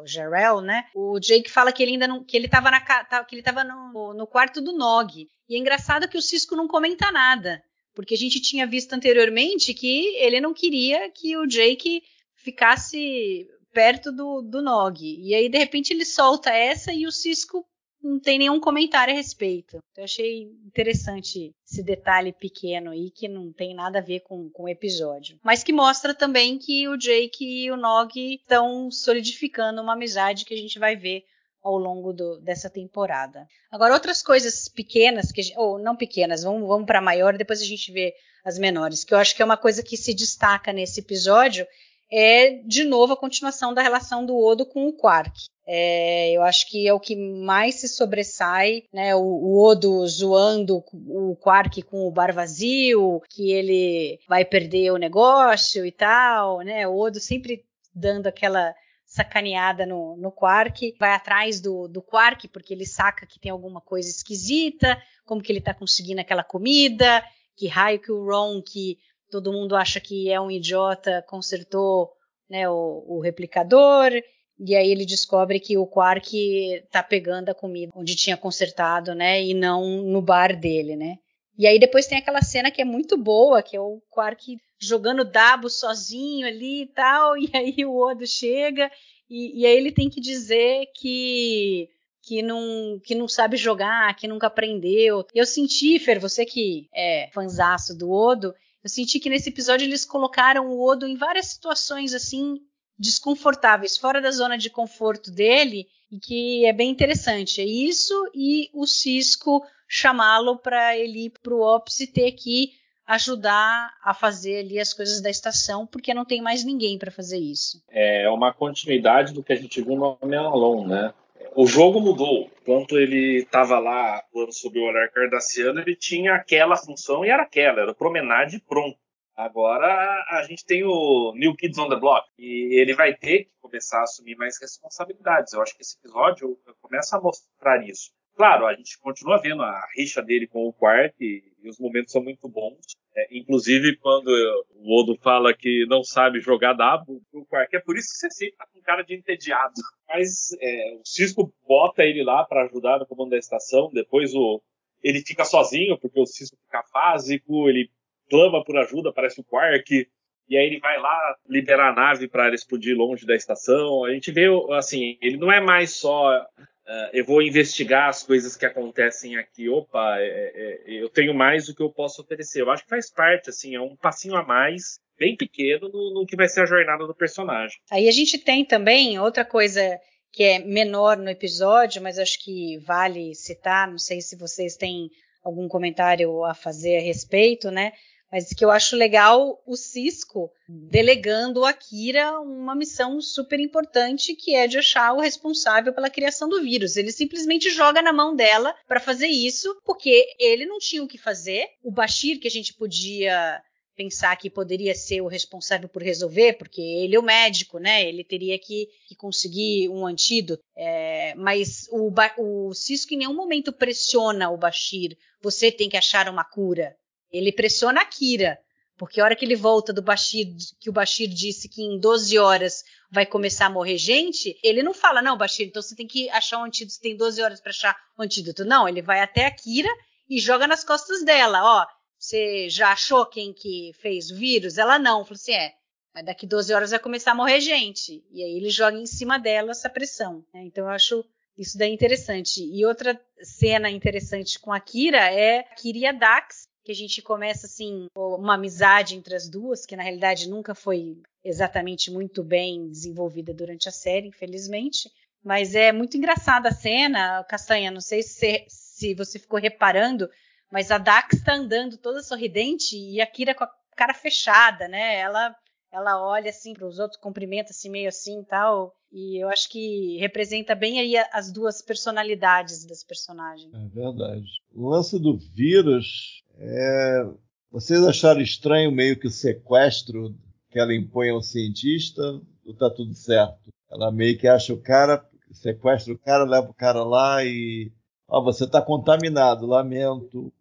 Jarrell, 0.05 0.61
né? 0.61 0.87
O 0.95 1.19
Jake 1.19 1.51
fala 1.51 1.73
que 1.73 1.83
ele 1.83 1.93
ainda 1.93 2.09
não, 2.09 2.25
que 2.25 2.37
ele 2.37 2.49
tava 2.49 2.71
na 2.71 2.81
que 3.25 3.35
ele 3.35 3.43
tava 3.43 3.65
no, 3.65 4.15
no 4.15 4.27
quarto 4.27 4.61
do 4.61 4.73
Nog. 4.73 5.29
E 5.49 5.55
é 5.55 5.59
engraçado 5.59 6.09
que 6.09 6.19
o 6.19 6.23
Cisco 6.23 6.57
não 6.57 6.67
comenta 6.67 7.11
nada, 7.11 7.63
porque 7.95 8.15
a 8.15 8.19
gente 8.19 8.41
tinha 8.41 8.67
visto 8.67 8.93
anteriormente 8.93 9.73
que 9.73 10.17
ele 10.17 10.41
não 10.41 10.53
queria 10.53 11.11
que 11.11 11.37
o 11.37 11.47
Jake 11.47 12.03
ficasse 12.35 13.49
perto 13.73 14.11
do, 14.11 14.43
do 14.43 14.63
Nog. 14.63 15.03
E 15.03 15.35
aí, 15.35 15.49
de 15.49 15.59
repente, 15.59 15.93
ele 15.93 16.05
solta 16.05 16.51
essa 16.51 16.93
e 16.93 17.07
o 17.07 17.13
Cisco 17.13 17.67
não 18.07 18.21
tem 18.21 18.39
nenhum 18.39 18.61
comentário 18.61 19.13
a 19.13 19.17
respeito. 19.17 19.83
Eu 19.97 20.05
achei 20.05 20.43
interessante 20.65 21.53
esse 21.69 21.83
detalhe 21.83 22.33
pequeno 22.33 22.93
aí 22.93 23.11
que 23.11 23.27
não 23.27 23.53
tem 23.53 23.75
nada 23.75 23.99
a 23.99 24.03
ver 24.03 24.21
com, 24.21 24.49
com 24.51 24.65
o 24.65 24.69
episódio. 24.69 25.39
Mas 25.43 25.65
que 25.65 25.73
mostra 25.73 26.15
também 26.15 26.57
que 26.57 26.87
o 26.89 26.97
Jake 26.97 27.45
e 27.45 27.71
o 27.71 27.77
Nog 27.77 28.13
estão 28.17 28.91
solidificando 28.91 29.83
uma 29.83 29.95
amizade 29.95 30.45
que 30.45 30.55
a 30.55 30.57
gente 30.57 30.79
vai 30.79 30.95
ver 30.95 31.25
ao 31.63 31.77
longo 31.77 32.13
do, 32.13 32.39
dessa 32.39 32.71
temporada. 32.71 33.49
Agora, 33.73 33.95
outras 33.95 34.23
coisas 34.23 34.69
pequenas, 34.69 35.33
que, 35.33 35.43
ou 35.57 35.81
não 35.81 35.97
pequenas, 35.97 36.45
vamos, 36.45 36.69
vamos 36.69 36.87
para 36.87 37.01
maior, 37.01 37.37
depois 37.37 37.61
a 37.61 37.65
gente 37.65 37.91
vê 37.91 38.15
as 38.45 38.57
menores, 38.57 39.03
que 39.03 39.13
eu 39.13 39.19
acho 39.19 39.35
que 39.35 39.43
é 39.43 39.45
uma 39.45 39.57
coisa 39.57 39.83
que 39.83 39.97
se 39.97 40.15
destaca 40.15 40.73
nesse 40.73 41.01
episódio, 41.01 41.67
é 42.11 42.63
de 42.65 42.85
novo 42.85 43.13
a 43.13 43.17
continuação 43.17 43.75
da 43.75 43.83
relação 43.83 44.25
do 44.25 44.37
Odo 44.37 44.65
com 44.65 44.87
o 44.87 44.93
Quark. 44.93 45.47
É, 45.67 46.31
eu 46.33 46.43
acho 46.43 46.69
que 46.71 46.87
é 46.87 46.93
o 46.93 47.01
que 47.01 47.17
mais 47.17 47.77
se 47.77 47.89
sobressai, 47.89 48.85
né? 48.93 49.17
O, 49.17 49.21
o, 49.21 49.65
Odo 49.65 50.07
zoando 50.07 50.85
o 50.93 51.37
Quark 51.37 51.83
com 51.83 52.07
o 52.07 52.11
bar 52.11 52.33
vazio, 52.33 53.21
que 53.29 53.51
ele 53.51 54.21
vai 54.29 54.45
perder 54.45 54.93
o 54.93 54.97
negócio 54.97 55.85
e 55.85 55.91
tal, 55.91 56.61
né? 56.61 56.87
O 56.87 56.97
Odo 56.97 57.19
sempre 57.19 57.65
dando 57.93 58.29
aquela 58.29 58.73
sacaneada 59.05 59.87
no, 59.87 60.17
no 60.17 60.31
Quark, 60.31 60.95
vai 60.99 61.13
atrás 61.13 61.61
do, 61.61 61.89
do 61.89 62.03
Quark 62.03 62.47
porque 62.49 62.75
ele 62.75 62.87
saca 62.87 63.27
que 63.27 63.41
tem 63.41 63.51
alguma 63.51 63.81
coisa 63.81 64.09
esquisita, 64.09 65.01
como 65.25 65.43
que 65.43 65.51
ele 65.51 65.61
tá 65.61 65.73
conseguindo 65.73 66.21
aquela 66.21 66.45
comida, 66.45 67.25
que 67.57 67.67
raio 67.67 67.99
que 67.99 68.13
o 68.13 68.25
Ron, 68.25 68.63
que 68.63 68.99
todo 69.31 69.53
mundo 69.53 69.77
acha 69.77 70.01
que 70.01 70.31
é 70.31 70.41
um 70.41 70.51
idiota, 70.51 71.25
consertou 71.29 72.13
né, 72.49 72.69
o, 72.69 73.05
o 73.07 73.21
replicador, 73.21 74.11
e 74.59 74.75
aí 74.75 74.91
ele 74.91 75.05
descobre 75.05 75.61
que 75.61 75.77
o 75.77 75.87
Quark 75.87 76.83
tá 76.91 77.03
pegando 77.03 77.51
a 77.51 77.55
comida 77.55 77.93
onde 77.95 78.17
tinha 78.17 78.37
consertado, 78.37 79.15
né? 79.15 79.43
E 79.43 79.53
não 79.53 80.03
no 80.03 80.23
bar 80.23 80.59
dele, 80.59 80.97
né? 80.97 81.19
E 81.59 81.67
aí 81.67 81.79
depois 81.79 82.07
tem 82.07 82.19
aquela 82.19 82.43
cena 82.43 82.71
que 82.71 82.81
é 82.81 82.85
muito 82.85 83.17
boa, 83.17 83.63
que 83.63 83.77
é 83.77 83.81
o 83.81 84.01
Quark 84.11 84.57
jogando 84.79 85.25
dabo 85.25 85.69
sozinho 85.69 86.47
ali 86.47 86.83
e 86.83 86.87
tal, 86.87 87.37
e 87.37 87.51
aí 87.53 87.85
o 87.85 87.97
Odo 87.97 88.27
chega 88.27 88.91
e, 89.29 89.61
e 89.61 89.67
aí 89.67 89.77
ele 89.77 89.93
tem 89.93 90.09
que 90.09 90.21
dizer 90.21 90.87
que 90.95 91.89
que 92.23 92.43
não, 92.43 93.01
que 93.05 93.15
não 93.15 93.29
sabe 93.29 93.57
jogar, 93.57 94.17
que 94.17 94.27
nunca 94.27 94.49
aprendeu. 94.49 95.25
Eu 95.33 95.47
senti, 95.47 95.97
Fer, 96.01 96.19
você 96.19 96.45
que 96.45 96.89
é 96.93 97.31
fanzaço 97.33 97.97
do 97.97 98.11
Odo, 98.11 98.53
eu 98.87 98.89
senti 98.89 99.19
que 99.19 99.29
nesse 99.29 99.49
episódio 99.49 99.85
eles 99.85 100.05
colocaram 100.05 100.69
o 100.69 100.81
Odo 100.81 101.09
em 101.09 101.17
várias 101.17 101.47
situações 101.47 102.15
assim 102.15 102.55
desconfortáveis, 102.97 103.99
fora 103.99 104.21
da 104.21 104.31
zona 104.31 104.57
de 104.57 104.71
conforto 104.71 105.29
dele, 105.29 105.89
e 106.09 106.21
que 106.21 106.65
é 106.65 106.73
bem 106.73 106.89
interessante. 106.89 107.61
É 107.61 107.65
isso 107.65 108.15
e 108.33 108.71
o 108.73 108.87
Cisco 108.87 109.61
chamá-lo 109.89 110.57
para 110.57 110.97
ele 110.97 111.27
ir 111.27 111.31
para 111.31 111.53
o 111.53 111.63
Ops 111.63 111.99
e 111.99 112.07
ter 112.07 112.31
que 112.33 112.75
ajudar 113.09 113.93
a 114.05 114.15
fazer 114.15 114.61
ali 114.61 114.79
as 114.79 114.93
coisas 114.93 115.21
da 115.21 115.31
estação, 115.31 115.85
porque 115.85 116.15
não 116.15 116.25
tem 116.25 116.41
mais 116.41 116.63
ninguém 116.63 116.97
para 116.97 117.11
fazer 117.11 117.39
isso. 117.39 117.83
É 117.91 118.31
uma 118.31 118.55
continuidade 118.55 119.33
do 119.33 119.43
que 119.43 119.53
a 119.53 119.57
gente 119.57 119.83
viu 119.83 119.97
no 119.97 120.17
Homem 120.23 120.39
Alone, 120.39 120.87
né? 120.87 121.15
O 121.55 121.67
jogo 121.67 122.01
mudou. 122.01 122.51
Enquanto 122.63 122.99
ele 122.99 123.39
estava 123.39 123.79
lá 123.79 124.17
atuando 124.17 124.53
sob 124.53 124.79
o 124.79 124.85
olhar 124.85 125.09
cardassiano, 125.11 125.81
ele 125.81 125.97
tinha 125.97 126.35
aquela 126.35 126.77
função 126.77 127.25
e 127.25 127.31
era 127.31 127.43
aquela, 127.43 127.81
era 127.81 127.95
promenade 127.95 128.61
pronto. 128.61 128.99
Agora 129.35 130.25
a 130.31 130.43
gente 130.45 130.65
tem 130.65 130.83
o 130.83 131.33
New 131.35 131.55
Kids 131.55 131.79
on 131.79 131.89
the 131.89 131.97
Block 131.97 132.27
e 132.39 132.81
ele 132.81 132.95
vai 132.95 133.15
ter 133.15 133.45
que 133.45 133.51
começar 133.61 134.01
a 134.01 134.05
assumir 134.05 134.35
mais 134.37 134.59
responsabilidades. 134.61 135.53
Eu 135.53 135.61
acho 135.61 135.77
que 135.77 135.83
esse 135.83 135.97
episódio 135.99 136.59
começa 136.81 137.17
a 137.17 137.21
mostrar 137.21 137.87
isso. 137.87 138.13
Claro, 138.37 138.67
a 138.67 138.75
gente 138.75 138.99
continua 138.99 139.41
vendo 139.41 139.63
a 139.63 139.89
rixa 139.97 140.23
dele 140.23 140.47
com 140.47 140.67
o 140.67 140.73
Quark 140.73 141.15
e, 141.19 141.43
e 141.63 141.69
os 141.71 141.79
momentos 141.79 142.13
são 142.13 142.23
muito 142.23 142.47
bons. 142.47 142.95
É, 143.17 143.29
inclusive, 143.35 143.97
quando 143.97 144.29
o 144.75 145.01
Odo 145.01 145.17
fala 145.23 145.55
que 145.55 145.87
não 145.89 146.05
sabe 146.05 146.39
jogar 146.39 146.75
dado, 146.75 147.23
o 147.33 147.47
Quark 147.47 147.75
é 147.75 147.81
por 147.81 147.97
isso 147.97 148.09
que 148.11 148.19
você 148.19 148.31
sempre 148.31 148.57
tá 148.59 148.67
com 148.71 148.83
cara 148.83 149.03
de 149.03 149.15
entediado. 149.15 149.73
Mas 150.07 150.55
é, 150.61 150.97
o 151.01 151.03
Cisco 151.03 151.51
bota 151.67 152.05
ele 152.05 152.23
lá 152.23 152.45
para 152.45 152.65
ajudar 152.65 152.99
no 152.99 153.07
comando 153.07 153.31
da 153.31 153.39
estação, 153.39 153.91
depois 153.91 154.35
o, 154.35 154.63
ele 155.03 155.23
fica 155.27 155.47
sozinho, 155.47 155.99
porque 155.99 156.21
o 156.21 156.27
Cisco 156.27 156.59
fica 156.67 156.83
fásico, 156.93 157.71
ele 157.71 157.91
clama 158.29 158.63
por 158.63 158.77
ajuda, 158.77 159.15
parece 159.15 159.41
o 159.41 159.45
Quark, 159.45 160.07
e 160.47 160.57
aí 160.59 160.67
ele 160.67 160.79
vai 160.79 161.01
lá 161.01 161.37
liberar 161.49 161.89
a 161.89 161.95
nave 161.95 162.29
para 162.29 162.47
ela 162.47 162.55
explodir 162.55 162.95
longe 162.95 163.25
da 163.25 163.35
estação. 163.35 164.05
A 164.05 164.13
gente 164.13 164.31
vê, 164.31 164.47
assim, 164.73 165.17
ele 165.23 165.39
não 165.39 165.51
é 165.51 165.59
mais 165.59 165.95
só 165.95 166.47
uh, 166.87 167.11
eu 167.13 167.25
vou 167.25 167.43
investigar 167.43 168.09
as 168.09 168.23
coisas 168.23 168.57
que 168.57 168.67
acontecem 168.67 169.37
aqui. 169.37 169.69
Opa, 169.69 170.17
é, 170.19 170.53
é, 170.87 171.03
eu 171.03 171.09
tenho 171.09 171.35
mais 171.35 171.67
do 171.67 171.75
que 171.75 171.83
eu 171.83 171.91
posso 171.91 172.23
oferecer. 172.23 172.63
Eu 172.63 172.71
acho 172.71 172.85
que 172.85 172.91
faz 172.91 173.11
parte, 173.11 173.51
assim, 173.51 173.75
é 173.75 173.81
um 173.81 173.97
passinho 173.97 174.37
a 174.37 174.45
mais, 174.45 174.99
bem 175.19 175.37
pequeno, 175.37 175.89
no, 175.89 176.15
no 176.15 176.27
que 176.27 176.37
vai 176.37 176.49
ser 176.49 176.63
a 176.63 176.67
jornada 176.67 177.07
do 177.07 177.15
personagem. 177.15 177.79
Aí 177.91 178.09
a 178.09 178.13
gente 178.13 178.39
tem 178.39 178.65
também 178.65 179.19
outra 179.19 179.45
coisa 179.45 179.99
que 180.33 180.43
é 180.43 180.59
menor 180.59 181.17
no 181.17 181.31
episódio, 181.31 182.03
mas 182.03 182.19
acho 182.19 182.43
que 182.45 182.79
vale 182.79 183.35
citar. 183.35 183.91
Não 183.91 183.99
sei 183.99 184.21
se 184.21 184.37
vocês 184.37 184.77
têm 184.77 185.09
algum 185.43 185.69
comentário 185.69 186.45
a 186.45 186.55
fazer 186.55 186.99
a 186.99 187.01
respeito, 187.01 187.71
né? 187.71 187.93
Mas 188.31 188.53
que 188.53 188.65
eu 188.65 188.71
acho 188.71 188.97
legal 188.97 189.63
o 189.67 189.77
Cisco 189.77 190.51
delegando 190.69 191.65
a 191.65 191.73
Kira 191.73 192.41
uma 192.41 192.75
missão 192.75 193.21
super 193.21 193.61
importante, 193.61 194.35
que 194.35 194.55
é 194.55 194.67
de 194.67 194.79
achar 194.79 195.13
o 195.13 195.21
responsável 195.21 195.93
pela 195.93 196.11
criação 196.11 196.49
do 196.49 196.61
vírus. 196.61 196.97
Ele 196.97 197.13
simplesmente 197.13 197.71
joga 197.71 198.03
na 198.03 198.13
mão 198.13 198.35
dela 198.35 198.75
para 198.87 199.01
fazer 199.01 199.29
isso, 199.29 199.81
porque 199.85 200.27
ele 200.39 200.67
não 200.67 200.79
tinha 200.79 201.03
o 201.03 201.09
que 201.09 201.19
fazer. 201.19 201.69
O 201.83 201.91
Bashir, 201.91 202.41
que 202.41 202.49
a 202.49 202.51
gente 202.51 202.75
podia 202.75 203.63
pensar 203.97 204.37
que 204.37 204.51
poderia 204.51 204.95
ser 204.95 205.23
o 205.23 205.27
responsável 205.27 205.89
por 205.89 206.03
resolver, 206.03 206.53
porque 206.55 206.81
ele 206.81 207.17
é 207.17 207.19
o 207.19 207.23
médico, 207.23 207.79
né? 207.79 208.07
Ele 208.07 208.23
teria 208.23 208.59
que, 208.59 208.89
que 209.09 209.17
conseguir 209.17 209.89
um 209.89 210.07
antídoto. 210.07 210.63
É, 210.77 211.35
mas 211.37 211.89
o, 211.91 212.13
o 212.39 212.75
Cisco 212.75 213.15
em 213.15 213.19
nenhum 213.19 213.35
momento 213.35 213.73
pressiona 213.73 214.51
o 214.51 214.59
Bashir. 214.59 215.17
Você 215.43 215.73
tem 215.73 215.89
que 215.89 215.97
achar 215.97 216.29
uma 216.29 216.45
cura. 216.45 216.95
Ele 217.31 217.53
pressiona 217.53 218.01
a 218.01 218.05
Kira, 218.05 218.59
porque 218.97 219.21
a 219.21 219.25
hora 219.25 219.37
que 219.37 219.45
ele 219.45 219.57
volta 219.57 219.93
do 219.93 220.03
Bashir, 220.03 220.47
que 220.81 220.89
o 220.89 220.93
Bashir 220.93 221.29
disse 221.29 221.69
que 221.69 221.83
em 221.83 221.99
12 221.99 222.39
horas 222.39 222.83
vai 223.11 223.27
começar 223.27 223.67
a 223.67 223.71
morrer 223.71 223.99
gente, 223.99 224.59
ele 224.63 224.83
não 224.83 224.95
fala, 224.95 225.21
não, 225.21 225.37
Bashir, 225.37 225.67
então 225.67 225.83
você 225.83 225.95
tem 225.95 226.07
que 226.07 226.31
achar 226.31 226.59
um 226.59 226.65
antídoto, 226.65 226.95
você 226.95 227.01
tem 227.01 227.17
12 227.17 227.43
horas 227.43 227.61
para 227.61 227.71
achar 227.71 227.97
um 228.19 228.23
antídoto. 228.23 228.65
Não, 228.65 228.89
ele 228.89 229.03
vai 229.03 229.21
até 229.21 229.45
a 229.45 229.51
Kira 229.51 229.91
e 230.29 230.39
joga 230.41 230.67
nas 230.67 230.83
costas 230.83 231.25
dela, 231.25 231.63
ó, 231.63 231.87
você 232.19 232.69
já 232.71 232.93
achou 232.93 233.27
quem 233.27 233.53
que 233.53 233.93
fez 234.01 234.31
o 234.31 234.37
vírus? 234.37 234.79
Ela 234.79 234.99
não, 234.99 235.25
falou 235.25 235.37
assim, 235.37 235.53
é, 235.53 235.75
mas 236.15 236.25
daqui 236.25 236.47
12 236.47 236.73
horas 236.73 236.91
vai 236.91 236.99
começar 236.99 237.33
a 237.33 237.35
morrer 237.35 237.61
gente. 237.61 238.25
E 238.31 238.43
aí 238.43 238.57
ele 238.57 238.71
joga 238.71 238.97
em 238.97 239.07
cima 239.07 239.39
dela 239.39 239.73
essa 239.73 239.91
pressão. 239.91 240.43
Né? 240.53 240.65
Então 240.65 240.85
eu 240.85 240.91
acho 240.91 241.23
isso 241.59 241.77
daí 241.77 241.93
interessante. 241.93 242.65
E 242.65 242.87
outra 242.87 243.21
cena 243.43 243.91
interessante 243.91 244.59
com 244.59 244.73
a 244.73 244.81
Kira 244.81 245.31
é 245.31 245.61
a 245.61 245.75
Kira 245.75 245.99
e 245.99 246.07
a 246.07 246.13
Dax 246.13 246.69
que 246.87 246.93
a 246.93 246.95
gente 246.95 247.21
começa 247.21 247.67
assim 247.67 248.07
uma 248.15 248.55
amizade 248.55 249.17
entre 249.17 249.35
as 249.35 249.49
duas, 249.49 249.85
que 249.85 249.97
na 249.97 250.05
realidade 250.05 250.49
nunca 250.49 250.73
foi 250.73 251.21
exatamente 251.43 252.13
muito 252.13 252.45
bem 252.45 252.89
desenvolvida 252.89 253.53
durante 253.53 253.89
a 253.89 253.93
série, 253.93 254.29
infelizmente. 254.29 255.11
Mas 255.43 255.75
é 255.75 255.91
muito 255.91 256.17
engraçada 256.17 256.69
a 256.69 256.73
cena, 256.73 257.43
Castanha. 257.49 257.91
Não 257.91 258.01
sei 258.01 258.23
se, 258.23 258.65
se 258.69 259.15
você 259.15 259.37
ficou 259.37 259.59
reparando, 259.59 260.31
mas 260.71 260.93
a 260.93 260.99
Dax 260.99 261.39
está 261.39 261.55
andando 261.55 261.99
toda 261.99 262.23
sorridente 262.23 262.97
e 262.97 263.21
a 263.21 263.27
Kira 263.27 263.53
com 263.53 263.65
a 263.65 263.71
cara 263.97 264.15
fechada, 264.15 264.87
né? 264.87 265.19
Ela 265.19 265.57
ela 265.91 266.23
olha 266.23 266.51
assim 266.51 266.75
para 266.75 266.87
os 266.87 266.99
outros, 266.99 267.19
cumprimenta 267.21 267.71
assim 267.71 267.91
meio 267.91 268.09
assim 268.09 268.45
tal. 268.45 268.95
E 269.11 269.43
eu 269.43 269.49
acho 269.49 269.69
que 269.71 270.19
representa 270.19 270.75
bem 270.75 271.01
aí 271.01 271.17
as 271.33 271.51
duas 271.51 271.81
personalidades 271.81 272.85
das 272.85 273.03
personagens. 273.03 273.73
É 273.73 273.89
verdade. 273.89 274.47
O 274.75 274.91
lance 274.91 275.19
do 275.19 275.39
vírus 275.39 276.45
é... 276.59 277.27
Vocês 277.71 278.03
acharam 278.05 278.41
estranho 278.41 278.91
meio 278.91 279.19
que 279.19 279.27
o 279.27 279.31
sequestro 279.31 280.35
que 280.71 280.79
ela 280.79 280.95
impõe 280.95 281.31
ao 281.31 281.43
cientista? 281.43 282.23
Ou 282.65 282.75
tá 282.75 282.89
tudo 282.91 283.13
certo? 283.15 283.71
Ela 283.91 284.11
meio 284.11 284.39
que 284.39 284.49
acha 284.49 284.73
o 284.73 284.81
cara, 284.81 285.25
sequestra 285.53 286.13
o 286.13 286.19
cara, 286.19 286.45
leva 286.45 286.69
o 286.71 286.75
cara 286.75 287.05
lá 287.05 287.45
e. 287.45 287.93
Ó, 288.29 288.41
oh, 288.41 288.45
você 288.45 288.67
tá 288.67 288.83
contaminado, 288.83 289.67
lamento. 289.67 290.53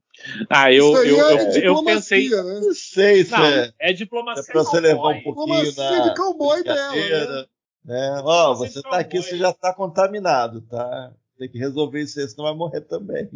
Ah, 0.50 0.72
eu, 0.72 0.94
eu, 1.04 1.30
é 1.30 1.58
eu, 1.58 1.76
eu 1.76 1.84
pensei. 1.84 2.30
Né? 2.30 2.60
Não 2.62 2.74
sei 2.74 3.24
se 3.24 3.32
não, 3.32 3.46
é, 3.46 3.74
é 3.80 3.94
diplomacia. 3.94 4.44
É 4.48 4.52
pra 4.52 4.64
você 4.64 4.80
levar 4.80 5.10
um 5.10 5.24
pouquinho 5.24 5.76
na. 5.76 6.00
De 6.10 6.16
cowboy 6.16 6.64
dela, 6.64 6.96
né? 6.96 7.46
né? 7.84 8.22
Ó, 8.24 8.52
oh, 8.52 8.56
você 8.56 8.82
tá 8.82 8.98
aqui, 8.98 9.22
você 9.22 9.38
já 9.38 9.52
tá 9.52 9.74
contaminado, 9.74 10.62
tá? 10.62 11.12
Tem 11.38 11.50
que 11.50 11.58
resolver 11.58 12.02
isso 12.02 12.20
aí, 12.20 12.28
senão 12.28 12.46
vai 12.46 12.56
morrer 12.56 12.82
também. 12.82 13.30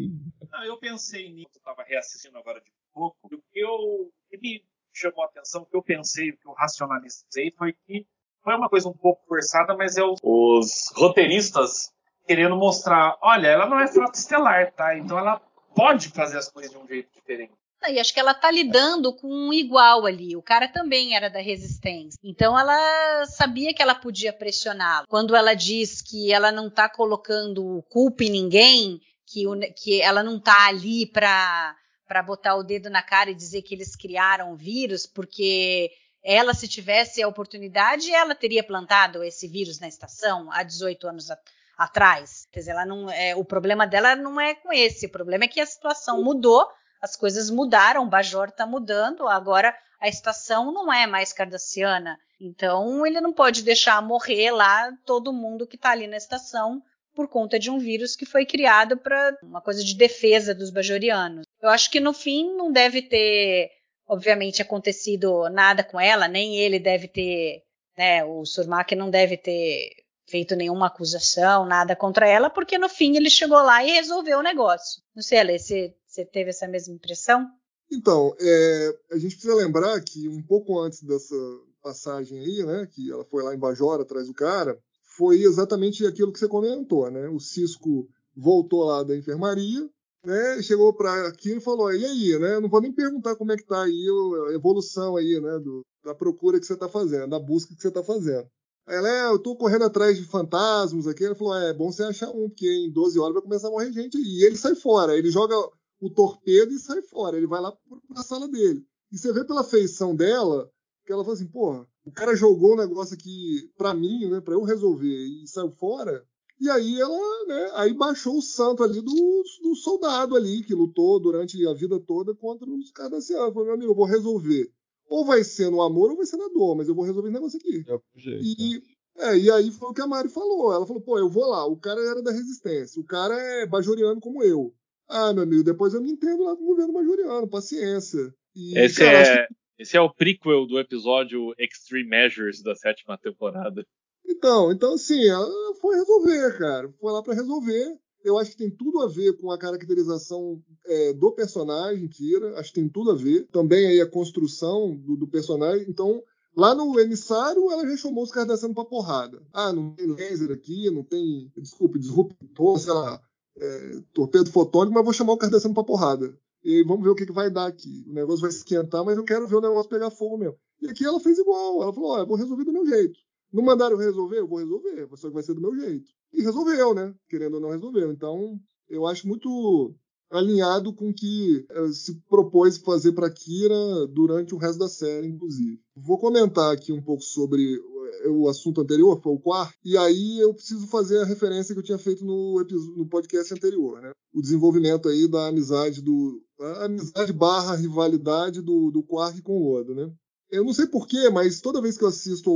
Não, 0.51 0.63
eu 0.63 0.77
pensei 0.77 1.31
nisso, 1.33 1.51
eu 1.55 1.61
tava 1.61 1.83
reassistindo 1.83 2.37
agora 2.37 2.61
de 2.61 2.71
pouco. 2.93 3.17
O 3.23 3.29
que, 3.29 3.59
eu, 3.59 4.11
que 4.29 4.37
me 4.37 4.63
chamou 4.93 5.23
a 5.23 5.25
atenção, 5.25 5.63
o 5.63 5.65
que 5.65 5.75
eu 5.75 5.83
pensei, 5.83 6.29
o 6.29 6.37
que 6.37 6.47
eu 6.47 6.53
racionalizei 6.53 7.51
foi 7.57 7.73
que 7.85 8.07
foi 8.41 8.55
uma 8.55 8.69
coisa 8.69 8.87
um 8.87 8.93
pouco 8.93 9.25
forçada, 9.27 9.75
mas 9.75 9.97
é 9.97 10.03
os, 10.03 10.19
os 10.23 10.91
roteiristas 10.95 11.91
querendo 12.25 12.55
mostrar, 12.55 13.17
olha, 13.21 13.47
ela 13.47 13.67
não 13.67 13.79
é 13.79 13.87
frota 13.87 14.17
estelar, 14.17 14.71
tá? 14.73 14.97
Então 14.97 15.17
ela 15.17 15.41
pode 15.75 16.09
fazer 16.09 16.37
as 16.37 16.49
coisas 16.49 16.71
de 16.71 16.77
um 16.77 16.87
jeito 16.87 17.11
diferente. 17.13 17.53
E 17.87 17.99
acho 17.99 18.13
que 18.13 18.19
ela 18.19 18.33
tá 18.33 18.51
lidando 18.51 19.13
com 19.13 19.27
um 19.27 19.53
igual 19.53 20.05
ali. 20.05 20.35
O 20.35 20.41
cara 20.41 20.67
também 20.67 21.15
era 21.15 21.29
da 21.29 21.39
resistência. 21.39 22.19
Então 22.23 22.57
ela 22.59 23.25
sabia 23.27 23.73
que 23.73 23.81
ela 23.81 23.95
podia 23.95 24.33
pressioná-lo. 24.33 25.07
Quando 25.07 25.35
ela 25.35 25.53
diz 25.53 26.01
que 26.01 26.31
ela 26.31 26.51
não 26.51 26.69
tá 26.69 26.89
colocando 26.89 27.83
culpa 27.89 28.23
em 28.23 28.29
ninguém, 28.29 28.99
que, 29.25 29.43
que 29.77 30.01
ela 30.01 30.23
não 30.23 30.39
tá 30.39 30.67
ali 30.67 31.05
para 31.05 31.75
para 32.05 32.23
botar 32.23 32.55
o 32.55 32.63
dedo 32.63 32.89
na 32.89 33.03
cara 33.03 33.29
e 33.29 33.35
dizer 33.35 33.61
que 33.61 33.75
eles 33.75 33.95
criaram 33.95 34.51
o 34.51 34.55
vírus, 34.55 35.05
porque 35.05 35.91
ela, 36.23 36.55
se 36.55 36.67
tivesse 36.67 37.21
a 37.21 37.27
oportunidade, 37.27 38.11
ela 38.11 38.33
teria 38.33 38.63
plantado 38.63 39.23
esse 39.23 39.47
vírus 39.47 39.79
na 39.79 39.87
estação 39.87 40.51
há 40.51 40.63
18 40.63 41.07
anos 41.07 41.29
atrás 41.29 41.59
atrás. 41.79 42.45
Quer 42.51 42.59
dizer, 42.59 42.71
ela 42.71 42.85
não 42.85 43.09
é, 43.09 43.33
o 43.35 43.45
problema 43.45 43.87
dela 43.87 44.13
não 44.13 44.39
é 44.39 44.53
com 44.53 44.71
esse, 44.71 45.05
o 45.05 45.09
problema 45.11 45.45
é 45.45 45.47
que 45.47 45.61
a 45.61 45.65
situação 45.65 46.21
mudou, 46.21 46.67
as 47.01 47.15
coisas 47.15 47.49
mudaram, 47.49 48.03
o 48.03 48.09
Bajor 48.09 48.49
está 48.49 48.65
mudando, 48.65 49.27
agora 49.27 49.75
a 49.99 50.07
estação 50.07 50.71
não 50.71 50.91
é 50.91 51.05
mais 51.05 51.33
cardassiana. 51.33 52.17
Então 52.39 53.05
ele 53.05 53.19
não 53.19 53.33
pode 53.33 53.63
deixar 53.63 54.01
morrer 54.01 54.51
lá 54.51 54.91
todo 55.05 55.33
mundo 55.33 55.67
que 55.67 55.75
está 55.75 55.91
ali 55.91 56.07
na 56.07 56.17
estação 56.17 56.81
por 57.13 57.27
conta 57.27 57.59
de 57.59 57.69
um 57.69 57.79
vírus 57.79 58.15
que 58.15 58.25
foi 58.25 58.45
criado 58.45 58.95
para 58.95 59.37
uma 59.43 59.61
coisa 59.61 59.83
de 59.83 59.95
defesa 59.95 60.55
dos 60.55 60.69
bajorianos. 60.69 61.45
Eu 61.61 61.69
acho 61.69 61.91
que 61.91 61.99
no 61.99 62.13
fim 62.13 62.55
não 62.55 62.71
deve 62.71 63.01
ter, 63.01 63.69
obviamente, 64.07 64.61
acontecido 64.61 65.49
nada 65.49 65.83
com 65.83 65.99
ela, 65.99 66.29
nem 66.29 66.57
ele 66.57 66.79
deve 66.79 67.09
ter, 67.09 67.61
né, 67.97 68.23
o 68.23 68.45
Surmak 68.45 68.95
não 68.95 69.09
deve 69.09 69.35
ter 69.35 69.89
feito 70.29 70.55
nenhuma 70.55 70.87
acusação, 70.87 71.65
nada 71.65 71.95
contra 71.95 72.25
ela, 72.27 72.49
porque 72.49 72.77
no 72.77 72.87
fim 72.87 73.17
ele 73.17 73.29
chegou 73.29 73.61
lá 73.61 73.83
e 73.83 73.91
resolveu 73.91 74.39
o 74.39 74.43
negócio. 74.43 75.01
Não 75.13 75.23
sei, 75.23 75.39
Ale, 75.39 75.59
você, 75.59 75.93
você 76.19 76.25
teve 76.25 76.49
essa 76.49 76.67
mesma 76.67 76.93
impressão? 76.93 77.47
Então, 77.91 78.35
é, 78.39 78.97
a 79.11 79.17
gente 79.17 79.35
precisa 79.35 79.55
lembrar 79.55 79.99
que 80.01 80.27
um 80.27 80.43
pouco 80.43 80.79
antes 80.79 81.01
dessa 81.01 81.35
passagem 81.81 82.39
aí, 82.39 82.63
né, 82.63 82.87
que 82.91 83.09
ela 83.11 83.25
foi 83.25 83.41
lá 83.43 83.55
em 83.55 83.59
Bajora 83.59 84.03
atrás 84.03 84.27
do 84.27 84.33
cara, 84.33 84.77
foi 85.17 85.41
exatamente 85.41 86.05
aquilo 86.05 86.31
que 86.31 86.39
você 86.39 86.47
comentou, 86.47 87.09
né? 87.09 87.27
O 87.29 87.39
Cisco 87.39 88.07
voltou 88.35 88.83
lá 88.83 89.03
da 89.03 89.17
enfermaria, 89.17 89.89
né? 90.23 90.61
Chegou 90.61 90.93
para 90.93 91.27
aqui 91.27 91.57
e 91.57 91.59
falou: 91.59 91.91
"E 91.91 92.05
aí, 92.05 92.39
né? 92.39 92.59
não 92.59 92.69
vou 92.69 92.79
nem 92.79 92.93
perguntar 92.93 93.35
como 93.35 93.51
é 93.51 93.57
que 93.57 93.65
tá 93.65 93.83
aí 93.83 94.07
a 94.49 94.53
evolução 94.53 95.15
aí, 95.15 95.39
né, 95.41 95.59
do, 95.59 95.83
da 96.05 96.13
procura 96.13 96.59
que 96.59 96.65
você 96.65 96.73
está 96.73 96.87
fazendo, 96.87 97.29
da 97.29 97.39
busca 97.39 97.75
que 97.75 97.81
você 97.81 97.87
está 97.87 98.03
fazendo". 98.03 98.47
Ela, 98.87 99.09
é, 99.09 99.25
eu 99.27 99.37
tô 99.39 99.55
correndo 99.55 99.85
atrás 99.85 100.17
de 100.17 100.25
fantasmas 100.25 101.05
aqui. 101.05 101.23
Ela 101.23 101.35
falou, 101.35 101.55
é, 101.55 101.69
é 101.69 101.73
bom 101.73 101.91
você 101.91 102.03
achar 102.03 102.29
um, 102.31 102.49
porque 102.49 102.67
em 102.67 102.91
12 102.91 103.19
horas 103.19 103.33
vai 103.35 103.43
começar 103.43 103.67
a 103.67 103.71
morrer 103.71 103.91
gente. 103.91 104.17
E 104.17 104.43
ele 104.43 104.57
sai 104.57 104.73
fora, 104.73 105.15
ele 105.15 105.29
joga 105.29 105.55
o 105.99 106.09
torpedo 106.09 106.71
e 106.73 106.79
sai 106.79 107.01
fora. 107.01 107.37
Ele 107.37 107.47
vai 107.47 107.61
lá 107.61 107.71
pra 108.07 108.23
sala 108.23 108.47
dele. 108.47 108.85
E 109.11 109.17
você 109.17 109.33
vê 109.33 109.43
pela 109.43 109.63
feição 109.63 110.15
dela, 110.15 110.71
que 111.05 111.11
ela 111.11 111.23
fala 111.23 111.35
assim, 111.35 111.47
porra, 111.47 111.87
o 112.05 112.11
cara 112.11 112.35
jogou 112.35 112.73
um 112.73 112.77
negócio 112.77 113.15
aqui 113.15 113.71
pra 113.77 113.93
mim, 113.93 114.29
né, 114.29 114.41
pra 114.41 114.53
eu 114.53 114.63
resolver, 114.63 115.25
e 115.25 115.47
saiu 115.47 115.71
fora. 115.71 116.23
E 116.59 116.69
aí 116.69 116.99
ela, 116.99 117.45
né, 117.47 117.71
aí 117.75 117.93
baixou 117.93 118.37
o 118.37 118.41
santo 118.41 118.83
ali 118.83 119.01
do, 119.01 119.43
do 119.63 119.75
soldado 119.75 120.35
ali, 120.35 120.63
que 120.63 120.73
lutou 120.73 121.19
durante 121.19 121.65
a 121.65 121.73
vida 121.73 121.99
toda 121.99 122.35
contra 122.35 122.69
os 122.69 122.91
caras 122.91 123.29
Ela 123.29 123.51
falou, 123.51 123.65
meu 123.65 123.73
amigo, 123.75 123.91
eu 123.91 123.95
vou 123.95 124.05
resolver. 124.05 124.71
Ou 125.07 125.25
vai 125.25 125.43
ser 125.43 125.71
no 125.71 125.81
amor 125.81 126.11
ou 126.11 126.17
vai 126.17 126.25
ser 126.25 126.37
na 126.37 126.47
dor, 126.49 126.75
mas 126.75 126.87
eu 126.87 126.93
vou 126.93 127.05
resolver 127.05 127.29
esse 127.29 127.33
negócio 127.33 127.57
aqui. 127.57 127.83
É 127.87 127.99
e 128.41 128.83
É, 129.17 129.37
e 129.37 129.51
aí 129.51 129.71
foi 129.71 129.89
o 129.89 129.93
que 129.93 130.01
a 130.01 130.07
Mari 130.07 130.29
falou. 130.29 130.71
Ela 130.71 130.85
falou, 130.85 131.01
pô, 131.01 131.17
eu 131.17 131.29
vou 131.29 131.45
lá. 131.45 131.65
O 131.65 131.75
cara 131.75 131.99
era 132.01 132.21
da 132.21 132.31
resistência. 132.31 133.01
O 133.01 133.05
cara 133.05 133.35
é 133.35 133.65
bajoriano 133.65 134.19
como 134.21 134.43
eu. 134.43 134.73
Ah, 135.09 135.33
meu 135.33 135.43
amigo, 135.43 135.63
depois 135.63 135.93
eu 135.93 136.01
me 136.01 136.11
entendo 136.11 136.43
lá 136.43 136.55
com 136.55 136.63
o 136.63 136.67
governo 136.67 136.93
bajoriano. 136.93 137.47
Paciência. 137.47 138.33
E, 138.55 138.77
esse, 138.77 138.99
cara, 138.99 139.17
é, 139.17 139.47
que... 139.47 139.55
esse 139.79 139.97
é 139.97 140.01
o 140.01 140.13
prequel 140.13 140.67
do 140.67 140.79
episódio 140.79 141.53
Extreme 141.57 142.07
Measures 142.07 142.61
da 142.61 142.75
sétima 142.75 143.17
temporada. 143.17 143.85
Então, 144.25 144.71
então 144.71 144.93
assim, 144.93 145.27
ela 145.27 145.49
foi 145.81 145.95
resolver, 145.95 146.57
cara. 146.59 146.93
Foi 147.01 147.11
lá 147.11 147.23
para 147.23 147.33
resolver. 147.33 147.97
Eu 148.23 148.37
acho 148.37 148.51
que 148.51 148.57
tem 148.57 148.69
tudo 148.69 149.01
a 149.01 149.07
ver 149.07 149.37
com 149.37 149.49
a 149.49 149.57
caracterização 149.57 150.61
é, 150.85 151.13
do 151.13 151.31
personagem, 151.31 152.07
Kira. 152.07 152.59
Acho 152.59 152.69
que 152.69 152.79
tem 152.79 152.89
tudo 152.89 153.11
a 153.11 153.15
ver. 153.15 153.47
Também 153.51 153.87
aí 153.87 154.01
a 154.01 154.09
construção 154.09 154.95
do, 154.95 155.15
do 155.15 155.27
personagem. 155.27 155.85
Então, 155.89 156.23
Lá 156.55 156.75
no 156.75 156.99
emissário, 156.99 157.71
ela 157.71 157.87
já 157.87 157.95
chamou 157.95 158.23
os 158.23 158.31
Cardassianos 158.31 158.75
pra 158.75 158.83
porrada. 158.83 159.41
Ah, 159.53 159.71
não 159.71 159.91
tem 159.91 160.07
laser 160.07 160.51
aqui, 160.51 160.89
não 160.89 161.03
tem, 161.03 161.49
desculpe, 161.55 161.99
disruptor, 161.99 162.77
sei 162.79 162.91
lá, 162.91 163.21
é, 163.59 164.01
torpedo 164.13 164.51
fotônico, 164.51 164.93
mas 164.93 165.03
vou 165.03 165.13
chamar 165.13 165.33
o 165.33 165.37
Cardassiano 165.37 165.73
pra 165.73 165.83
porrada. 165.83 166.37
E 166.63 166.83
vamos 166.83 167.03
ver 167.03 167.09
o 167.09 167.15
que, 167.15 167.25
que 167.25 167.31
vai 167.31 167.49
dar 167.49 167.67
aqui. 167.67 168.05
O 168.07 168.13
negócio 168.13 168.41
vai 168.41 168.49
esquentar, 168.49 169.03
mas 169.03 169.17
eu 169.17 169.23
quero 169.23 169.47
ver 169.47 169.55
o 169.55 169.61
negócio 169.61 169.89
pegar 169.89 170.11
fogo 170.11 170.37
mesmo. 170.37 170.57
E 170.81 170.89
aqui 170.89 171.05
ela 171.05 171.19
fez 171.19 171.37
igual. 171.37 171.81
Ela 171.81 171.93
falou: 171.93 172.17
eu 172.17 172.27
vou 172.27 172.37
resolver 172.37 172.63
do 172.63 172.73
meu 172.73 172.85
jeito. 172.85 173.19
Não 173.51 173.63
mandaram 173.63 173.97
resolver? 173.97 174.39
Eu 174.39 174.47
vou 174.47 174.59
resolver. 174.59 175.07
Só 175.15 175.27
que 175.27 175.33
vai 175.33 175.43
ser 175.43 175.53
do 175.53 175.61
meu 175.61 175.75
jeito. 175.75 176.11
E 176.33 176.41
resolveu, 176.41 176.93
né? 176.93 177.13
Querendo 177.27 177.55
ou 177.55 177.59
não, 177.59 177.69
resolveu. 177.69 178.11
Então, 178.11 178.59
eu 178.89 179.07
acho 179.07 179.27
muito 179.27 179.95
alinhado 180.29 180.93
com 180.93 181.09
o 181.09 181.13
que 181.13 181.65
eh, 181.69 181.91
se 181.91 182.15
propôs 182.29 182.77
fazer 182.77 183.13
para 183.13 183.31
Kira 183.31 184.05
durante 184.07 184.53
o 184.53 184.57
resto 184.57 184.77
da 184.77 184.87
série, 184.87 185.27
inclusive. 185.27 185.81
Vou 185.95 186.19
comentar 186.19 186.71
aqui 186.71 186.91
um 186.91 187.01
pouco 187.01 187.23
sobre 187.23 187.79
o 188.27 188.47
assunto 188.47 188.81
anterior, 188.81 189.21
foi 189.21 189.33
o 189.33 189.39
quarto, 189.39 189.75
e 189.83 189.97
aí 189.97 190.39
eu 190.39 190.53
preciso 190.53 190.87
fazer 190.87 191.19
a 191.19 191.25
referência 191.25 191.73
que 191.73 191.79
eu 191.79 191.85
tinha 191.85 191.97
feito 191.97 192.25
no, 192.25 192.63
no 192.95 193.07
podcast 193.07 193.53
anterior, 193.53 194.01
né? 194.01 194.11
O 194.33 194.41
desenvolvimento 194.41 195.09
aí 195.09 195.27
da 195.27 195.47
amizade 195.47 196.01
do. 196.01 196.41
Amizade 196.81 197.33
barra 197.33 197.75
rivalidade 197.75 198.61
do, 198.61 198.91
do 198.91 199.03
Quark 199.03 199.41
com 199.41 199.53
o 199.53 199.73
Oda, 199.73 199.93
né? 199.93 200.11
Eu 200.51 200.63
não 200.63 200.73
sei 200.73 200.87
porquê, 200.87 201.29
mas 201.29 201.61
toda 201.61 201.81
vez 201.81 201.97
que 201.97 202.03
eu 202.03 202.07
assisto 202.07 202.51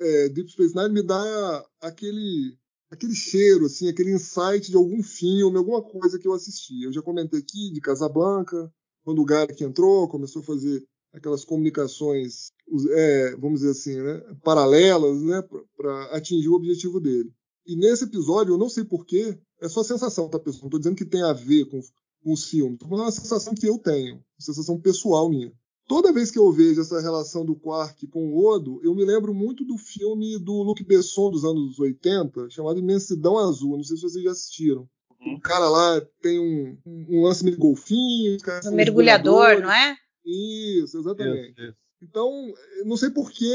é, 0.00 0.28
Deep 0.28 0.50
Space 0.50 0.74
Nine 0.74 0.92
me 0.92 1.02
dá 1.02 1.66
aquele 1.80 2.56
aquele 2.90 3.14
cheiro, 3.14 3.66
assim, 3.66 3.88
aquele 3.88 4.12
insight 4.12 4.70
de 4.70 4.76
algum 4.76 5.02
filme, 5.02 5.58
alguma 5.58 5.82
coisa 5.82 6.18
que 6.18 6.28
eu 6.28 6.32
assisti. 6.32 6.84
Eu 6.84 6.92
já 6.92 7.02
comentei 7.02 7.40
aqui 7.40 7.72
de 7.72 7.80
Casablanca, 7.80 8.70
quando 9.02 9.20
o 9.20 9.24
Garrick 9.24 9.62
entrou, 9.64 10.08
começou 10.08 10.42
a 10.42 10.44
fazer 10.44 10.82
aquelas 11.14 11.44
comunicações, 11.44 12.50
é, 12.90 13.36
vamos 13.36 13.60
dizer 13.60 13.70
assim, 13.70 14.02
né, 14.02 14.20
paralelas, 14.42 15.22
né, 15.22 15.42
para 15.76 16.04
atingir 16.06 16.48
o 16.48 16.54
objetivo 16.54 17.00
dele. 17.00 17.32
E 17.66 17.76
nesse 17.76 18.04
episódio, 18.04 18.54
eu 18.54 18.58
não 18.58 18.68
sei 18.68 18.84
porquê, 18.84 19.38
é 19.62 19.68
só 19.68 19.82
sensação, 19.82 20.28
tá, 20.28 20.38
pessoal? 20.38 20.62
Não 20.62 20.68
estou 20.68 20.80
dizendo 20.80 20.96
que 20.96 21.04
tem 21.04 21.22
a 21.22 21.32
ver 21.32 21.66
com, 21.66 21.80
com 22.22 22.32
os 22.32 22.44
filmes, 22.44 22.74
estou 22.74 22.88
falando 22.88 23.06
uma 23.06 23.12
sensação 23.12 23.54
que 23.54 23.66
eu 23.66 23.78
tenho, 23.78 24.16
uma 24.16 24.40
sensação 24.40 24.78
pessoal 24.78 25.30
minha. 25.30 25.52
Toda 25.86 26.12
vez 26.12 26.30
que 26.30 26.38
eu 26.38 26.50
vejo 26.50 26.80
essa 26.80 27.00
relação 27.00 27.44
do 27.44 27.54
Quark 27.54 28.06
com 28.06 28.26
o 28.28 28.46
Odo, 28.46 28.80
eu 28.82 28.94
me 28.94 29.04
lembro 29.04 29.34
muito 29.34 29.64
do 29.64 29.76
filme 29.76 30.38
do 30.38 30.62
Luc 30.62 30.82
Besson 30.82 31.30
dos 31.30 31.44
anos 31.44 31.78
80, 31.78 32.48
chamado 32.48 32.78
Imensidão 32.78 33.36
Azul. 33.36 33.76
Não 33.76 33.84
sei 33.84 33.98
se 33.98 34.02
vocês 34.02 34.24
já 34.24 34.30
assistiram. 34.30 34.88
Uhum. 35.20 35.34
O 35.34 35.40
cara 35.40 35.68
lá 35.68 36.00
tem 36.22 36.40
um, 36.40 36.78
um 36.86 37.22
lance 37.22 37.44
meio 37.44 37.58
golfinho. 37.58 38.38
Um 38.64 38.74
mergulhador, 38.74 39.60
não 39.60 39.70
é? 39.70 39.94
Isso, 40.24 40.98
exatamente. 40.98 41.50
Isso, 41.52 41.62
isso. 41.70 41.84
Então, 42.02 42.52
não 42.84 42.96
sei 42.96 43.10
por 43.10 43.30
que 43.30 43.46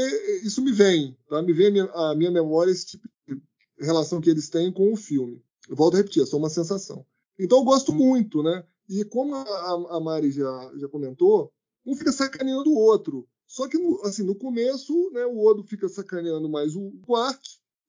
isso 0.42 0.62
me 0.62 0.72
vem, 0.72 1.16
tá? 1.28 1.40
Me 1.40 1.52
vem 1.52 1.68
a 1.68 1.70
minha, 1.70 1.84
a 1.84 2.14
minha 2.14 2.30
memória 2.30 2.70
esse 2.70 2.86
tipo 2.86 3.08
de 3.28 3.40
relação 3.78 4.20
que 4.20 4.28
eles 4.28 4.48
têm 4.48 4.72
com 4.72 4.92
o 4.92 4.96
filme. 4.96 5.42
Eu 5.68 5.76
volto 5.76 5.94
a 5.94 5.98
repetir, 5.98 6.22
é 6.22 6.26
só 6.26 6.36
uma 6.36 6.50
sensação. 6.50 7.06
Então 7.38 7.58
eu 7.58 7.64
gosto 7.64 7.92
muito, 7.92 8.42
né? 8.42 8.64
E 8.88 9.04
como 9.04 9.36
a, 9.36 9.96
a 9.96 10.00
Mari 10.00 10.32
já, 10.32 10.72
já 10.76 10.88
comentou, 10.88 11.52
um 11.86 11.94
fica 11.94 12.10
sacaneando 12.10 12.70
o 12.70 12.76
outro. 12.76 13.28
Só 13.46 13.68
que, 13.68 13.78
no, 13.78 14.00
assim, 14.02 14.22
no 14.22 14.34
começo, 14.34 15.10
né, 15.12 15.24
o 15.26 15.44
Odo 15.44 15.64
fica 15.64 15.88
sacaneando 15.88 16.48
mais 16.48 16.76
o 16.76 16.92
Quark, 17.06 17.40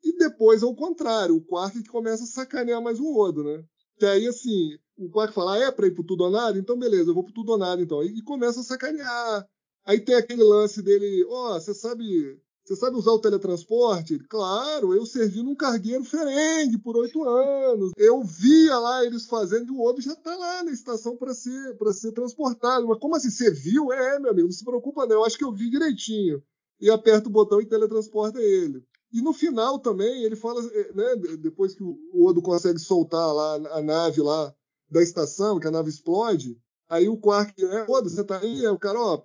e 0.04 0.18
depois, 0.18 0.64
ao 0.64 0.76
contrário, 0.76 1.36
o 1.36 1.42
Quark 1.42 1.84
que 1.84 1.90
começa 1.90 2.24
a 2.24 2.28
sacanear 2.28 2.82
mais 2.82 3.00
o 3.00 3.16
Odo, 3.16 3.44
né? 3.44 3.64
Que 3.98 4.06
aí, 4.06 4.28
assim, 4.28 4.78
o 5.06 5.10
Quark 5.10 5.34
fala, 5.34 5.56
ah, 5.56 5.64
é 5.66 5.72
pra 5.72 5.88
ir 5.88 5.96
pro 5.96 6.04
tudo 6.04 6.24
ou 6.26 6.32
nada? 6.32 6.58
Então, 6.58 6.78
beleza, 6.78 7.10
eu 7.10 7.14
vou 7.14 7.24
pro 7.24 7.34
tudo 7.34 7.52
ou 7.54 7.58
nada, 7.58 7.82
então. 7.82 8.04
E, 8.04 8.18
e 8.18 8.22
começa 8.22 8.62
a 8.62 8.64
sacanear. 8.64 9.46
Aí 9.86 10.00
tem 10.00 10.16
aquele 10.16 10.44
lance 10.44 10.82
dele, 10.82 11.26
ó, 11.28 11.56
oh, 11.56 11.60
você 11.60 11.74
sabe 11.74 12.40
você 12.64 12.76
sabe 12.76 12.96
usar 12.96 13.12
o 13.12 13.20
teletransporte? 13.20 14.20
Claro, 14.30 14.94
eu 14.94 15.06
servi 15.06 15.42
num 15.42 15.56
cargueiro 15.56 16.04
ferengue 16.04 16.78
por 16.78 16.96
oito 16.96 17.24
anos. 17.24 17.92
Eu 17.98 18.24
via 18.24 18.78
lá 18.78 19.04
eles 19.04 19.26
fazendo 19.26 19.68
e 19.68 19.72
o 19.72 19.80
outro 19.80 20.02
já 20.02 20.14
está 20.14 20.36
lá 20.36 20.64
na 20.64 20.72
estação 20.72 21.18
para 21.18 21.34
ser, 21.34 21.76
ser 21.94 22.12
transportado. 22.12 22.88
Mas 22.88 23.00
como 23.00 23.16
assim? 23.16 23.32
Você 23.32 23.52
viu? 23.52 23.92
É, 23.92 24.20
meu 24.20 24.32
amigo, 24.32 24.48
não 24.48 24.54
se 24.54 24.64
preocupa 24.64 25.06
não. 25.06 25.18
Eu 25.18 25.26
acho 25.26 25.38
que 25.38 25.44
eu 25.44 25.52
vi 25.52 25.70
direitinho. 25.70 26.42
E 26.80 26.90
aperta 26.90 27.28
o 27.28 27.32
botão 27.32 27.60
e 27.60 27.66
teletransporta 27.66 28.40
ele. 28.40 28.84
E 29.12 29.22
no 29.22 29.34
final 29.34 29.80
também, 29.80 30.24
ele 30.24 30.36
fala, 30.36 30.64
eh, 30.64 30.92
né, 30.94 31.16
depois 31.40 31.76
que 31.76 31.84
o 31.84 32.26
Odo 32.26 32.42
consegue 32.42 32.80
soltar 32.80 33.34
lá 33.34 33.56
a 33.72 33.82
nave 33.82 34.22
lá 34.22 34.54
da 34.92 35.02
estação, 35.02 35.60
que 35.60 35.68
a 35.68 35.72
nave 35.72 35.90
explode, 35.90 36.58
aí 36.90 37.08
o 37.08 37.18
Quark, 37.18 37.64
né, 37.64 37.86
Odo, 37.88 38.10
você 38.10 38.24
tá 38.24 38.40
aí? 38.40 38.66
Aí 38.66 38.72
o 38.72 38.78
cara, 38.78 39.00
ó, 39.00 39.24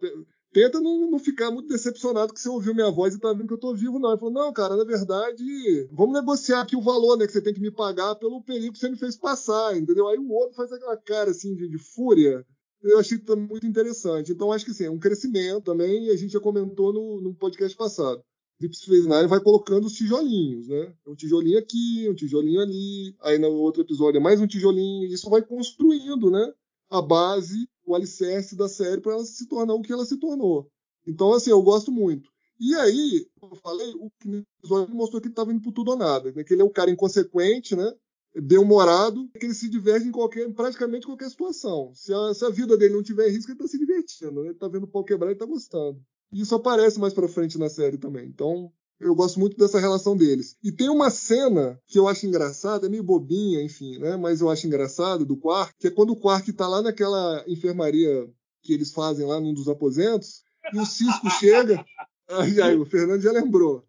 tenta 0.52 0.80
não, 0.80 1.10
não, 1.10 1.18
ficar 1.18 1.50
muito 1.50 1.68
decepcionado 1.68 2.32
que 2.32 2.40
você 2.40 2.48
ouviu 2.48 2.74
minha 2.74 2.90
voz 2.90 3.14
e 3.14 3.18
tá 3.18 3.32
vendo 3.32 3.48
que 3.48 3.54
eu 3.54 3.58
tô 3.58 3.74
vivo, 3.74 3.98
não. 3.98 4.10
Ele 4.10 4.18
falou, 4.18 4.32
não, 4.32 4.52
cara, 4.52 4.76
na 4.76 4.84
verdade, 4.84 5.88
vamos 5.90 6.14
negociar 6.14 6.60
aqui 6.60 6.76
o 6.76 6.80
valor, 6.80 7.18
né, 7.18 7.26
que 7.26 7.32
você 7.32 7.42
tem 7.42 7.52
que 7.52 7.60
me 7.60 7.70
pagar 7.70 8.14
pelo 8.14 8.42
perigo 8.42 8.72
que 8.72 8.78
você 8.78 8.88
me 8.88 8.96
fez 8.96 9.16
passar, 9.16 9.76
entendeu? 9.76 10.08
Aí 10.08 10.18
o 10.18 10.30
outro 10.30 10.54
faz 10.54 10.72
aquela 10.72 10.96
cara, 10.96 11.32
assim, 11.32 11.54
de, 11.54 11.68
de 11.68 11.78
fúria. 11.78 12.46
Eu 12.82 13.00
achei 13.00 13.20
muito 13.36 13.66
interessante. 13.66 14.30
Então, 14.30 14.52
acho 14.52 14.64
que, 14.64 14.72
sim, 14.72 14.84
é 14.84 14.90
um 14.90 14.98
crescimento 14.98 15.62
também, 15.62 16.06
e 16.06 16.10
a 16.10 16.16
gente 16.16 16.32
já 16.32 16.40
comentou 16.40 16.92
no, 16.92 17.20
no 17.20 17.34
podcast 17.34 17.76
passado. 17.76 18.22
Space 18.60 19.08
Nine 19.08 19.26
vai 19.26 19.40
colocando 19.40 19.86
os 19.86 19.92
tijolinhos, 19.92 20.68
né? 20.68 20.94
Um 21.06 21.14
tijolinho 21.14 21.58
aqui, 21.58 22.08
um 22.08 22.14
tijolinho 22.14 22.60
ali, 22.60 23.14
aí 23.20 23.38
no 23.38 23.50
outro 23.52 23.82
episódio 23.82 24.18
é 24.18 24.22
mais 24.22 24.40
um 24.40 24.46
tijolinho, 24.46 25.06
e 25.06 25.12
isso 25.12 25.28
vai 25.28 25.42
construindo, 25.42 26.30
né? 26.30 26.52
A 26.88 27.02
base 27.02 27.68
o 27.86 27.94
alicerce 27.94 28.56
da 28.56 28.68
série 28.68 29.00
para 29.00 29.12
ela 29.12 29.24
se 29.24 29.46
tornar 29.46 29.74
o 29.74 29.80
que 29.80 29.92
ela 29.92 30.04
se 30.04 30.18
tornou. 30.18 30.68
Então, 31.06 31.32
assim, 31.32 31.50
eu 31.50 31.62
gosto 31.62 31.92
muito. 31.92 32.28
E 32.58 32.74
aí, 32.74 33.28
como 33.38 33.54
eu 33.54 33.58
falei, 33.58 33.94
o 33.94 34.10
episódio 34.58 34.94
mostrou 34.94 35.20
que 35.20 35.28
ele 35.28 35.32
estava 35.32 35.52
indo 35.52 35.62
por 35.62 35.72
tudo 35.72 35.92
ou 35.92 35.96
nada, 35.96 36.32
né? 36.32 36.42
que 36.42 36.52
ele 36.52 36.62
é 36.62 36.64
um 36.64 36.72
cara 36.72 36.90
inconsequente, 36.90 37.76
né? 37.76 37.92
bem-humorado, 38.34 39.30
que 39.38 39.46
ele 39.46 39.54
se 39.54 39.68
diverte 39.68 40.06
em 40.06 40.12
qualquer, 40.12 40.52
praticamente 40.52 41.06
qualquer 41.06 41.30
situação. 41.30 41.92
Se 41.94 42.12
a, 42.12 42.34
se 42.34 42.44
a 42.44 42.50
vida 42.50 42.76
dele 42.76 42.94
não 42.94 43.02
tiver 43.02 43.28
risco, 43.28 43.50
ele 43.50 43.56
está 43.56 43.68
se 43.68 43.78
divertindo, 43.78 44.42
né? 44.42 44.48
ele 44.48 44.50
está 44.50 44.68
vendo 44.68 44.84
o 44.84 44.88
pau 44.88 45.04
quebrar 45.04 45.30
e 45.30 45.32
está 45.32 45.46
gostando. 45.46 45.98
E 46.32 46.40
isso 46.40 46.54
aparece 46.54 46.98
mais 46.98 47.14
para 47.14 47.28
frente 47.28 47.58
na 47.58 47.68
série 47.68 47.98
também. 47.98 48.26
Então, 48.26 48.72
eu 48.98 49.14
gosto 49.14 49.38
muito 49.38 49.56
dessa 49.56 49.78
relação 49.78 50.16
deles. 50.16 50.56
E 50.62 50.72
tem 50.72 50.88
uma 50.88 51.10
cena 51.10 51.80
que 51.86 51.98
eu 51.98 52.08
acho 52.08 52.26
engraçada, 52.26 52.86
é 52.86 52.90
meio 52.90 53.02
bobinha, 53.02 53.62
enfim, 53.62 53.98
né? 53.98 54.16
Mas 54.16 54.40
eu 54.40 54.48
acho 54.48 54.66
engraçada 54.66 55.24
do 55.24 55.36
Quark, 55.36 55.74
que 55.78 55.88
é 55.88 55.90
quando 55.90 56.10
o 56.10 56.16
Quark 56.16 56.52
tá 56.52 56.66
lá 56.66 56.82
naquela 56.82 57.44
enfermaria 57.46 58.28
que 58.62 58.72
eles 58.72 58.92
fazem 58.92 59.26
lá 59.26 59.38
num 59.38 59.54
dos 59.54 59.68
aposentos, 59.68 60.42
e 60.72 60.78
o 60.78 60.86
Cisco 60.86 61.30
chega. 61.38 61.84
Aí, 62.28 62.60
aí, 62.60 62.76
o 62.76 62.86
Fernando 62.86 63.20
já 63.20 63.30
lembrou. 63.30 63.84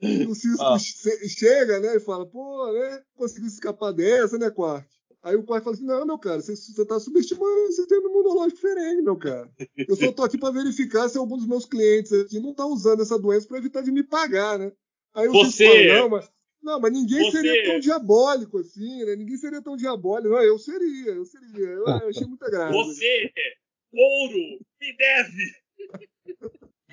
E 0.00 0.26
o 0.26 0.34
Cisco 0.34 0.62
ah. 0.62 0.78
chega, 0.78 1.80
né, 1.80 1.96
e 1.96 2.00
fala, 2.00 2.24
pô, 2.24 2.72
né, 2.72 3.02
conseguiu 3.14 3.48
escapar 3.48 3.92
dessa, 3.92 4.38
né, 4.38 4.48
Quark? 4.48 4.88
Aí 5.26 5.34
o 5.34 5.42
quarto 5.42 5.64
fala 5.64 5.74
assim: 5.74 5.84
não, 5.84 6.06
meu 6.06 6.18
cara, 6.18 6.40
você, 6.40 6.52
está 6.52 7.00
subestimando 7.00 7.62
o 7.62 7.72
sistema 7.72 8.08
imunológico 8.08 8.54
diferente, 8.54 9.02
meu 9.02 9.16
cara. 9.16 9.50
Eu 9.76 9.96
só 9.96 10.12
tô 10.12 10.22
aqui 10.22 10.38
para 10.38 10.52
verificar 10.52 11.08
se 11.08 11.18
algum 11.18 11.36
dos 11.36 11.48
meus 11.48 11.64
clientes 11.64 12.12
aqui 12.12 12.38
não 12.38 12.54
tá 12.54 12.64
usando 12.64 13.02
essa 13.02 13.18
doença 13.18 13.48
para 13.48 13.58
evitar 13.58 13.82
de 13.82 13.90
me 13.90 14.04
pagar, 14.04 14.56
né? 14.56 14.70
Aí 15.12 15.26
você... 15.26 15.66
fala, 15.66 16.00
não, 16.00 16.08
mas, 16.08 16.30
não, 16.62 16.80
mas 16.80 16.92
ninguém 16.92 17.28
você... 17.28 17.40
seria 17.40 17.64
tão 17.64 17.80
diabólico 17.80 18.58
assim, 18.58 19.04
né? 19.04 19.16
Ninguém 19.16 19.36
seria 19.36 19.60
tão 19.60 19.76
diabólico. 19.76 20.28
Não, 20.28 20.40
eu 20.40 20.58
seria, 20.60 21.10
eu 21.10 21.24
seria. 21.24 21.70
Eu, 21.70 21.84
eu 21.86 22.08
achei 22.08 22.26
muita 22.28 22.48
graça. 22.48 22.72
Você, 22.72 23.32
ouro, 23.92 24.60
me 24.80 24.96
deve. 24.96 25.52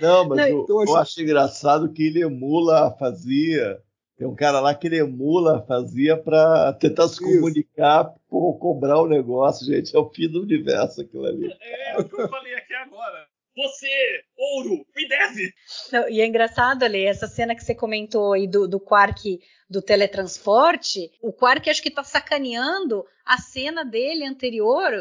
Não, 0.01 0.27
mas 0.27 0.39
não, 0.39 0.47
eu, 0.47 0.63
então, 0.63 0.83
eu 0.83 0.95
achei 0.95 1.23
engraçado 1.23 1.93
que 1.93 2.01
ele 2.01 2.23
emula, 2.23 2.97
fazia 2.97 3.79
tem 4.17 4.27
um 4.27 4.35
cara 4.35 4.59
lá 4.59 4.75
que 4.75 4.87
ele 4.87 4.99
emula, 4.99 5.65
fazia 5.67 6.15
para 6.15 6.73
tentar 6.73 7.07
se 7.07 7.19
comunicar 7.19 8.13
por 8.29 8.57
cobrar 8.59 9.01
o 9.01 9.07
negócio, 9.07 9.65
gente. 9.65 9.95
É 9.95 9.99
o 9.99 10.09
fim 10.09 10.27
do 10.27 10.41
universo 10.43 11.01
aquilo 11.01 11.25
ali. 11.25 11.51
É, 11.59 11.93
é 11.93 11.97
o 11.97 12.07
que 12.07 12.21
eu 12.21 12.29
falei 12.29 12.53
aqui 12.53 12.73
agora. 12.75 13.27
Você, 13.55 14.23
ouro, 14.35 14.85
me 14.95 15.07
deve! 15.07 15.53
Não, 15.91 16.09
e 16.09 16.21
é 16.21 16.25
engraçado, 16.25 16.83
ali 16.83 17.05
essa 17.05 17.27
cena 17.27 17.55
que 17.55 17.63
você 17.63 17.75
comentou 17.75 18.33
aí 18.33 18.47
do, 18.47 18.67
do 18.67 18.79
Quark 18.79 19.39
do 19.69 19.81
teletransporte, 19.81 21.11
o 21.21 21.31
Quark 21.31 21.69
acho 21.69 21.81
que 21.81 21.91
tá 21.91 22.03
sacaneando 22.03 23.05
a 23.25 23.37
cena 23.37 23.83
dele 23.83 24.25
anterior 24.25 24.91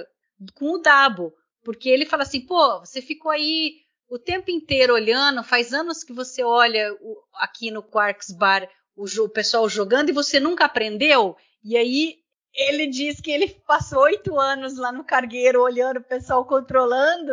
com 0.54 0.74
o 0.74 0.78
Dabo. 0.78 1.32
Porque 1.64 1.88
ele 1.88 2.06
fala 2.06 2.24
assim, 2.24 2.40
pô, 2.44 2.80
você 2.80 3.00
ficou 3.00 3.30
aí 3.30 3.76
o 4.08 4.18
tempo 4.18 4.50
inteiro 4.50 4.92
olhando, 4.92 5.44
faz 5.44 5.72
anos 5.72 6.04
que 6.04 6.12
você 6.12 6.42
olha 6.42 6.92
o, 7.00 7.16
aqui 7.34 7.70
no 7.70 7.82
Quarks 7.82 8.32
Bar 8.36 8.68
o, 8.96 9.04
o, 9.04 9.28
pessoal 9.28 9.68
jogando 9.68 10.10
e 10.10 10.12
você 10.12 10.38
nunca 10.40 10.64
aprendeu. 10.64 11.36
E 11.64 11.76
aí 11.76 12.18
ele 12.54 12.86
diz 12.86 13.20
que 13.20 13.30
ele 13.30 13.48
passou 13.66 14.02
oito 14.02 14.38
anos 14.38 14.76
lá 14.76 14.92
no 14.92 15.04
cargueiro 15.04 15.62
olhando 15.62 15.98
o 15.98 16.04
pessoal 16.04 16.44
controlando. 16.44 17.32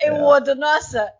Eu, 0.00 0.14
é. 0.16 0.22
Odo, 0.22 0.54
nossa. 0.54 1.12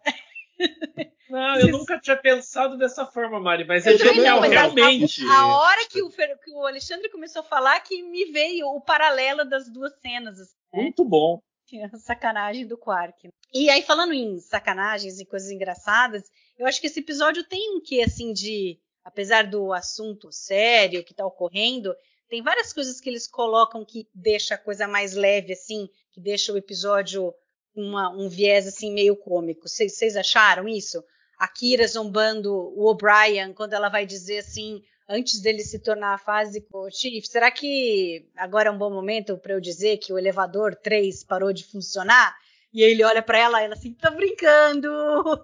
Não, 1.29 1.57
eu 1.59 1.68
nunca 1.68 1.99
tinha 1.99 2.16
pensado 2.16 2.77
dessa 2.77 3.07
forma, 3.07 3.40
Mari, 3.40 3.64
mas 3.64 3.87
é 3.87 3.97
genial, 3.97 4.40
mas 4.40 4.53
realmente. 4.53 5.25
A, 5.27 5.40
a, 5.40 5.57
hora 5.57 5.88
que 5.88 6.03
o, 6.03 6.11
que 6.11 6.53
o, 6.53 6.66
Alexandre 6.66 7.11
começou 7.11 7.40
a 7.40 7.44
falar 7.44 7.81
que 7.81 8.03
me 8.03 8.27
veio 8.27 8.68
o 8.68 8.81
paralelo 8.81 9.44
das 9.44 9.68
duas 9.68 9.92
cenas. 10.01 10.38
Assim, 10.38 10.55
né? 10.73 10.83
Muito 10.83 11.05
bom. 11.05 11.40
A 11.83 11.97
sacanagem 11.97 12.66
do 12.66 12.79
Quark. 12.79 13.31
E 13.53 13.68
aí, 13.68 13.83
falando 13.83 14.12
em 14.12 14.38
sacanagens 14.38 15.18
e 15.18 15.27
coisas 15.27 15.51
engraçadas, 15.51 16.23
eu 16.57 16.66
acho 16.66 16.81
que 16.81 16.87
esse 16.87 17.01
episódio 17.01 17.42
tem 17.42 17.77
um 17.77 17.81
quê, 17.81 18.03
assim, 18.07 18.33
de. 18.33 18.79
Apesar 19.05 19.47
do 19.47 19.73
assunto 19.73 20.33
sério 20.33 21.05
que 21.05 21.12
está 21.12 21.27
ocorrendo, 21.27 21.95
tem 22.29 22.43
várias 22.43 22.73
coisas 22.73 23.01
que 23.01 23.09
eles 23.09 23.27
colocam 23.27 23.85
que 23.85 24.09
deixa 24.14 24.55
a 24.55 24.59
coisa 24.59 24.88
mais 24.88 25.14
leve, 25.14 25.53
assim, 25.53 25.88
que 26.11 26.21
deixa 26.21 26.53
o 26.53 26.57
episódio 26.57 27.35
uma, 27.77 28.09
um 28.11 28.29
viés, 28.29 28.67
assim, 28.67 28.93
meio 28.93 29.17
cômico. 29.17 29.69
Vocês 29.69 30.17
acharam 30.17 30.67
isso? 30.67 31.05
A 31.38 31.47
Kira 31.47 31.87
zombando 31.87 32.53
o 32.55 32.87
O'Brien 32.87 33.53
quando 33.53 33.75
ela 33.75 33.88
vai 33.88 34.07
dizer 34.07 34.38
assim, 34.38 34.83
antes 35.09 35.40
dele 35.40 35.62
se 35.62 35.79
tornar 35.81 36.19
fase 36.19 36.67
Chief, 36.90 37.27
será 37.27 37.51
que 37.51 38.27
agora 38.37 38.69
é 38.69 38.73
um 38.73 38.79
bom 38.79 38.90
momento 38.90 39.37
para 39.37 39.53
eu 39.53 39.61
dizer 39.61 39.99
que 39.99 40.12
o 40.12 40.19
elevador 40.19 40.75
3 40.75 41.25
parou 41.25 41.53
de 41.53 41.64
funcionar? 41.64 42.35
E 42.75 42.83
aí 42.83 42.91
ele 42.91 43.05
olha 43.05 43.23
para 43.23 43.39
ela 43.39 43.63
ela 43.63 43.75
assim, 43.75 43.93
tá 43.93 44.11
brincando. 44.11 44.89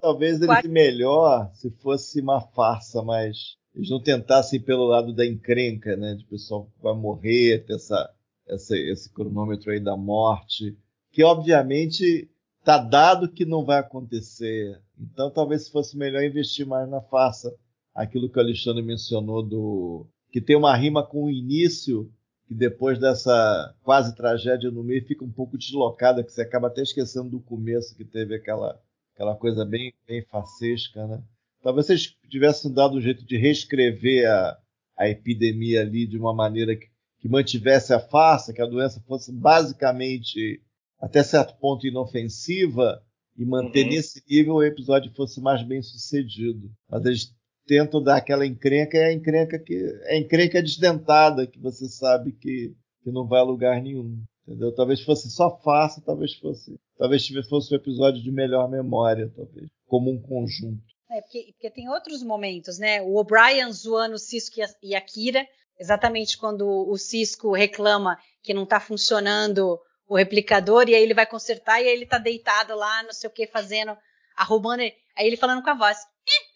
Talvez 0.02 0.40
ele 0.42 0.68
melhor 0.68 1.48
se 1.54 1.70
fosse 1.70 2.20
uma 2.20 2.40
farsa, 2.40 3.02
mas 3.02 3.56
eles 3.72 3.88
não 3.88 4.02
tentassem 4.02 4.60
pelo 4.60 4.84
lado 4.84 5.14
da 5.14 5.24
encrenca, 5.24 5.96
né? 5.96 6.16
De 6.16 6.24
pessoal 6.24 6.64
que 6.64 6.82
vai 6.82 6.92
morrer, 6.92 7.64
ter 7.64 7.74
essa, 7.74 8.12
essa, 8.48 8.76
esse 8.76 9.12
cronômetro 9.12 9.70
aí 9.70 9.78
da 9.78 9.96
morte, 9.96 10.76
que 11.12 11.22
obviamente 11.22 12.28
tá 12.64 12.78
dado 12.78 13.30
que 13.30 13.44
não 13.44 13.64
vai 13.64 13.78
acontecer. 13.78 14.80
Então 14.98 15.30
talvez 15.30 15.68
fosse 15.68 15.96
melhor 15.96 16.24
investir 16.24 16.66
mais 16.66 16.90
na 16.90 17.00
farsa. 17.00 17.54
Aquilo 17.94 18.28
que 18.28 18.38
o 18.38 18.42
Alexandre 18.42 18.82
mencionou 18.82 19.40
do 19.40 20.04
que 20.32 20.40
tem 20.40 20.56
uma 20.56 20.74
rima 20.74 21.06
com 21.06 21.24
o 21.24 21.30
início 21.30 22.10
que 22.50 22.54
depois 22.56 22.98
dessa 22.98 23.72
quase 23.80 24.12
tragédia 24.16 24.72
no 24.72 24.82
meio 24.82 25.06
fica 25.06 25.24
um 25.24 25.30
pouco 25.30 25.56
deslocada, 25.56 26.24
que 26.24 26.32
você 26.32 26.42
acaba 26.42 26.66
até 26.66 26.82
esquecendo 26.82 27.30
do 27.30 27.38
começo, 27.38 27.94
que 27.94 28.04
teve 28.04 28.34
aquela, 28.34 28.76
aquela 29.14 29.36
coisa 29.36 29.64
bem, 29.64 29.94
bem 30.04 30.24
facesca, 30.24 31.06
né? 31.06 31.22
Talvez 31.62 31.86
vocês 31.86 32.12
tivessem 32.28 32.72
dado 32.72 32.96
um 32.96 33.00
jeito 33.00 33.24
de 33.24 33.36
reescrever 33.36 34.28
a, 34.28 34.58
a 34.98 35.08
epidemia 35.08 35.82
ali 35.82 36.08
de 36.08 36.18
uma 36.18 36.34
maneira 36.34 36.74
que, 36.74 36.88
que 37.20 37.28
mantivesse 37.28 37.94
a 37.94 38.00
farsa, 38.00 38.52
que 38.52 38.60
a 38.60 38.66
doença 38.66 39.00
fosse 39.06 39.30
basicamente, 39.30 40.60
até 40.98 41.22
certo 41.22 41.56
ponto, 41.60 41.86
inofensiva, 41.86 43.00
e 43.38 43.44
manter 43.44 43.84
uhum. 43.84 43.90
nesse 43.90 44.24
nível 44.28 44.54
o 44.54 44.64
episódio 44.64 45.12
fosse 45.14 45.40
mais 45.40 45.62
bem 45.62 45.80
sucedido. 45.82 46.68
Mas 46.88 47.04
eles 47.04 47.32
tentam 47.70 48.02
dar 48.02 48.16
aquela 48.16 48.44
encrenca, 48.44 48.98
é 48.98 49.04
a 49.04 49.12
encrenca 49.12 49.56
que 49.56 49.76
é 50.06 50.18
encrenca 50.18 50.60
desdentada, 50.60 51.46
que 51.46 51.60
você 51.60 51.88
sabe 51.88 52.32
que, 52.32 52.74
que 53.00 53.12
não 53.12 53.28
vai 53.28 53.38
a 53.38 53.44
lugar 53.44 53.80
nenhum. 53.80 54.20
Entendeu? 54.44 54.74
Talvez 54.74 55.00
fosse 55.02 55.30
só 55.30 55.56
fácil, 55.60 56.02
talvez 56.02 56.34
fosse. 56.34 56.76
Talvez 56.98 57.24
fosse 57.48 57.72
um 57.72 57.76
episódio 57.76 58.20
de 58.20 58.32
melhor 58.32 58.68
memória, 58.68 59.32
talvez. 59.36 59.68
Como 59.86 60.10
um 60.10 60.20
conjunto. 60.20 60.82
É, 61.12 61.20
porque, 61.20 61.52
porque 61.52 61.70
tem 61.70 61.88
outros 61.88 62.24
momentos, 62.24 62.76
né? 62.76 63.00
O 63.02 63.14
O'Brien 63.14 63.70
zoando 63.70 64.16
o 64.16 64.18
Cisco 64.18 64.56
e 64.82 64.96
a, 64.96 65.00
Kira, 65.00 65.46
exatamente 65.78 66.36
quando 66.36 66.66
o 66.66 66.98
Cisco 66.98 67.52
reclama 67.52 68.18
que 68.42 68.52
não 68.52 68.64
está 68.64 68.80
funcionando 68.80 69.78
o 70.08 70.16
replicador, 70.16 70.88
e 70.88 70.94
aí 70.96 71.02
ele 71.04 71.14
vai 71.14 71.26
consertar, 71.26 71.80
e 71.80 71.86
aí 71.86 71.94
ele 71.94 72.06
tá 72.06 72.18
deitado 72.18 72.74
lá, 72.74 73.04
não 73.04 73.12
sei 73.12 73.30
o 73.30 73.32
que, 73.32 73.46
fazendo, 73.46 73.96
arrumando. 74.36 74.80
Aí 74.80 75.26
ele 75.26 75.36
falando 75.36 75.62
com 75.62 75.70
a 75.70 75.74
voz: 75.74 75.98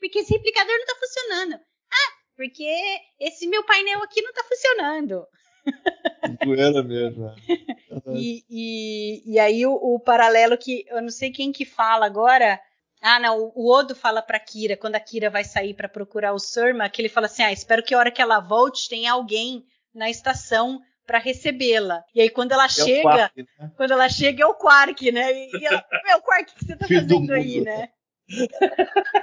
porque 0.04 0.18
esse 0.18 0.34
replicador 0.34 0.76
não 0.78 0.86
tá 0.86 0.94
funcionando. 1.00 1.54
Ah, 1.54 2.12
porque 2.36 3.00
esse 3.18 3.46
meu 3.46 3.64
painel 3.64 4.02
aqui 4.02 4.20
não 4.20 4.32
tá 4.34 4.44
funcionando. 4.44 5.26
Doera 6.44 6.82
mesmo. 6.82 7.28
É. 7.28 7.34
e, 8.14 8.44
e, 8.50 9.32
e, 9.32 9.38
aí 9.38 9.64
o, 9.64 9.72
o, 9.72 9.98
paralelo 9.98 10.58
que 10.58 10.84
eu 10.88 11.00
não 11.00 11.08
sei 11.08 11.30
quem 11.30 11.50
que 11.50 11.64
fala 11.64 12.04
agora. 12.04 12.60
Ah, 13.00 13.18
não, 13.18 13.52
o 13.54 13.70
Odo 13.70 13.94
fala 13.94 14.20
pra 14.22 14.38
Kira, 14.38 14.76
quando 14.76 14.96
a 14.96 15.00
Kira 15.00 15.30
vai 15.30 15.44
sair 15.44 15.74
para 15.74 15.88
procurar 15.88 16.32
o 16.32 16.38
Surma, 16.38 16.88
que 16.88 17.00
ele 17.00 17.08
fala 17.08 17.26
assim: 17.26 17.42
ah, 17.42 17.52
espero 17.52 17.82
que 17.82 17.94
a 17.94 17.98
hora 17.98 18.10
que 18.10 18.20
ela 18.20 18.40
volte 18.40 18.88
tenha 18.88 19.12
alguém 19.12 19.64
na 19.94 20.10
estação 20.10 20.80
para 21.06 21.18
recebê-la. 21.18 22.02
E 22.14 22.20
aí 22.20 22.28
quando 22.28 22.52
ela 22.52 22.66
é 22.66 22.68
chega, 22.68 23.02
Quark, 23.02 23.42
né? 23.42 23.72
quando 23.76 23.90
ela 23.92 24.08
chega 24.08 24.42
é 24.42 24.46
o 24.46 24.54
Quark, 24.54 25.12
né? 25.12 25.32
E 25.32 25.64
ela, 25.64 25.84
meu 26.04 26.20
Quark, 26.20 26.52
o 26.52 26.54
que 26.56 26.64
você 26.64 26.76
tá 26.76 26.86
fazendo 26.86 27.32
aí, 27.32 27.60
né? 27.62 27.88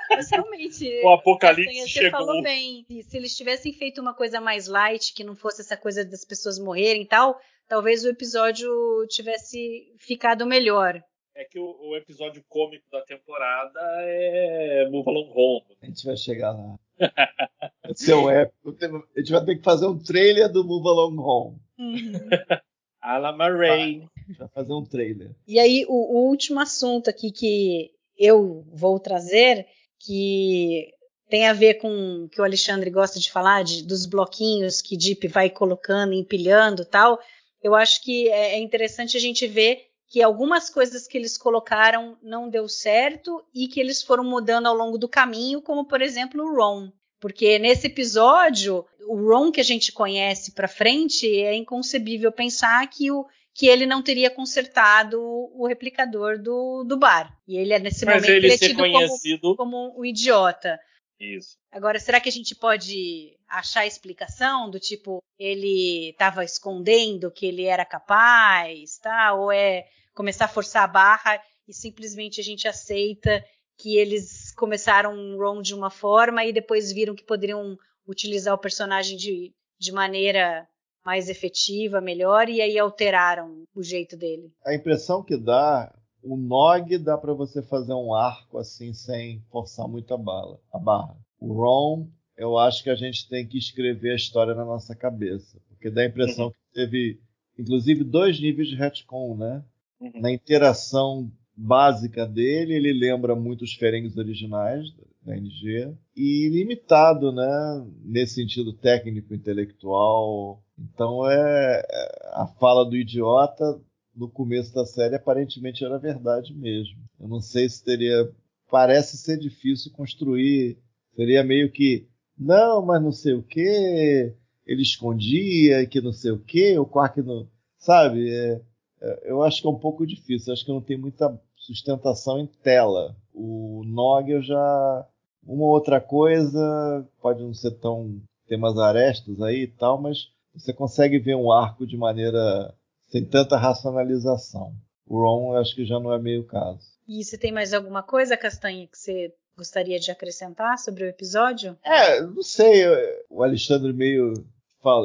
Mas 0.09 0.29
realmente. 0.29 1.01
O 1.03 1.09
apocalipse 1.09 1.79
assim, 1.79 1.89
chegou. 1.89 2.11
falou 2.11 2.41
bem. 2.41 2.85
Se 3.03 3.17
eles 3.17 3.35
tivessem 3.35 3.73
feito 3.73 4.01
uma 4.01 4.13
coisa 4.13 4.39
mais 4.39 4.67
light, 4.67 5.13
que 5.13 5.23
não 5.23 5.35
fosse 5.35 5.61
essa 5.61 5.77
coisa 5.77 6.05
das 6.05 6.25
pessoas 6.25 6.59
morrerem 6.59 7.03
e 7.03 7.07
tal, 7.07 7.39
talvez 7.67 8.03
o 8.03 8.09
episódio 8.09 8.69
tivesse 9.07 9.93
ficado 9.97 10.45
melhor. 10.45 11.01
É 11.33 11.45
que 11.45 11.57
o, 11.57 11.89
o 11.89 11.95
episódio 11.95 12.43
cômico 12.47 12.85
da 12.91 13.01
temporada 13.01 13.79
é 14.01 14.87
Move 14.89 15.09
Along 15.09 15.31
Home. 15.33 15.77
A 15.81 15.85
gente 15.85 16.05
vai 16.05 16.17
chegar 16.17 16.51
lá. 16.51 16.77
um 18.21 18.29
épico. 18.29 18.77
A 19.15 19.19
gente 19.19 19.31
vai 19.31 19.45
ter 19.45 19.55
que 19.55 19.63
fazer 19.63 19.87
um 19.87 19.97
trailer 19.97 20.51
do 20.51 20.63
Move 20.63 20.87
Along 20.87 21.19
Home. 21.19 21.57
Uhum. 21.79 22.11
Alan 23.01 23.35
Murray. 23.35 24.07
A 24.15 24.27
gente 24.27 24.37
vai 24.37 24.47
fazer 24.49 24.73
um 24.73 24.85
trailer. 24.85 25.31
E 25.47 25.59
aí, 25.59 25.85
o, 25.87 25.93
o 25.93 26.29
último 26.29 26.59
assunto 26.59 27.09
aqui 27.09 27.31
que 27.31 27.91
eu 28.21 28.63
vou 28.71 28.99
trazer, 28.99 29.65
que 29.99 30.87
tem 31.27 31.47
a 31.47 31.53
ver 31.53 31.75
com 31.75 32.25
o 32.25 32.29
que 32.29 32.39
o 32.39 32.43
Alexandre 32.43 32.91
gosta 32.91 33.19
de 33.19 33.31
falar, 33.31 33.63
de, 33.63 33.83
dos 33.83 34.05
bloquinhos 34.05 34.81
que 34.81 34.95
Deep 34.95 35.27
vai 35.27 35.49
colocando, 35.49 36.13
empilhando 36.13 36.85
tal. 36.85 37.19
Eu 37.63 37.73
acho 37.73 38.03
que 38.03 38.29
é, 38.29 38.53
é 38.53 38.59
interessante 38.59 39.17
a 39.17 39.19
gente 39.19 39.47
ver 39.47 39.87
que 40.07 40.21
algumas 40.21 40.69
coisas 40.69 41.07
que 41.07 41.17
eles 41.17 41.37
colocaram 41.37 42.17
não 42.21 42.49
deu 42.49 42.67
certo 42.67 43.43
e 43.53 43.67
que 43.67 43.79
eles 43.79 44.03
foram 44.03 44.23
mudando 44.23 44.67
ao 44.67 44.75
longo 44.75 44.97
do 44.97 45.07
caminho, 45.07 45.61
como 45.61 45.85
por 45.85 46.01
exemplo 46.01 46.43
o 46.43 46.55
Ron. 46.55 46.91
Porque 47.19 47.57
nesse 47.57 47.87
episódio, 47.87 48.85
o 49.07 49.15
Ron 49.15 49.51
que 49.51 49.61
a 49.61 49.63
gente 49.63 49.91
conhece 49.91 50.51
para 50.51 50.67
frente, 50.67 51.27
é 51.39 51.55
inconcebível 51.55 52.31
pensar 52.31 52.85
que 52.89 53.09
o, 53.09 53.25
que 53.53 53.67
ele 53.67 53.85
não 53.85 54.01
teria 54.01 54.29
consertado 54.29 55.19
o 55.21 55.67
replicador 55.67 56.41
do, 56.41 56.83
do 56.83 56.97
bar. 56.97 57.37
E 57.47 57.57
ele 57.57 57.73
é 57.73 57.79
nesse 57.79 58.05
Mas 58.05 58.15
momento 58.15 58.29
ele, 58.29 58.47
ele 58.47 58.53
é 58.53 58.57
tido 58.57 58.77
conhecido... 58.77 59.55
como, 59.55 59.89
como 59.91 59.99
um 59.99 60.05
idiota. 60.05 60.79
Isso. 61.19 61.57
Agora, 61.71 61.99
será 61.99 62.19
que 62.19 62.29
a 62.29 62.31
gente 62.31 62.55
pode 62.55 63.37
achar 63.47 63.85
explicação 63.85 64.69
do 64.69 64.79
tipo 64.79 65.21
ele 65.37 66.09
estava 66.09 66.43
escondendo 66.43 67.31
que 67.31 67.45
ele 67.45 67.65
era 67.65 67.83
capaz, 67.83 68.97
tá? 68.99 69.33
Ou 69.33 69.51
é 69.51 69.87
começar 70.13 70.45
a 70.45 70.49
forçar 70.49 70.83
a 70.83 70.87
barra 70.87 71.41
e 71.67 71.73
simplesmente 71.73 72.39
a 72.39 72.43
gente 72.43 72.67
aceita 72.67 73.43
que 73.77 73.97
eles 73.97 74.51
começaram 74.53 75.13
um 75.13 75.37
Ron 75.37 75.61
de 75.61 75.73
uma 75.73 75.89
forma 75.89 76.45
e 76.45 76.53
depois 76.53 76.91
viram 76.91 77.15
que 77.15 77.23
poderiam 77.23 77.77
utilizar 78.07 78.53
o 78.53 78.59
personagem 78.59 79.17
de, 79.17 79.53
de 79.79 79.91
maneira 79.91 80.67
mais 81.05 81.29
efetiva, 81.29 81.99
melhor, 81.99 82.49
e 82.49 82.61
aí 82.61 82.77
alteraram 82.77 83.63
o 83.75 83.83
jeito 83.83 84.15
dele. 84.15 84.51
A 84.65 84.73
impressão 84.73 85.23
que 85.23 85.37
dá, 85.37 85.93
o 86.23 86.37
Nog 86.37 86.97
dá 86.97 87.17
para 87.17 87.33
você 87.33 87.61
fazer 87.63 87.93
um 87.93 88.13
arco 88.13 88.57
assim 88.57 88.93
sem 88.93 89.41
forçar 89.51 89.87
muito 89.87 90.13
a 90.13 90.17
bala, 90.17 90.59
a 90.71 90.77
barra. 90.77 91.17
O 91.39 91.53
Ron, 91.53 92.07
eu 92.37 92.57
acho 92.57 92.83
que 92.83 92.89
a 92.89 92.95
gente 92.95 93.27
tem 93.27 93.47
que 93.47 93.57
escrever 93.57 94.11
a 94.11 94.15
história 94.15 94.53
na 94.53 94.65
nossa 94.65 94.95
cabeça, 94.95 95.59
porque 95.69 95.89
dá 95.89 96.01
a 96.01 96.07
impressão 96.07 96.45
uhum. 96.45 96.51
que 96.51 96.73
teve, 96.73 97.19
inclusive, 97.57 98.03
dois 98.03 98.39
níveis 98.39 98.67
de 98.67 98.75
retcon, 98.75 99.35
né? 99.35 99.63
Uhum. 99.99 100.21
Na 100.21 100.31
interação 100.31 101.31
básica 101.55 102.25
dele, 102.25 102.73
ele 102.73 102.93
lembra 102.93 103.35
muito 103.35 103.63
os 103.63 103.73
Ferengues 103.73 104.17
originais 104.17 104.85
da 105.23 105.35
NG 105.37 105.93
e 106.15 106.49
limitado, 106.49 107.31
né, 107.31 107.87
nesse 108.03 108.35
sentido 108.35 108.73
técnico 108.73 109.33
intelectual. 109.33 110.63
Então 110.81 111.29
é, 111.29 111.81
é 111.89 112.29
a 112.33 112.47
fala 112.59 112.85
do 112.85 112.95
idiota 112.95 113.79
no 114.15 114.29
começo 114.29 114.73
da 114.73 114.85
série 114.85 115.15
aparentemente 115.15 115.85
era 115.85 115.97
verdade 115.97 116.53
mesmo. 116.53 116.97
Eu 117.19 117.27
não 117.27 117.39
sei 117.39 117.69
se 117.69 117.83
teria 117.83 118.31
parece 118.69 119.17
ser 119.17 119.37
difícil 119.37 119.91
construir, 119.91 120.77
seria 121.15 121.43
meio 121.43 121.71
que 121.71 122.07
não, 122.37 122.85
mas 122.85 123.01
não 123.01 123.11
sei 123.11 123.33
o 123.33 123.43
que, 123.43 124.33
ele 124.65 124.81
escondia 124.81 125.85
que 125.85 126.01
não 126.01 126.13
sei 126.13 126.31
o 126.31 126.39
que, 126.39 126.77
o 126.77 126.85
Quark 126.85 127.21
não, 127.21 127.47
sabe? 127.77 128.29
É, 128.29 128.61
é, 129.01 129.31
eu 129.31 129.41
acho 129.41 129.61
que 129.61 129.67
é 129.67 129.71
um 129.71 129.79
pouco 129.79 130.05
difícil. 130.05 130.53
Acho 130.53 130.65
que 130.65 130.71
não 130.71 130.81
tem 130.81 130.97
muita 130.97 131.39
sustentação 131.55 132.39
em 132.39 132.47
tela. 132.47 133.15
O 133.33 133.83
Nog 133.85 134.41
já. 134.41 135.07
Uma 135.43 135.65
outra 135.65 135.99
coisa, 135.99 137.07
pode 137.19 137.41
não 137.41 137.53
ser 137.53 137.71
tão. 137.79 138.21
ter 138.47 138.57
umas 138.57 138.77
arestas 138.77 139.41
aí 139.41 139.63
e 139.63 139.67
tal, 139.67 139.99
mas 139.99 140.31
você 140.53 140.73
consegue 140.73 141.19
ver 141.19 141.35
um 141.35 141.51
arco 141.51 141.85
de 141.85 141.97
maneira. 141.97 142.73
sem 143.09 143.25
tanta 143.25 143.57
racionalização. 143.57 144.73
O 145.05 145.19
Ron 145.19 145.57
acho 145.57 145.75
que 145.75 145.85
já 145.85 145.99
não 145.99 146.13
é 146.13 146.19
meio 146.19 146.45
caso. 146.45 146.79
E 147.07 147.23
você 147.23 147.37
tem 147.37 147.51
mais 147.51 147.73
alguma 147.73 148.01
coisa, 148.01 148.37
Castanha, 148.37 148.87
que 148.87 148.97
você 148.97 149.33
gostaria 149.57 149.99
de 149.99 150.09
acrescentar 150.09 150.77
sobre 150.77 151.03
o 151.03 151.07
episódio? 151.07 151.77
É, 151.83 152.21
não 152.21 152.41
sei. 152.41 152.85
O 153.29 153.43
Alexandre 153.43 153.91
meio 153.91 154.33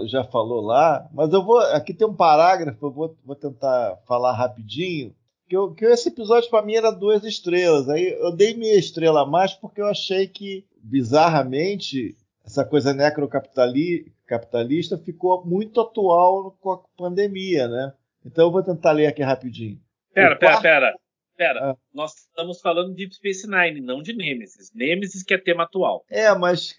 já 0.07 0.25
falou 0.25 0.61
lá, 0.61 1.09
mas 1.13 1.33
eu 1.33 1.45
vou. 1.45 1.59
Aqui 1.59 1.93
tem 1.93 2.07
um 2.07 2.15
parágrafo, 2.15 2.87
eu 2.87 2.91
vou, 2.91 3.17
vou 3.25 3.37
tentar 3.37 3.99
falar 4.07 4.33
rapidinho. 4.33 5.15
Que, 5.49 5.57
eu, 5.57 5.73
que 5.75 5.85
esse 5.85 6.09
episódio 6.09 6.51
para 6.51 6.65
mim 6.65 6.75
era 6.75 6.91
duas 6.91 7.23
estrelas. 7.25 7.89
Aí 7.89 8.17
eu 8.19 8.35
dei 8.35 8.55
minha 8.55 8.75
estrela 8.75 9.23
a 9.23 9.27
mais 9.27 9.53
porque 9.55 9.81
eu 9.81 9.87
achei 9.87 10.27
que, 10.27 10.65
bizarramente, 10.83 12.17
essa 12.45 12.65
coisa 12.65 12.93
necrocapitalista 14.27 14.99
ficou 14.99 15.45
muito 15.47 15.81
atual 15.81 16.57
com 16.61 16.73
a 16.73 16.83
pandemia, 16.97 17.69
né? 17.69 17.95
Então 18.25 18.47
eu 18.47 18.51
vou 18.51 18.63
tentar 18.63 18.93
ler 18.93 19.07
aqui 19.07 19.23
rapidinho. 19.23 19.81
Pera, 20.13 20.35
o 20.35 20.39
pera, 20.39 20.53
quarto... 20.53 20.63
pera. 20.63 20.95
Pera, 21.37 21.71
ah. 21.71 21.77
nós 21.93 22.15
estamos 22.17 22.61
falando 22.63 22.91
de 22.91 22.97
Deep 22.97 23.15
Space 23.15 23.47
Nine, 23.47 23.81
não 23.81 24.01
de 24.01 24.15
Nemesis. 24.15 24.73
Nemesis 24.75 25.23
que 25.23 25.35
é 25.35 25.39
tema 25.39 25.65
atual. 25.65 26.03
É, 26.09 26.35
mas 26.35 26.73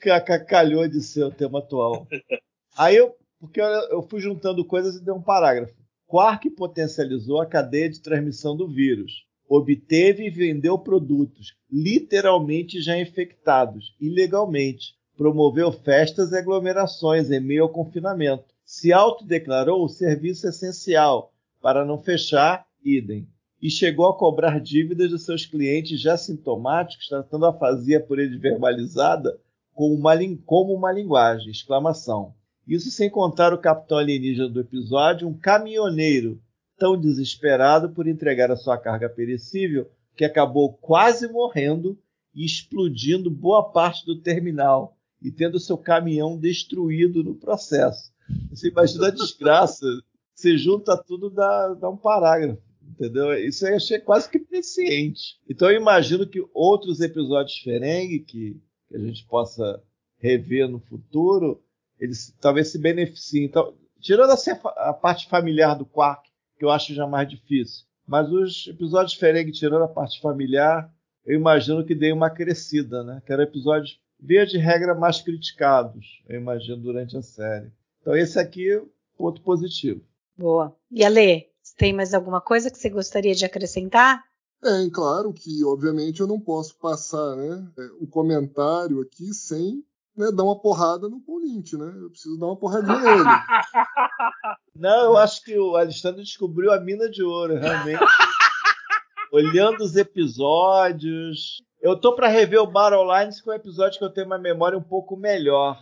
calhou 0.47 0.87
de 0.87 0.99
ser 1.01 1.23
o 1.23 1.31
tema 1.31 1.59
atual. 1.59 2.07
Aí 2.75 2.95
eu, 2.95 3.15
porque 3.39 3.61
eu 3.61 4.01
fui 4.01 4.19
juntando 4.19 4.65
coisas 4.65 4.95
e 4.95 5.05
dei 5.05 5.13
um 5.13 5.21
parágrafo. 5.21 5.75
Quark 6.07 6.49
potencializou 6.51 7.39
a 7.39 7.45
cadeia 7.45 7.87
de 7.87 8.01
transmissão 8.01 8.57
do 8.57 8.67
vírus. 8.67 9.27
Obteve 9.47 10.25
e 10.25 10.29
vendeu 10.29 10.77
produtos, 10.79 11.55
literalmente 11.71 12.81
já 12.81 12.97
infectados, 12.97 13.95
ilegalmente. 14.01 14.96
Promoveu 15.17 15.71
festas 15.71 16.31
e 16.31 16.37
aglomerações 16.37 17.31
em 17.31 17.39
meio 17.39 17.63
ao 17.63 17.69
confinamento. 17.69 18.45
Se 18.63 18.93
autodeclarou 18.93 19.83
o 19.83 19.89
serviço 19.89 20.47
essencial 20.47 21.33
para 21.61 21.83
não 21.83 22.01
fechar, 22.01 22.65
idem 22.83 23.27
e 23.61 23.69
chegou 23.69 24.07
a 24.07 24.15
cobrar 24.15 24.59
dívidas 24.59 25.09
de 25.09 25.19
seus 25.19 25.45
clientes 25.45 25.99
já 25.99 26.15
sintomáticos, 26.15 27.07
tratando 27.07 27.45
a 27.45 27.53
fazia 27.53 27.99
por 27.99 28.19
eles 28.19 28.39
verbalizada 28.39 29.39
como 29.73 29.95
uma, 29.95 30.13
como 30.45 30.73
uma 30.73 30.91
linguagem, 30.91 31.49
exclamação. 31.49 32.33
Isso 32.67 32.91
sem 32.91 33.09
contar 33.09 33.53
o 33.53 33.57
capitão 33.57 33.97
alienígena 33.97 34.49
do 34.49 34.59
episódio, 34.59 35.27
um 35.27 35.33
caminhoneiro 35.33 36.39
tão 36.77 36.99
desesperado 36.99 37.89
por 37.89 38.07
entregar 38.07 38.51
a 38.51 38.55
sua 38.55 38.77
carga 38.77 39.09
perecível 39.09 39.89
que 40.15 40.25
acabou 40.25 40.73
quase 40.73 41.27
morrendo 41.27 41.97
e 42.33 42.45
explodindo 42.45 43.31
boa 43.31 43.71
parte 43.71 44.05
do 44.05 44.19
terminal 44.19 44.96
e 45.21 45.31
tendo 45.31 45.59
seu 45.59 45.77
caminhão 45.77 46.37
destruído 46.37 47.23
no 47.23 47.35
processo. 47.35 48.11
Você 48.49 48.69
imagina 48.69 49.07
a 49.07 49.11
desgraça. 49.11 49.85
Você 50.33 50.57
junta 50.57 50.95
tudo, 50.95 51.29
dá, 51.29 51.73
dá 51.73 51.89
um 51.89 51.97
parágrafo 51.97 52.61
entendeu? 52.89 53.33
Isso 53.33 53.67
eu 53.67 53.75
achei 53.75 53.99
quase 53.99 54.29
que 54.29 54.39
presciente. 54.39 55.37
Então 55.49 55.69
eu 55.69 55.79
imagino 55.79 56.25
que 56.25 56.43
outros 56.53 57.01
episódios 57.01 57.59
Ferengue 57.59 58.19
que, 58.19 58.61
que 58.87 58.95
a 58.95 58.99
gente 58.99 59.25
possa 59.25 59.81
rever 60.19 60.67
no 60.67 60.79
futuro, 60.79 61.61
eles 61.99 62.35
talvez 62.39 62.69
se 62.69 62.79
beneficiem. 62.79 63.45
Então, 63.45 63.73
tirando 63.99 64.31
a, 64.31 64.89
a 64.89 64.93
parte 64.93 65.27
familiar 65.27 65.75
do 65.75 65.85
Quark, 65.85 66.27
que 66.57 66.65
eu 66.65 66.69
acho 66.69 66.93
já 66.93 67.05
mais 67.05 67.29
difícil, 67.29 67.85
mas 68.07 68.31
os 68.31 68.67
episódios 68.67 69.13
Ferengue, 69.13 69.51
tirando 69.51 69.83
a 69.83 69.87
parte 69.87 70.19
familiar, 70.21 70.91
eu 71.25 71.35
imagino 71.35 71.85
que 71.85 71.93
dei 71.93 72.11
uma 72.11 72.29
crescida, 72.29 73.03
né? 73.03 73.21
Que 73.25 73.33
eram 73.33 73.43
episódios, 73.43 73.99
via 74.19 74.45
de 74.45 74.57
regra, 74.57 74.95
mais 74.95 75.21
criticados, 75.21 76.21
eu 76.27 76.39
imagino, 76.39 76.77
durante 76.77 77.17
a 77.17 77.21
série. 77.21 77.71
Então 78.01 78.15
esse 78.15 78.39
aqui 78.39 78.71
é 78.71 78.81
ponto 79.17 79.41
positivo. 79.41 80.01
Boa. 80.37 80.75
E 80.91 81.03
a 81.03 81.09
Lê, 81.09 81.49
tem 81.77 81.93
mais 81.93 82.13
alguma 82.13 82.39
coisa 82.39 82.69
que 82.69 82.77
você 82.77 82.89
gostaria 82.89 83.33
de 83.33 83.45
acrescentar? 83.45 84.23
É, 84.63 84.89
claro 84.91 85.33
que, 85.33 85.63
obviamente, 85.63 86.19
eu 86.19 86.27
não 86.27 86.39
posso 86.39 86.75
passar 86.77 87.35
né, 87.35 87.67
é, 87.77 87.89
o 87.99 88.07
comentário 88.07 89.01
aqui 89.01 89.33
sem 89.33 89.83
né, 90.15 90.31
dar 90.31 90.43
uma 90.43 90.59
porrada 90.59 91.07
no 91.07 91.21
Paul 91.21 91.39
Lynch, 91.39 91.77
né? 91.77 91.93
Eu 92.01 92.09
preciso 92.09 92.39
dar 92.39 92.47
uma 92.47 92.55
porradinha 92.55 92.99
nele. 92.99 93.23
Não, 94.75 95.05
eu 95.05 95.17
acho 95.17 95.43
que 95.43 95.57
o 95.57 95.75
Alexandre 95.75 96.23
descobriu 96.23 96.71
a 96.71 96.79
mina 96.79 97.09
de 97.09 97.21
ouro, 97.23 97.55
realmente. 97.55 97.99
Olhando 99.31 99.81
os 99.83 99.95
episódios. 99.95 101.61
Eu 101.81 101.99
tô 101.99 102.15
para 102.15 102.27
rever 102.27 102.61
o 102.61 102.71
Battle 102.71 103.05
Lines, 103.05 103.41
que 103.41 103.49
é 103.49 103.53
um 103.53 103.55
episódio 103.55 103.99
que 103.99 104.05
eu 104.05 104.09
tenho 104.09 104.27
uma 104.27 104.37
memória 104.37 104.77
um 104.77 104.83
pouco 104.83 105.15
melhor. 105.15 105.79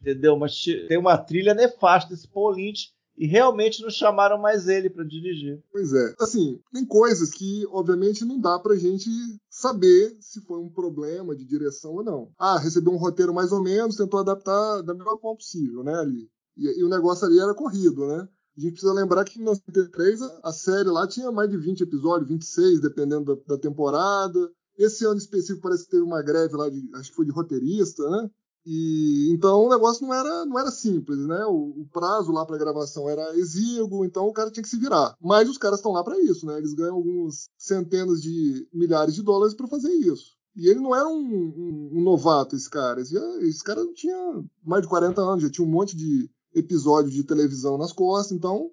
Entendeu? 0.00 0.36
Mas 0.36 0.64
tem 0.88 0.98
uma 0.98 1.16
trilha 1.16 1.54
nefasta 1.54 2.10
desse 2.10 2.26
Paul 2.26 2.50
Lynch 2.50 2.92
e 3.16 3.26
realmente 3.26 3.82
não 3.82 3.90
chamaram 3.90 4.38
mais 4.38 4.66
ele 4.66 4.90
para 4.90 5.04
dirigir. 5.04 5.62
Pois 5.70 5.92
é. 5.92 6.14
Assim, 6.18 6.58
tem 6.72 6.84
coisas 6.84 7.30
que, 7.30 7.64
obviamente, 7.70 8.24
não 8.24 8.40
dá 8.40 8.58
pra 8.58 8.74
gente 8.74 9.08
saber 9.48 10.16
se 10.18 10.40
foi 10.40 10.58
um 10.58 10.68
problema 10.68 11.36
de 11.36 11.44
direção 11.44 11.92
ou 11.92 12.02
não. 12.02 12.32
Ah, 12.38 12.58
recebeu 12.58 12.92
um 12.92 12.98
roteiro 12.98 13.34
mais 13.34 13.52
ou 13.52 13.62
menos, 13.62 13.96
tentou 13.96 14.18
adaptar 14.18 14.82
da 14.82 14.94
melhor 14.94 15.20
forma 15.20 15.36
possível, 15.36 15.84
né, 15.84 15.94
ali. 15.94 16.28
E, 16.56 16.80
e 16.80 16.84
o 16.84 16.88
negócio 16.88 17.26
ali 17.26 17.38
era 17.38 17.54
corrido, 17.54 18.06
né? 18.06 18.28
A 18.56 18.60
gente 18.60 18.72
precisa 18.72 18.92
lembrar 18.92 19.24
que 19.24 19.40
em 19.40 19.44
93 19.44 20.20
a 20.42 20.52
série 20.52 20.88
lá 20.88 21.06
tinha 21.06 21.30
mais 21.30 21.48
de 21.48 21.56
20 21.56 21.82
episódios, 21.82 22.28
26, 22.28 22.80
dependendo 22.80 23.36
da, 23.36 23.54
da 23.54 23.58
temporada. 23.60 24.50
Esse 24.78 25.04
ano 25.04 25.18
específico 25.18 25.62
parece 25.62 25.84
que 25.84 25.90
teve 25.90 26.02
uma 26.02 26.22
greve 26.22 26.56
lá 26.56 26.68
de, 26.68 26.88
acho 26.94 27.10
que 27.10 27.16
foi 27.16 27.26
de 27.26 27.32
roteirista, 27.32 28.08
né? 28.10 28.30
E 28.64 29.28
então 29.32 29.64
o 29.64 29.68
negócio 29.68 30.06
não 30.06 30.14
era, 30.14 30.44
não 30.46 30.58
era 30.58 30.70
simples, 30.70 31.18
né? 31.26 31.44
O, 31.46 31.80
o 31.80 31.88
prazo 31.92 32.30
lá 32.30 32.46
para 32.46 32.58
gravação 32.58 33.08
era 33.08 33.36
exíguo, 33.36 34.04
então 34.04 34.26
o 34.26 34.32
cara 34.32 34.50
tinha 34.50 34.62
que 34.62 34.68
se 34.68 34.78
virar. 34.78 35.16
Mas 35.20 35.48
os 35.48 35.58
caras 35.58 35.78
estão 35.78 35.92
lá 35.92 36.04
para 36.04 36.20
isso, 36.20 36.46
né? 36.46 36.58
Eles 36.58 36.72
ganham 36.72 36.94
alguns 36.94 37.48
centenas 37.58 38.22
de 38.22 38.66
milhares 38.72 39.14
de 39.14 39.22
dólares 39.22 39.54
para 39.54 39.66
fazer 39.66 39.92
isso. 39.92 40.36
E 40.54 40.68
ele 40.68 40.80
não 40.80 40.94
era 40.94 41.08
um, 41.08 41.18
um, 41.18 41.90
um 41.94 42.02
novato, 42.02 42.54
esse 42.54 42.68
cara. 42.68 43.00
Esse, 43.00 43.16
esse, 43.40 43.64
cara 43.64 43.84
tinha 43.94 44.44
mais 44.62 44.82
de 44.82 44.88
40 44.88 45.20
anos, 45.20 45.42
já 45.42 45.50
tinha 45.50 45.66
um 45.66 45.70
monte 45.70 45.96
de 45.96 46.30
episódio 46.54 47.10
de 47.10 47.24
televisão 47.24 47.78
nas 47.78 47.92
costas, 47.92 48.36
então, 48.36 48.70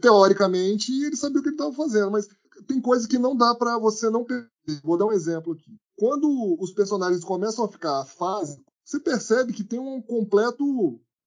teoricamente, 0.00 0.92
ele 0.92 1.16
sabia 1.16 1.40
o 1.40 1.42
que 1.42 1.48
ele 1.48 1.54
estava 1.54 1.72
fazendo. 1.72 2.10
Mas 2.10 2.28
tem 2.66 2.80
coisa 2.80 3.06
que 3.08 3.18
não 3.18 3.36
dá 3.36 3.54
para 3.54 3.78
você 3.78 4.10
não 4.10 4.24
perder. 4.24 4.48
Vou 4.82 4.96
dar 4.96 5.06
um 5.06 5.12
exemplo 5.12 5.52
aqui. 5.52 5.76
Quando 5.96 6.56
os 6.60 6.72
personagens 6.72 7.24
começam 7.24 7.64
a 7.64 7.68
ficar 7.68 8.00
afásicos, 8.00 8.64
você 8.84 9.00
percebe 9.00 9.52
que 9.52 9.64
tem 9.64 9.78
um 9.78 10.00
completo, 10.00 10.64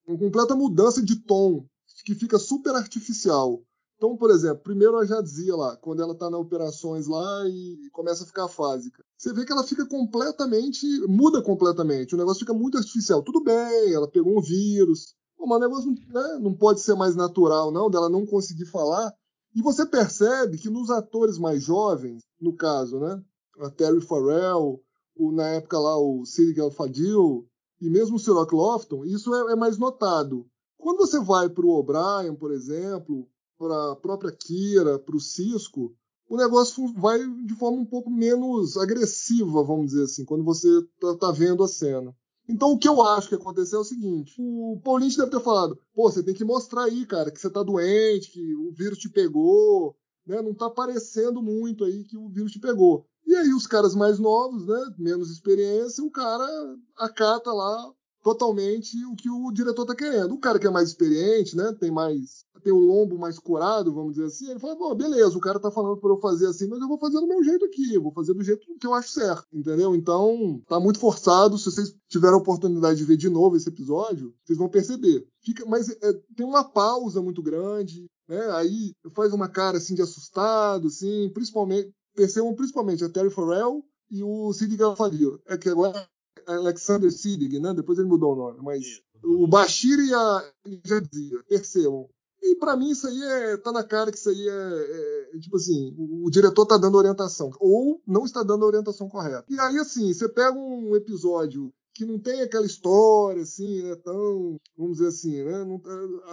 uma 0.08 0.18
completa 0.18 0.56
mudança 0.56 1.02
de 1.02 1.16
tom, 1.16 1.66
que 2.06 2.16
fica 2.16 2.38
super 2.38 2.76
artificial. 2.76 3.62
Então, 3.98 4.18
por 4.18 4.30
exemplo, 4.30 4.62
primeiro 4.62 4.94
ela 4.94 5.06
já 5.06 5.22
dizia 5.22 5.56
lá, 5.56 5.78
quando 5.78 6.02
ela 6.02 6.14
está 6.14 6.30
nas 6.30 6.40
operações 6.40 7.08
lá 7.08 7.48
e 7.48 7.90
começa 7.92 8.24
a 8.24 8.28
ficar 8.28 8.48
fásica. 8.48 9.04
Você 9.18 9.34
vê 9.34 9.46
que 9.46 9.52
ela 9.52 9.64
fica 9.64 9.86
completamente, 9.86 10.86
muda 11.08 11.42
completamente. 11.42 12.14
O 12.14 12.18
negócio 12.18 12.42
fica 12.42 12.54
muito 12.54 12.78
artificial. 12.78 13.24
Tudo 13.24 13.42
bem, 13.42 13.94
ela 13.94 14.10
pegou 14.10 14.38
um 14.38 14.42
vírus. 14.42 15.16
Mas 15.40 15.58
o 15.58 15.60
negócio 15.60 15.92
né, 15.92 16.40
não 16.42 16.54
pode 16.54 16.82
ser 16.82 16.96
mais 16.96 17.16
natural, 17.16 17.72
não, 17.72 17.90
dela 17.90 18.10
não 18.10 18.26
conseguir 18.26 18.66
falar. 18.66 19.14
E 19.56 19.62
você 19.62 19.86
percebe 19.86 20.58
que 20.58 20.70
nos 20.70 20.90
atores 20.90 21.38
mais 21.38 21.64
jovens, 21.64 22.24
no 22.42 22.54
caso, 22.54 23.00
né? 23.00 23.24
A 23.60 23.70
Terry 23.70 24.02
Farrell, 24.02 24.82
o, 25.16 25.32
na 25.32 25.48
época 25.48 25.80
lá 25.80 25.98
o 25.98 26.26
Sirigal 26.26 26.70
Fadil 26.70 27.48
e 27.80 27.90
mesmo 27.90 28.18
o 28.18 28.20
Sirok 28.20 28.54
Lofton, 28.54 29.06
isso 29.06 29.34
é, 29.34 29.54
é 29.54 29.56
mais 29.56 29.78
notado. 29.78 30.46
Quando 30.78 30.98
você 30.98 31.20
vai 31.22 31.50
para 31.50 31.66
o 31.66 31.70
O'Brien, 31.70 32.36
por 32.36 32.52
exemplo, 32.52 33.30
para 33.58 33.94
a 33.94 33.96
própria 33.96 34.32
Kira, 34.32 35.00
para 35.00 35.16
o 35.16 35.22
Cisco, 35.22 35.96
o 36.28 36.36
negócio 36.36 36.94
vai 36.94 37.20
de 37.46 37.56
forma 37.56 37.78
um 37.78 37.86
pouco 37.86 38.10
menos 38.10 38.76
agressiva, 38.76 39.64
vamos 39.64 39.88
dizer 39.88 40.04
assim, 40.04 40.26
quando 40.26 40.44
você 40.44 40.68
está 40.80 41.16
tá 41.16 41.32
vendo 41.32 41.64
a 41.64 41.68
cena. 41.68 42.14
Então, 42.48 42.72
o 42.72 42.78
que 42.78 42.88
eu 42.88 43.02
acho 43.02 43.30
que 43.30 43.36
aconteceu 43.36 43.80
é 43.80 43.82
o 43.82 43.86
seguinte: 43.86 44.36
o 44.40 44.80
Paulinho 44.84 45.16
deve 45.18 45.32
ter 45.32 45.42
falado, 45.42 45.80
pô, 45.94 46.12
você 46.12 46.24
tem 46.24 46.34
que 46.34 46.46
mostrar 46.46 46.84
aí, 46.84 47.06
cara, 47.06 47.32
que 47.32 47.40
você 47.40 47.48
está 47.48 47.64
doente, 47.64 48.32
que 48.32 48.56
o 48.56 48.72
vírus 48.72 49.00
te 49.00 49.10
pegou, 49.10 49.96
né? 50.26 50.42
Não 50.42 50.52
está 50.52 50.70
parecendo 50.70 51.42
muito 51.42 51.84
aí 51.84 52.04
que 52.04 52.18
o 52.18 52.30
vírus 52.30 52.52
te 52.52 52.60
pegou. 52.60 53.06
E 53.26 53.36
aí 53.36 53.52
os 53.54 53.66
caras 53.66 53.96
mais 53.96 54.20
novos, 54.20 54.68
né, 54.68 54.94
menos 55.00 55.32
experiência, 55.32 56.04
o 56.04 56.12
cara 56.12 56.48
acata 56.96 57.52
lá 57.52 57.92
totalmente 58.26 59.06
o 59.06 59.16
que 59.16 59.30
o 59.30 59.52
diretor 59.52 59.84
está 59.84 59.94
querendo. 59.94 60.34
O 60.34 60.40
cara 60.40 60.58
que 60.58 60.66
é 60.66 60.72
mais 60.72 60.90
experiente, 60.90 61.56
né, 61.56 61.72
tem 61.80 61.92
mais 61.92 62.44
tem 62.64 62.74
o 62.74 62.80
lombo 62.80 63.20
mais 63.20 63.38
curado, 63.38 63.94
vamos 63.94 64.16
dizer 64.16 64.26
assim, 64.26 64.50
ele 64.50 64.60
fala, 64.60 64.76
bom, 64.76 64.96
beleza, 64.96 65.38
o 65.38 65.42
cara 65.42 65.60
tá 65.60 65.70
falando 65.70 66.00
para 66.02 66.10
eu 66.10 66.18
fazer 66.18 66.48
assim, 66.48 66.68
mas 66.68 66.82
eu 66.82 66.88
vou 66.88 66.98
fazer 66.98 67.20
do 67.20 67.28
meu 67.28 67.44
jeito 67.44 67.64
aqui, 67.64 67.96
vou 68.00 68.12
fazer 68.12 68.34
do 68.34 68.44
jeito 68.44 68.66
que 68.80 68.88
eu 68.88 68.94
acho 68.96 69.10
certo, 69.10 69.46
entendeu? 69.54 69.96
Então, 69.96 70.60
tá 70.68 70.80
muito 70.80 70.98
forçado, 70.98 71.60
se 71.60 71.66
vocês 71.66 71.96
tiverem 72.10 72.34
a 72.34 72.40
oportunidade 72.40 72.98
de 72.98 73.04
ver 73.04 73.18
de 73.18 73.30
novo 73.30 73.56
esse 73.56 73.70
episódio, 73.70 74.34
vocês 74.44 74.58
vão 74.58 74.68
perceber. 74.68 75.28
Fica, 75.44 75.64
mas 75.68 75.90
é, 75.90 76.14
tem 76.36 76.44
uma 76.44 76.64
pausa 76.64 77.22
muito 77.22 77.44
grande, 77.44 78.08
né? 78.28 78.50
Aí 78.54 78.94
faz 79.14 79.32
uma 79.32 79.48
cara 79.48 79.78
assim 79.78 79.94
de 79.94 80.02
assustado, 80.02 80.88
assim, 80.88 81.30
principalmente 81.36 81.94
percebam 82.16 82.56
principalmente 82.56 83.04
a 83.04 83.10
Terry 83.10 83.30
Farrell 83.30 83.84
e 84.10 84.24
o 84.24 84.52
Sid 84.54 84.76
Galafario. 84.76 85.40
É 85.46 85.56
que 85.56 85.70
agora 85.70 86.08
Alexander 86.48 87.12
Siddig, 87.12 87.60
né? 87.60 87.74
Depois 87.74 87.98
ele 87.98 88.08
mudou 88.08 88.34
o 88.34 88.36
nome, 88.36 88.60
mas 88.62 89.02
o 89.24 89.48
Bashir 89.48 90.00
e 90.00 90.14
a 90.14 90.52
já 90.84 91.00
dizia, 91.00 91.44
percebam. 91.48 92.08
E 92.42 92.56
para 92.56 92.78
mim 92.78 92.92
isso 92.92 93.08
aí 93.08 93.24
é, 93.24 93.58
tá 93.58 93.72
na 93.72 93.84
cara 93.84 94.12
que 94.12 94.18
isso 94.18 94.30
aí 94.30 94.48
é, 94.48 94.52
é, 94.52 95.36
é 95.36 95.40
tipo 95.40 95.56
assim, 95.56 95.96
o, 95.98 96.28
o, 96.28 96.30
diretor 96.30 96.66
tá 96.66 96.78
dando 96.78 96.98
orientação 96.98 97.50
ou 97.60 98.00
não 98.06 98.24
está 98.24 98.44
dando 98.44 98.64
a 98.64 98.68
orientação 98.68 99.10
correta. 99.10 99.46
E 99.50 99.60
aí 99.60 99.78
assim, 99.80 100.14
você 100.14 100.30
pega 100.30 100.56
um 100.56 100.96
episódio 100.96 101.74
que 101.96 102.06
não 102.06 102.20
tem 102.20 102.42
aquela 102.42 102.66
história 102.66 103.42
assim, 103.42 103.82
né, 103.82 103.96
tão, 103.96 104.60
vamos 104.78 104.98
dizer 104.98 105.08
assim, 105.08 105.44
né, 105.44 105.64
não, 105.64 105.82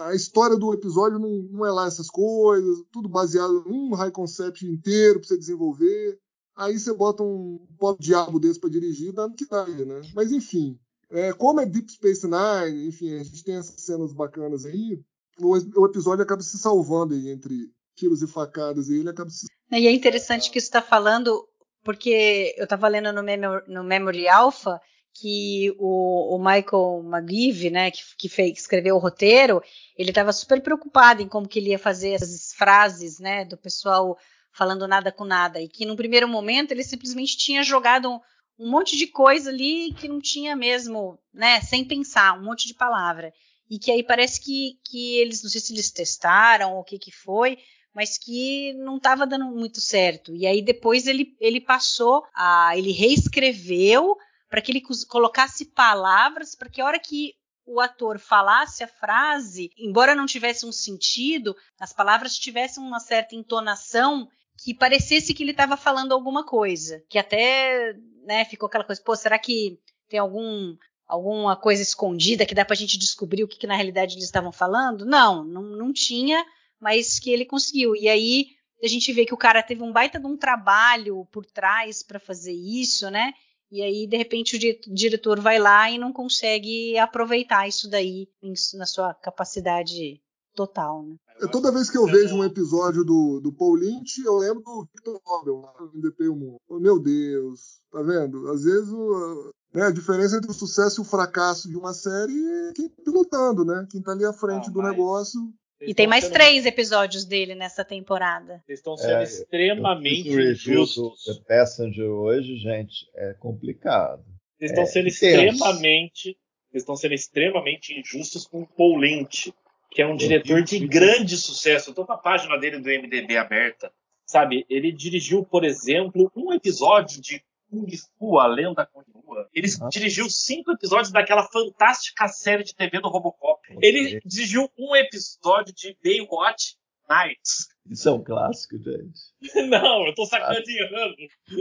a 0.01 0.13
história 0.13 0.57
do 0.57 0.73
episódio 0.73 1.17
não, 1.17 1.29
não, 1.49 1.65
é 1.65 1.71
lá 1.71 1.87
essas 1.87 2.09
coisas, 2.09 2.83
tudo 2.91 3.07
baseado 3.07 3.63
num 3.65 3.95
high 3.95 4.11
concept 4.11 4.67
inteiro 4.67 5.19
para 5.19 5.29
você 5.29 5.37
desenvolver. 5.37 6.19
Aí 6.55 6.77
você 6.77 6.93
bota 6.93 7.23
um 7.23 7.65
pobre 7.77 8.03
diabo 8.03 8.39
desse 8.39 8.59
para 8.59 8.69
dirigir, 8.69 9.11
dá 9.11 9.27
no 9.27 9.35
que 9.35 9.45
dá, 9.45 9.65
né? 9.65 10.01
Mas 10.13 10.31
enfim, 10.31 10.79
é, 11.09 11.33
como 11.33 11.59
é 11.59 11.65
Deep 11.65 11.91
Space 11.91 12.27
Nine, 12.27 12.87
enfim, 12.87 13.15
a 13.15 13.23
gente 13.23 13.43
tem 13.43 13.55
essas 13.55 13.81
cenas 13.81 14.13
bacanas 14.13 14.65
aí, 14.65 14.99
o, 15.39 15.53
o 15.81 15.85
episódio 15.85 16.23
acaba 16.23 16.41
se 16.41 16.57
salvando 16.57 17.13
aí 17.13 17.29
entre 17.29 17.71
tiros 17.95 18.21
e 18.21 18.27
facadas 18.27 18.89
e 18.89 18.99
ele 18.99 19.09
acaba 19.09 19.29
se... 19.29 19.47
E 19.71 19.87
é 19.87 19.91
interessante 19.91 20.51
que 20.51 20.57
isso 20.59 20.67
está 20.67 20.81
falando, 20.81 21.47
porque 21.83 22.53
eu 22.57 22.65
estava 22.65 22.87
lendo 22.87 23.11
no, 23.11 23.21
no 23.67 23.83
Memory 23.83 24.27
Alpha 24.27 24.79
que 25.13 25.73
o, 25.77 26.35
o 26.35 26.39
Michael 26.39 27.03
McGive, 27.05 27.69
né, 27.69 27.91
que, 27.91 28.01
que, 28.17 28.27
fez, 28.27 28.59
escreveu 28.59 28.95
o 28.95 28.99
roteiro, 28.99 29.61
ele 29.95 30.09
estava 30.09 30.33
super 30.33 30.61
preocupado 30.61 31.21
em 31.21 31.27
como 31.27 31.47
que 31.47 31.59
ele 31.59 31.69
ia 31.69 31.79
fazer 31.79 32.11
essas 32.11 32.53
frases, 32.53 33.19
né, 33.19 33.45
do 33.45 33.57
pessoal 33.57 34.17
falando 34.53 34.87
nada 34.87 35.11
com 35.11 35.25
nada, 35.25 35.59
e 35.59 35.67
que 35.67 35.85
no 35.85 35.95
primeiro 35.95 36.27
momento 36.27 36.71
ele 36.71 36.83
simplesmente 36.83 37.37
tinha 37.37 37.63
jogado 37.63 38.09
um, 38.09 38.19
um 38.59 38.69
monte 38.69 38.95
de 38.95 39.07
coisa 39.07 39.49
ali 39.49 39.93
que 39.93 40.07
não 40.07 40.21
tinha 40.21 40.55
mesmo, 40.55 41.19
né, 41.33 41.59
sem 41.61 41.83
pensar, 41.83 42.37
um 42.37 42.43
monte 42.43 42.67
de 42.67 42.73
palavra, 42.73 43.33
e 43.69 43.79
que 43.79 43.91
aí 43.91 44.03
parece 44.03 44.39
que, 44.39 44.79
que 44.85 45.17
eles, 45.17 45.41
não 45.41 45.49
sei 45.49 45.59
se 45.59 45.73
eles 45.73 45.91
testaram 45.91 46.73
ou 46.73 46.81
o 46.81 46.83
que 46.83 46.99
que 46.99 47.11
foi, 47.11 47.57
mas 47.93 48.17
que 48.17 48.73
não 48.73 48.97
estava 48.97 49.25
dando 49.25 49.45
muito 49.45 49.79
certo. 49.79 50.35
E 50.35 50.47
aí 50.47 50.61
depois 50.61 51.05
ele, 51.05 51.35
ele 51.39 51.61
passou 51.61 52.25
a. 52.33 52.75
ele 52.75 52.91
reescreveu 52.91 54.17
para 54.49 54.61
que 54.61 54.71
ele 54.71 54.83
colocasse 55.07 55.65
palavras 55.65 56.55
para 56.55 56.69
que 56.69 56.81
a 56.81 56.85
hora 56.85 56.99
que 56.99 57.33
o 57.65 57.79
ator 57.79 58.19
falasse 58.19 58.83
a 58.83 58.87
frase, 58.87 59.71
embora 59.77 60.15
não 60.15 60.25
tivesse 60.25 60.65
um 60.65 60.71
sentido, 60.71 61.55
as 61.79 61.93
palavras 61.93 62.37
tivessem 62.37 62.83
uma 62.83 62.99
certa 62.99 63.35
entonação 63.35 64.27
que 64.63 64.73
parecesse 64.73 65.33
que 65.33 65.43
ele 65.43 65.51
estava 65.51 65.75
falando 65.75 66.13
alguma 66.13 66.45
coisa, 66.45 67.03
que 67.09 67.17
até, 67.17 67.93
né, 68.25 68.45
ficou 68.45 68.67
aquela 68.67 68.85
coisa, 68.85 69.01
pô, 69.03 69.15
será 69.15 69.37
que 69.37 69.77
tem 70.07 70.19
algum 70.19 70.75
alguma 71.05 71.55
coisa 71.55 71.81
escondida 71.81 72.45
que 72.45 72.55
dá 72.55 72.63
para 72.63 72.73
a 72.73 72.77
gente 72.77 72.97
descobrir 72.97 73.43
o 73.43 73.47
que, 73.47 73.57
que, 73.57 73.67
na 73.67 73.75
realidade 73.75 74.15
eles 74.15 74.23
estavam 74.23 74.51
falando? 74.51 75.05
Não, 75.05 75.43
não, 75.43 75.61
não 75.61 75.93
tinha, 75.93 76.43
mas 76.79 77.19
que 77.19 77.29
ele 77.29 77.45
conseguiu. 77.45 77.93
E 77.95 78.07
aí 78.07 78.47
a 78.81 78.87
gente 78.87 79.11
vê 79.11 79.25
que 79.25 79.33
o 79.33 79.37
cara 79.37 79.61
teve 79.61 79.83
um 79.83 79.91
baita 79.91 80.19
de 80.19 80.25
um 80.25 80.37
trabalho 80.37 81.27
por 81.31 81.45
trás 81.45 82.01
para 82.01 82.19
fazer 82.19 82.53
isso, 82.53 83.11
né? 83.11 83.33
E 83.69 83.81
aí, 83.81 84.07
de 84.07 84.17
repente, 84.17 84.55
o 84.55 84.93
diretor 84.93 85.39
vai 85.39 85.59
lá 85.59 85.89
e 85.89 85.97
não 85.97 86.13
consegue 86.13 86.97
aproveitar 86.97 87.67
isso 87.67 87.89
daí 87.89 88.27
na 88.75 88.85
sua 88.85 89.13
capacidade 89.13 90.21
total, 90.55 91.03
né? 91.03 91.15
É, 91.43 91.47
toda 91.47 91.71
vez 91.71 91.89
que 91.89 91.97
eu 91.97 92.05
vejo 92.05 92.35
um 92.35 92.43
episódio 92.43 93.03
do, 93.03 93.39
do 93.41 93.51
Paul 93.51 93.75
Lynch, 93.75 94.23
eu 94.23 94.37
lembro 94.37 94.61
do 94.61 94.87
Victor 94.93 95.21
Nobel, 95.25 95.61
lá 95.61 95.73
no 95.93 96.01
DP 96.01 96.29
Mundo. 96.29 96.57
Oh, 96.69 96.79
meu 96.79 96.99
Deus, 96.99 97.81
tá 97.91 98.01
vendo? 98.01 98.49
Às 98.49 98.63
vezes 98.63 98.89
o, 98.89 99.51
né, 99.73 99.87
a 99.87 99.91
diferença 99.91 100.37
entre 100.37 100.49
o 100.49 100.53
sucesso 100.53 101.01
e 101.01 101.03
o 101.03 101.05
fracasso 101.05 101.69
de 101.69 101.75
uma 101.75 101.93
série 101.93 102.33
é 102.33 102.73
quem 102.73 102.89
tá 102.89 103.01
pilotando, 103.03 103.65
né? 103.65 103.85
Quem 103.91 104.01
tá 104.01 104.11
ali 104.11 104.25
à 104.25 104.33
frente 104.33 104.69
ah, 104.69 104.71
do 104.71 104.81
negócio 104.81 105.39
e 105.85 105.93
tem 105.93 106.07
mais 106.07 106.23
sendo... 106.23 106.33
três 106.33 106.65
episódios 106.65 107.25
dele 107.25 107.55
nessa 107.55 107.83
temporada. 107.83 108.63
Eles 108.67 108.79
estão 108.79 108.95
sendo 108.95 109.17
é, 109.17 109.23
extremamente 109.23 110.29
injustos. 110.29 111.25
The 111.25 111.41
Passenger 111.47 112.05
hoje, 112.05 112.57
gente, 112.57 113.05
é 113.15 113.33
complicado. 113.33 114.23
Eles 114.59 114.71
estão 114.71 114.83
é, 114.83 114.87
sendo 114.87 115.07
extremamente. 115.07 116.37
Eles 116.71 116.83
estão 116.83 116.95
sendo 116.95 117.13
extremamente 117.13 117.93
injustos 117.99 118.47
com 118.47 118.61
o 118.61 118.67
Paul 118.67 118.97
Lynch, 118.97 119.53
que 119.93 120.01
é 120.01 120.07
um 120.07 120.15
diretor 120.15 120.63
de 120.63 120.79
grande 120.87 121.37
sucesso. 121.37 121.91
Eu 121.91 121.93
tô 121.93 122.05
com 122.05 122.13
a 122.13 122.17
página 122.17 122.57
dele 122.57 122.79
do 122.79 122.89
MDB 122.89 123.37
aberta. 123.37 123.91
Sabe, 124.25 124.65
ele 124.69 124.91
dirigiu, 124.91 125.43
por 125.43 125.63
exemplo, 125.63 126.31
um 126.35 126.51
episódio 126.51 127.21
de 127.21 127.43
Kung 127.69 127.87
Fu, 128.17 128.39
a 128.39 128.47
lenda 128.47 128.85
continua. 128.85 129.47
Ele 129.53 129.67
ah. 129.81 129.89
dirigiu 129.89 130.29
cinco 130.29 130.71
episódios 130.71 131.11
daquela 131.11 131.43
fantástica 131.43 132.27
série 132.27 132.63
de 132.63 132.73
TV 132.73 132.99
do 132.99 133.09
Robocop. 133.09 133.61
Ele 133.81 134.19
dirigiu 134.25 134.69
um 134.77 134.95
episódio 134.95 135.73
de 135.73 135.95
Baywatch 136.03 136.75
Nights. 137.09 137.67
Isso 137.89 138.07
é 138.07 138.11
um 138.11 138.23
clássico, 138.23 138.77
gente. 138.77 139.19
Não, 139.69 140.07
eu 140.07 140.15
tô 140.15 140.25
sacaneando. 140.25 141.15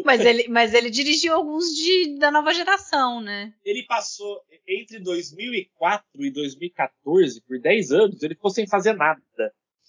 Mas 0.04 0.20
ele, 0.24 0.48
mas 0.48 0.72
ele 0.72 0.90
dirigiu 0.90 1.34
alguns 1.34 1.74
de, 1.74 2.18
da 2.18 2.30
nova 2.30 2.54
geração, 2.54 3.20
né? 3.20 3.52
Ele 3.64 3.82
passou 3.84 4.40
entre 4.66 5.00
2004 5.00 6.06
e 6.24 6.30
2014, 6.30 7.42
por 7.42 7.58
10 7.58 7.92
anos, 7.92 8.22
ele 8.22 8.34
ficou 8.34 8.50
sem 8.50 8.66
fazer 8.66 8.92
nada. 8.92 9.20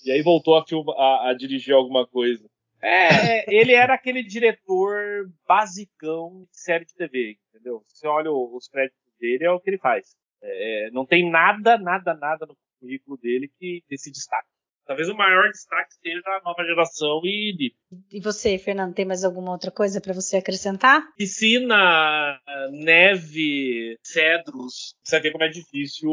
E 0.04 0.12
aí 0.12 0.22
voltou 0.22 0.56
a, 0.56 0.66
a, 0.98 1.30
a 1.30 1.34
dirigir 1.34 1.74
alguma 1.74 2.06
coisa. 2.08 2.44
É, 2.82 3.54
ele 3.54 3.72
era 3.72 3.94
aquele 3.94 4.22
diretor 4.22 5.32
basicão 5.48 6.46
de 6.52 6.60
série 6.60 6.84
de 6.84 6.94
TV, 6.94 7.38
entendeu? 7.50 7.82
Você 7.88 8.06
olha 8.06 8.30
os 8.30 8.68
créditos 8.68 9.00
dele, 9.18 9.46
é 9.46 9.52
o 9.52 9.60
que 9.60 9.70
ele 9.70 9.78
faz. 9.78 10.18
É, 10.42 10.90
não 10.92 11.06
tem 11.06 11.32
nada, 11.32 11.78
nada, 11.78 12.14
nada 12.14 12.46
no 12.46 12.58
currículo 12.82 13.18
dele 13.18 13.50
que, 13.58 13.82
que 13.88 13.98
se 13.98 14.12
destaque. 14.12 14.50
Talvez 14.86 15.08
o 15.08 15.16
maior 15.16 15.50
destaque 15.50 15.94
seja 16.02 16.22
a 16.26 16.42
nova 16.44 16.64
geração 16.66 17.22
e 17.24 17.72
E 18.12 18.20
você, 18.20 18.58
Fernando, 18.58 18.94
tem 18.94 19.06
mais 19.06 19.24
alguma 19.24 19.52
outra 19.52 19.72
coisa 19.72 20.02
para 20.02 20.14
você 20.14 20.38
acrescentar? 20.38 21.04
Piscina, 21.16 22.40
neve, 22.72 23.98
cedros. 24.04 24.96
Você 25.04 25.20
vê 25.22 25.32
como 25.32 25.46
é 25.46 25.50
difícil 25.50 26.10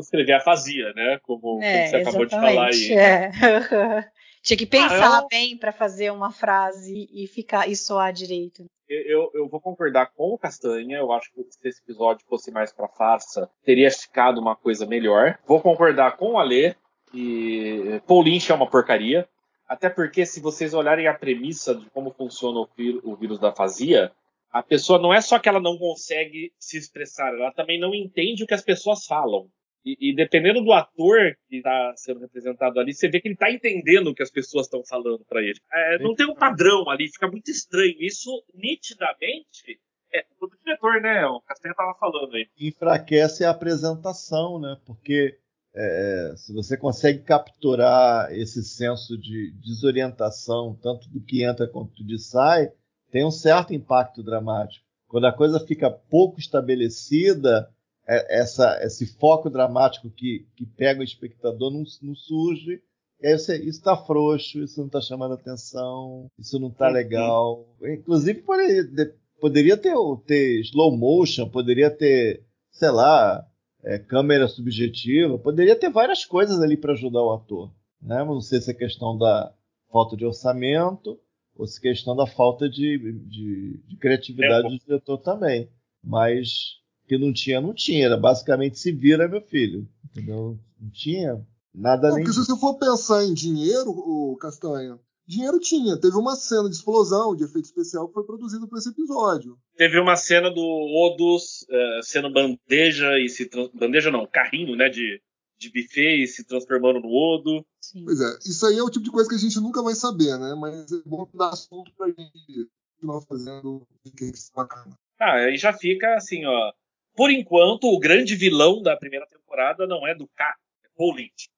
escrever 0.00 0.32
a 0.32 0.40
fazia, 0.40 0.92
né? 0.94 1.18
Como, 1.22 1.62
é, 1.62 1.76
como 1.76 1.90
você 1.90 1.96
acabou 1.96 2.24
de 2.24 2.30
falar 2.30 2.68
aí. 2.68 2.92
É. 2.92 3.30
Tinha 4.42 4.56
que 4.56 4.66
pensar 4.66 5.18
ah, 5.18 5.22
eu... 5.22 5.28
bem 5.28 5.58
para 5.58 5.72
fazer 5.72 6.12
uma 6.12 6.30
frase 6.30 7.08
e 7.12 7.26
ficar 7.26 7.68
e 7.68 7.74
soar 7.74 8.12
direito. 8.12 8.64
Eu, 8.88 9.28
eu, 9.34 9.48
vou 9.48 9.60
concordar 9.60 10.12
com 10.14 10.32
o 10.32 10.38
Castanha. 10.38 10.98
Eu 10.98 11.10
acho 11.10 11.32
que 11.32 11.42
se 11.42 11.68
esse 11.68 11.82
episódio 11.82 12.24
fosse 12.28 12.52
mais 12.52 12.72
para 12.72 12.86
farsa, 12.86 13.50
teria 13.64 13.90
ficado 13.90 14.40
uma 14.40 14.54
coisa 14.54 14.86
melhor. 14.86 15.36
Vou 15.44 15.60
concordar 15.60 16.16
com 16.16 16.34
o 16.34 16.38
Alê 16.38 16.76
que 17.10 18.00
Paul 18.06 18.22
Lynch 18.22 18.50
é 18.50 18.54
uma 18.54 18.68
porcaria. 18.68 19.28
Até 19.68 19.88
porque, 19.88 20.24
se 20.24 20.40
vocês 20.40 20.74
olharem 20.74 21.08
a 21.08 21.14
premissa 21.14 21.74
de 21.74 21.90
como 21.90 22.12
funciona 22.12 22.60
o, 22.60 22.68
o 23.02 23.16
vírus 23.16 23.38
da 23.38 23.52
fazia, 23.52 24.12
a 24.50 24.62
pessoa 24.62 24.98
não 24.98 25.12
é 25.12 25.20
só 25.20 25.38
que 25.38 25.48
ela 25.48 25.60
não 25.60 25.76
consegue 25.76 26.52
se 26.58 26.78
expressar, 26.78 27.34
ela 27.34 27.52
também 27.52 27.78
não 27.78 27.94
entende 27.94 28.44
o 28.44 28.46
que 28.46 28.54
as 28.54 28.62
pessoas 28.62 29.04
falam. 29.04 29.48
E, 29.84 30.10
e, 30.10 30.14
dependendo 30.14 30.62
do 30.64 30.72
ator 30.72 31.36
que 31.48 31.58
está 31.58 31.92
sendo 31.94 32.18
representado 32.18 32.80
ali, 32.80 32.92
você 32.92 33.08
vê 33.08 33.20
que 33.20 33.28
ele 33.28 33.34
está 33.34 33.52
entendendo 33.52 34.08
o 34.08 34.14
que 34.14 34.22
as 34.22 34.30
pessoas 34.30 34.66
estão 34.66 34.82
falando 34.84 35.24
para 35.28 35.40
ele. 35.40 35.60
É, 35.72 35.98
não 36.00 36.12
tem 36.12 36.26
um 36.26 36.34
padrão 36.34 36.90
ali, 36.90 37.08
fica 37.08 37.28
muito 37.28 37.52
estranho. 37.52 37.94
Isso, 38.00 38.30
nitidamente, 38.52 39.78
é 40.12 40.24
do 40.40 40.50
diretor, 40.64 41.00
né? 41.00 41.24
O 41.26 41.40
Castanha 41.40 41.70
estava 41.70 41.94
falando 42.00 42.34
aí. 42.34 42.48
Enfraquece 42.58 43.44
a 43.44 43.50
apresentação, 43.50 44.58
né? 44.58 44.76
Porque 44.84 45.38
é, 45.76 46.34
se 46.36 46.52
você 46.52 46.76
consegue 46.76 47.20
capturar 47.20 48.32
esse 48.32 48.64
senso 48.64 49.16
de 49.18 49.52
desorientação, 49.62 50.76
tanto 50.80 51.08
do 51.10 51.20
que 51.20 51.44
entra 51.44 51.68
quanto 51.68 51.94
do 52.02 52.06
que 52.06 52.18
sai, 52.18 52.72
tem 53.10 53.24
um 53.24 53.30
certo 53.30 53.74
impacto 53.74 54.22
dramático. 54.22 54.84
Quando 55.06 55.26
a 55.26 55.32
coisa 55.32 55.60
fica 55.60 55.90
pouco 55.90 56.40
estabelecida, 56.40 57.68
é, 58.08 58.40
essa, 58.40 58.78
esse 58.82 59.06
foco 59.18 59.50
dramático 59.50 60.08
que, 60.10 60.46
que 60.56 60.64
pega 60.64 61.00
o 61.00 61.04
espectador 61.04 61.70
não, 61.70 61.84
não 62.02 62.14
surge. 62.14 62.80
E 63.20 63.26
aí 63.26 63.38
você, 63.38 63.56
isso 63.58 63.78
está 63.78 63.96
frouxo, 63.96 64.62
isso 64.62 64.78
não 64.78 64.86
está 64.86 65.00
chamando 65.00 65.34
atenção, 65.34 66.30
isso 66.38 66.58
não 66.58 66.68
está 66.68 66.88
legal. 66.88 67.66
Inclusive, 67.82 68.42
poderia, 68.42 69.14
poderia 69.40 69.76
ter, 69.76 69.94
ter 70.26 70.60
slow 70.60 70.96
motion, 70.96 71.48
poderia 71.48 71.90
ter, 71.90 72.44
sei 72.70 72.90
lá, 72.90 73.46
é, 73.82 73.98
câmera 73.98 74.48
subjetiva, 74.48 75.38
poderia 75.38 75.76
ter 75.76 75.90
várias 75.90 76.24
coisas 76.24 76.60
ali 76.60 76.76
para 76.76 76.92
ajudar 76.92 77.22
o 77.22 77.32
ator. 77.32 77.70
Né? 78.00 78.22
Não 78.24 78.40
sei 78.40 78.60
se 78.60 78.70
é 78.70 78.74
questão 78.74 79.16
da 79.16 79.52
falta 79.90 80.16
de 80.16 80.24
orçamento 80.24 81.18
ou 81.54 81.66
se 81.66 81.78
é 81.78 81.92
questão 81.92 82.14
da 82.14 82.26
falta 82.26 82.68
de, 82.68 82.98
de, 83.26 83.80
de 83.86 83.96
criatividade 83.96 84.66
é, 84.66 84.70
do 84.70 84.78
diretor 84.78 85.18
também. 85.18 85.68
Mas 86.02 86.80
que 87.06 87.16
não 87.16 87.32
tinha, 87.32 87.60
não 87.60 87.72
tinha. 87.72 88.06
Era 88.06 88.16
basicamente 88.16 88.78
se 88.78 88.92
vira, 88.92 89.28
meu 89.28 89.40
filho. 89.40 89.88
Entendeu? 90.04 90.58
Não 90.80 90.90
tinha. 90.90 91.44
Nada 91.74 92.08
Não, 92.08 92.14
além 92.14 92.24
porque 92.24 92.38
se 92.38 92.44
você 92.44 92.58
for 92.58 92.78
pensar 92.78 93.24
em 93.24 93.34
dinheiro, 93.34 93.90
o 93.90 94.36
Castanha, 94.40 94.98
dinheiro 95.26 95.58
tinha. 95.58 96.00
Teve 96.00 96.16
uma 96.16 96.36
cena 96.36 96.68
de 96.68 96.76
explosão, 96.76 97.34
de 97.34 97.44
efeito 97.44 97.66
especial, 97.66 98.06
que 98.08 98.14
foi 98.14 98.24
produzido 98.24 98.68
para 98.68 98.78
esse 98.78 98.90
episódio. 98.90 99.58
Teve 99.76 99.98
uma 99.98 100.16
cena 100.16 100.50
do 100.50 100.62
Odus 100.62 101.66
eh, 101.68 102.00
sendo 102.02 102.32
bandeja 102.32 103.18
e 103.18 103.28
se 103.28 103.50
bandeja 103.74 104.10
não, 104.10 104.26
carrinho, 104.26 104.76
né, 104.76 104.88
de, 104.88 105.20
de 105.58 105.68
buffet 105.70 106.22
e 106.22 106.26
se 106.26 106.44
transformando 106.44 107.00
no 107.00 107.08
Odo. 107.08 107.66
Sim. 107.80 108.04
Pois 108.04 108.20
é, 108.20 108.38
isso 108.46 108.66
aí 108.66 108.78
é 108.78 108.82
o 108.82 108.90
tipo 108.90 109.04
de 109.04 109.10
coisa 109.10 109.28
que 109.28 109.34
a 109.34 109.38
gente 109.38 109.58
nunca 109.60 109.82
vai 109.82 109.94
saber, 109.94 110.38
né? 110.38 110.54
Mas 110.54 110.92
é 110.92 111.02
bom 111.04 111.28
dar 111.34 111.50
assunto 111.50 111.92
pra 111.96 112.08
gente 112.08 112.70
continuar 112.94 113.22
fazendo 113.22 113.86
o 114.04 114.10
que 114.16 114.26
é 114.26 114.32
bacana. 114.54 114.96
Ah, 115.18 115.32
aí 115.32 115.56
já 115.56 115.72
fica 115.72 116.14
assim, 116.14 116.44
ó. 116.44 116.72
Por 117.14 117.30
enquanto, 117.30 117.84
o 117.84 117.98
grande 117.98 118.36
vilão 118.36 118.82
da 118.82 118.96
primeira 118.96 119.26
temporada 119.26 119.86
não 119.86 120.06
é 120.06 120.14
do 120.14 120.28
K, 120.28 120.54
é 120.84 120.88
Paul 120.96 121.14
Lynch. 121.16 121.48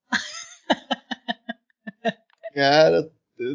Cara, 2.54 3.10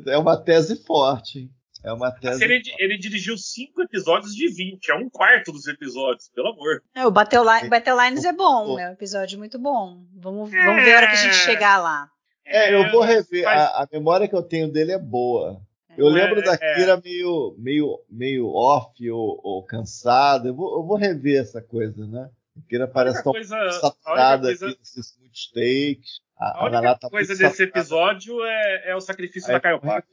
é 0.08 0.18
uma 0.18 0.38
tese 0.38 0.84
forte, 0.84 1.40
hein? 1.40 1.50
É 1.86 1.92
uma 1.92 2.10
Mas 2.10 2.20
tese. 2.22 2.44
ele, 2.46 2.62
ele 2.80 2.98
dirigiu 2.98 3.38
cinco 3.38 3.82
episódios 3.82 4.34
de 4.34 4.48
20, 4.48 4.90
é 4.90 4.96
um 4.96 5.10
quarto 5.10 5.52
dos 5.52 5.68
episódios, 5.68 6.30
pelo 6.34 6.48
amor. 6.50 6.82
É, 6.96 7.06
o 7.06 7.12
Battle, 7.12 7.44
Li- 7.44 7.68
Battle 7.70 8.02
Lines 8.02 8.24
é 8.24 8.32
bom, 8.32 8.68
Pô. 8.68 8.80
é 8.80 8.90
um 8.90 8.94
episódio 8.94 9.38
muito 9.38 9.60
bom. 9.60 10.02
Vamos, 10.16 10.50
vamos 10.50 10.84
ver 10.84 10.94
a 10.94 10.98
hora 10.98 11.08
que 11.08 11.14
a 11.14 11.18
gente 11.18 11.36
chegar 11.36 11.78
lá. 11.82 12.08
É, 12.46 12.74
eu 12.74 12.90
vou 12.90 13.02
rever. 13.02 13.44
Faz- 13.44 13.62
A, 13.62 13.84
a 13.84 13.88
memória 13.92 14.28
que 14.30 14.36
eu 14.36 14.44
tenho 14.44 14.72
dele 14.72 14.94
é 14.94 14.98
boa. 15.00 15.62
Eu 15.98 16.06
Não 16.06 16.14
lembro 16.14 16.40
é- 16.40 16.44
da 16.44 16.54
é. 16.54 16.76
Kira 16.76 17.02
meio, 17.04 17.54
meio, 17.60 18.00
meio 18.10 18.48
off 18.54 19.10
ou, 19.12 19.40
ou 19.44 19.64
cansada. 19.66 20.48
Eu 20.48 20.56
vou, 20.56 20.78
eu 20.78 20.84
vou 20.86 20.96
rever 20.98 21.42
essa 21.42 21.62
coisa, 21.62 22.08
né? 22.08 22.30
A 22.58 22.62
Kira 22.70 22.88
parece 22.88 23.24
tão 23.24 23.34
coisa- 23.34 23.58
a 23.62 23.72
saturada 23.72 24.48
coisa- 24.48 24.68
aqui 24.68 24.80
nesses 24.80 25.18
muitos 25.20 25.48
takes. 25.52 26.22
A 26.38 26.64
Naná 26.70 26.80
única 26.90 27.00
tá 27.00 27.10
coisa 27.10 27.34
desse 27.36 27.44
saturada. 27.44 27.64
episódio 27.80 28.44
é, 28.44 28.90
é 28.92 28.96
o 28.96 29.02
sacrifício 29.02 29.54
Aí 29.54 29.60
da. 29.62 29.80
Paca. 29.80 30.08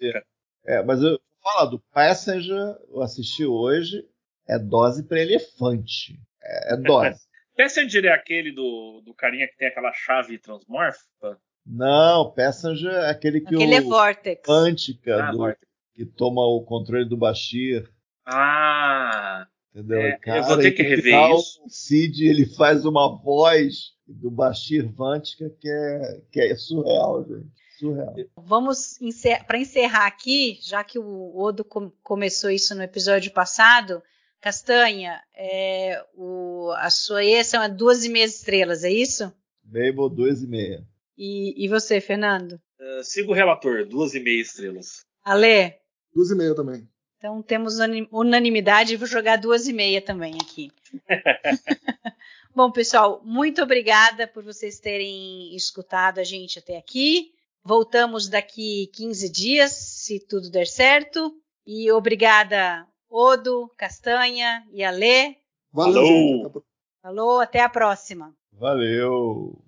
É, 0.65 0.83
mas 0.83 1.03
eu 1.03 1.11
vou 1.11 1.21
falar 1.43 1.65
do 1.67 1.79
Passenger, 1.93 2.77
eu 2.89 3.03
assisti 3.03 3.45
hoje, 3.45 4.07
é 4.49 4.59
dose 4.59 5.03
para 5.03 5.21
elefante. 5.21 6.19
É, 6.43 6.75
é 6.75 6.77
dose. 6.77 7.21
Passenger 7.57 8.05
é 8.07 8.13
aquele 8.13 8.53
do, 8.53 9.03
do 9.05 9.13
carinha 9.15 9.47
que 9.47 9.57
tem 9.57 9.69
aquela 9.69 9.93
chave 9.93 10.39
transmorfa? 10.39 11.39
Não, 11.67 12.31
Passenger 12.33 12.91
é 12.93 13.11
aquele 13.11 13.41
que 13.41 13.55
Aquele 13.55 13.75
é 13.75 13.81
o 13.81 13.89
Vortex. 13.89 14.49
Quântica, 14.49 15.25
Ah, 15.25 15.31
do- 15.31 15.39
morta. 15.39 15.61
que 15.95 16.07
toma 16.07 16.41
o 16.43 16.63
controle 16.65 17.05
do 17.07 17.17
Bashir. 17.19 17.87
Ah, 18.25 19.47
Entendeu? 19.75 20.01
É, 20.01 20.19
Cara, 20.19 20.39
eu 20.41 20.45
vou 20.45 20.59
ter 20.59 20.69
e 20.69 20.73
que 20.73 20.83
rever 20.83 21.03
final, 21.05 21.39
isso. 21.39 21.63
O 21.65 21.69
Cid 21.71 22.27
ele 22.27 22.47
faz 22.47 22.85
uma 22.85 23.17
voz 23.23 23.93
do 24.07 24.31
Bashir 24.31 24.91
Vantica 24.93 25.49
que 25.61 25.69
é, 25.69 26.21
que 26.33 26.41
é 26.41 26.57
surreal, 26.57 27.25
gente. 27.25 27.49
Surreal. 27.79 28.15
Vamos 28.37 28.99
para 29.47 29.59
encerrar 29.59 30.07
aqui, 30.07 30.59
já 30.63 30.83
que 30.83 30.99
o 30.99 31.39
Odo 31.39 31.65
com- 31.65 31.93
começou 32.03 32.51
isso 32.51 32.75
no 32.75 32.83
episódio 32.83 33.33
passado. 33.33 34.03
Castanha, 34.41 35.21
é, 35.37 36.03
o, 36.15 36.71
a 36.79 36.89
sua 36.91 37.23
E 37.23 37.43
são 37.45 37.75
duas 37.77 38.05
e 38.05 38.09
meia 38.09 38.25
estrelas, 38.25 38.83
é 38.85 38.91
isso? 38.91 39.33
Babel 39.63 40.11
2,5. 40.11 40.85
E, 41.17 41.65
e 41.65 41.69
você, 41.69 42.01
Fernando? 42.01 42.59
eh, 42.81 43.03
siga 43.05 43.31
o 43.31 43.35
relator, 43.35 43.87
duas 43.87 44.15
e 44.15 44.21
meia 44.21 44.41
estrelas. 44.41 45.05
Alê? 45.23 45.75
Duas 46.15 46.31
e 46.31 46.35
meia 46.35 46.55
também. 46.55 46.89
Então 47.21 47.43
temos 47.43 47.75
unanimidade 48.11 48.97
vou 48.97 49.07
jogar 49.07 49.37
duas 49.37 49.69
e 49.69 49.75
meia 49.75 50.01
também 50.01 50.39
aqui. 50.41 50.73
Bom, 52.57 52.73
pessoal, 52.73 53.21
muito 53.23 53.63
obrigada 53.63 54.27
por 54.27 54.43
vocês 54.43 54.81
terem 54.81 55.55
escutado 55.55 56.19
a 56.19 56.25
gente 56.25 56.59
até 56.59 56.79
aqui. 56.79 57.35
Voltamos 57.63 58.27
daqui 58.27 58.87
15 58.95 59.29
dias, 59.31 59.71
se 59.71 60.19
tudo 60.19 60.51
der 60.51 60.67
certo. 60.67 61.39
E 61.67 61.93
obrigada, 61.93 62.87
Odo, 63.07 63.71
Castanha 63.77 64.67
e 64.73 64.83
Alê. 64.83 65.37
Valeu, 65.71 66.65
Falou, 67.03 67.39
até 67.41 67.61
a 67.61 67.69
próxima. 67.69 68.35
Valeu! 68.51 69.63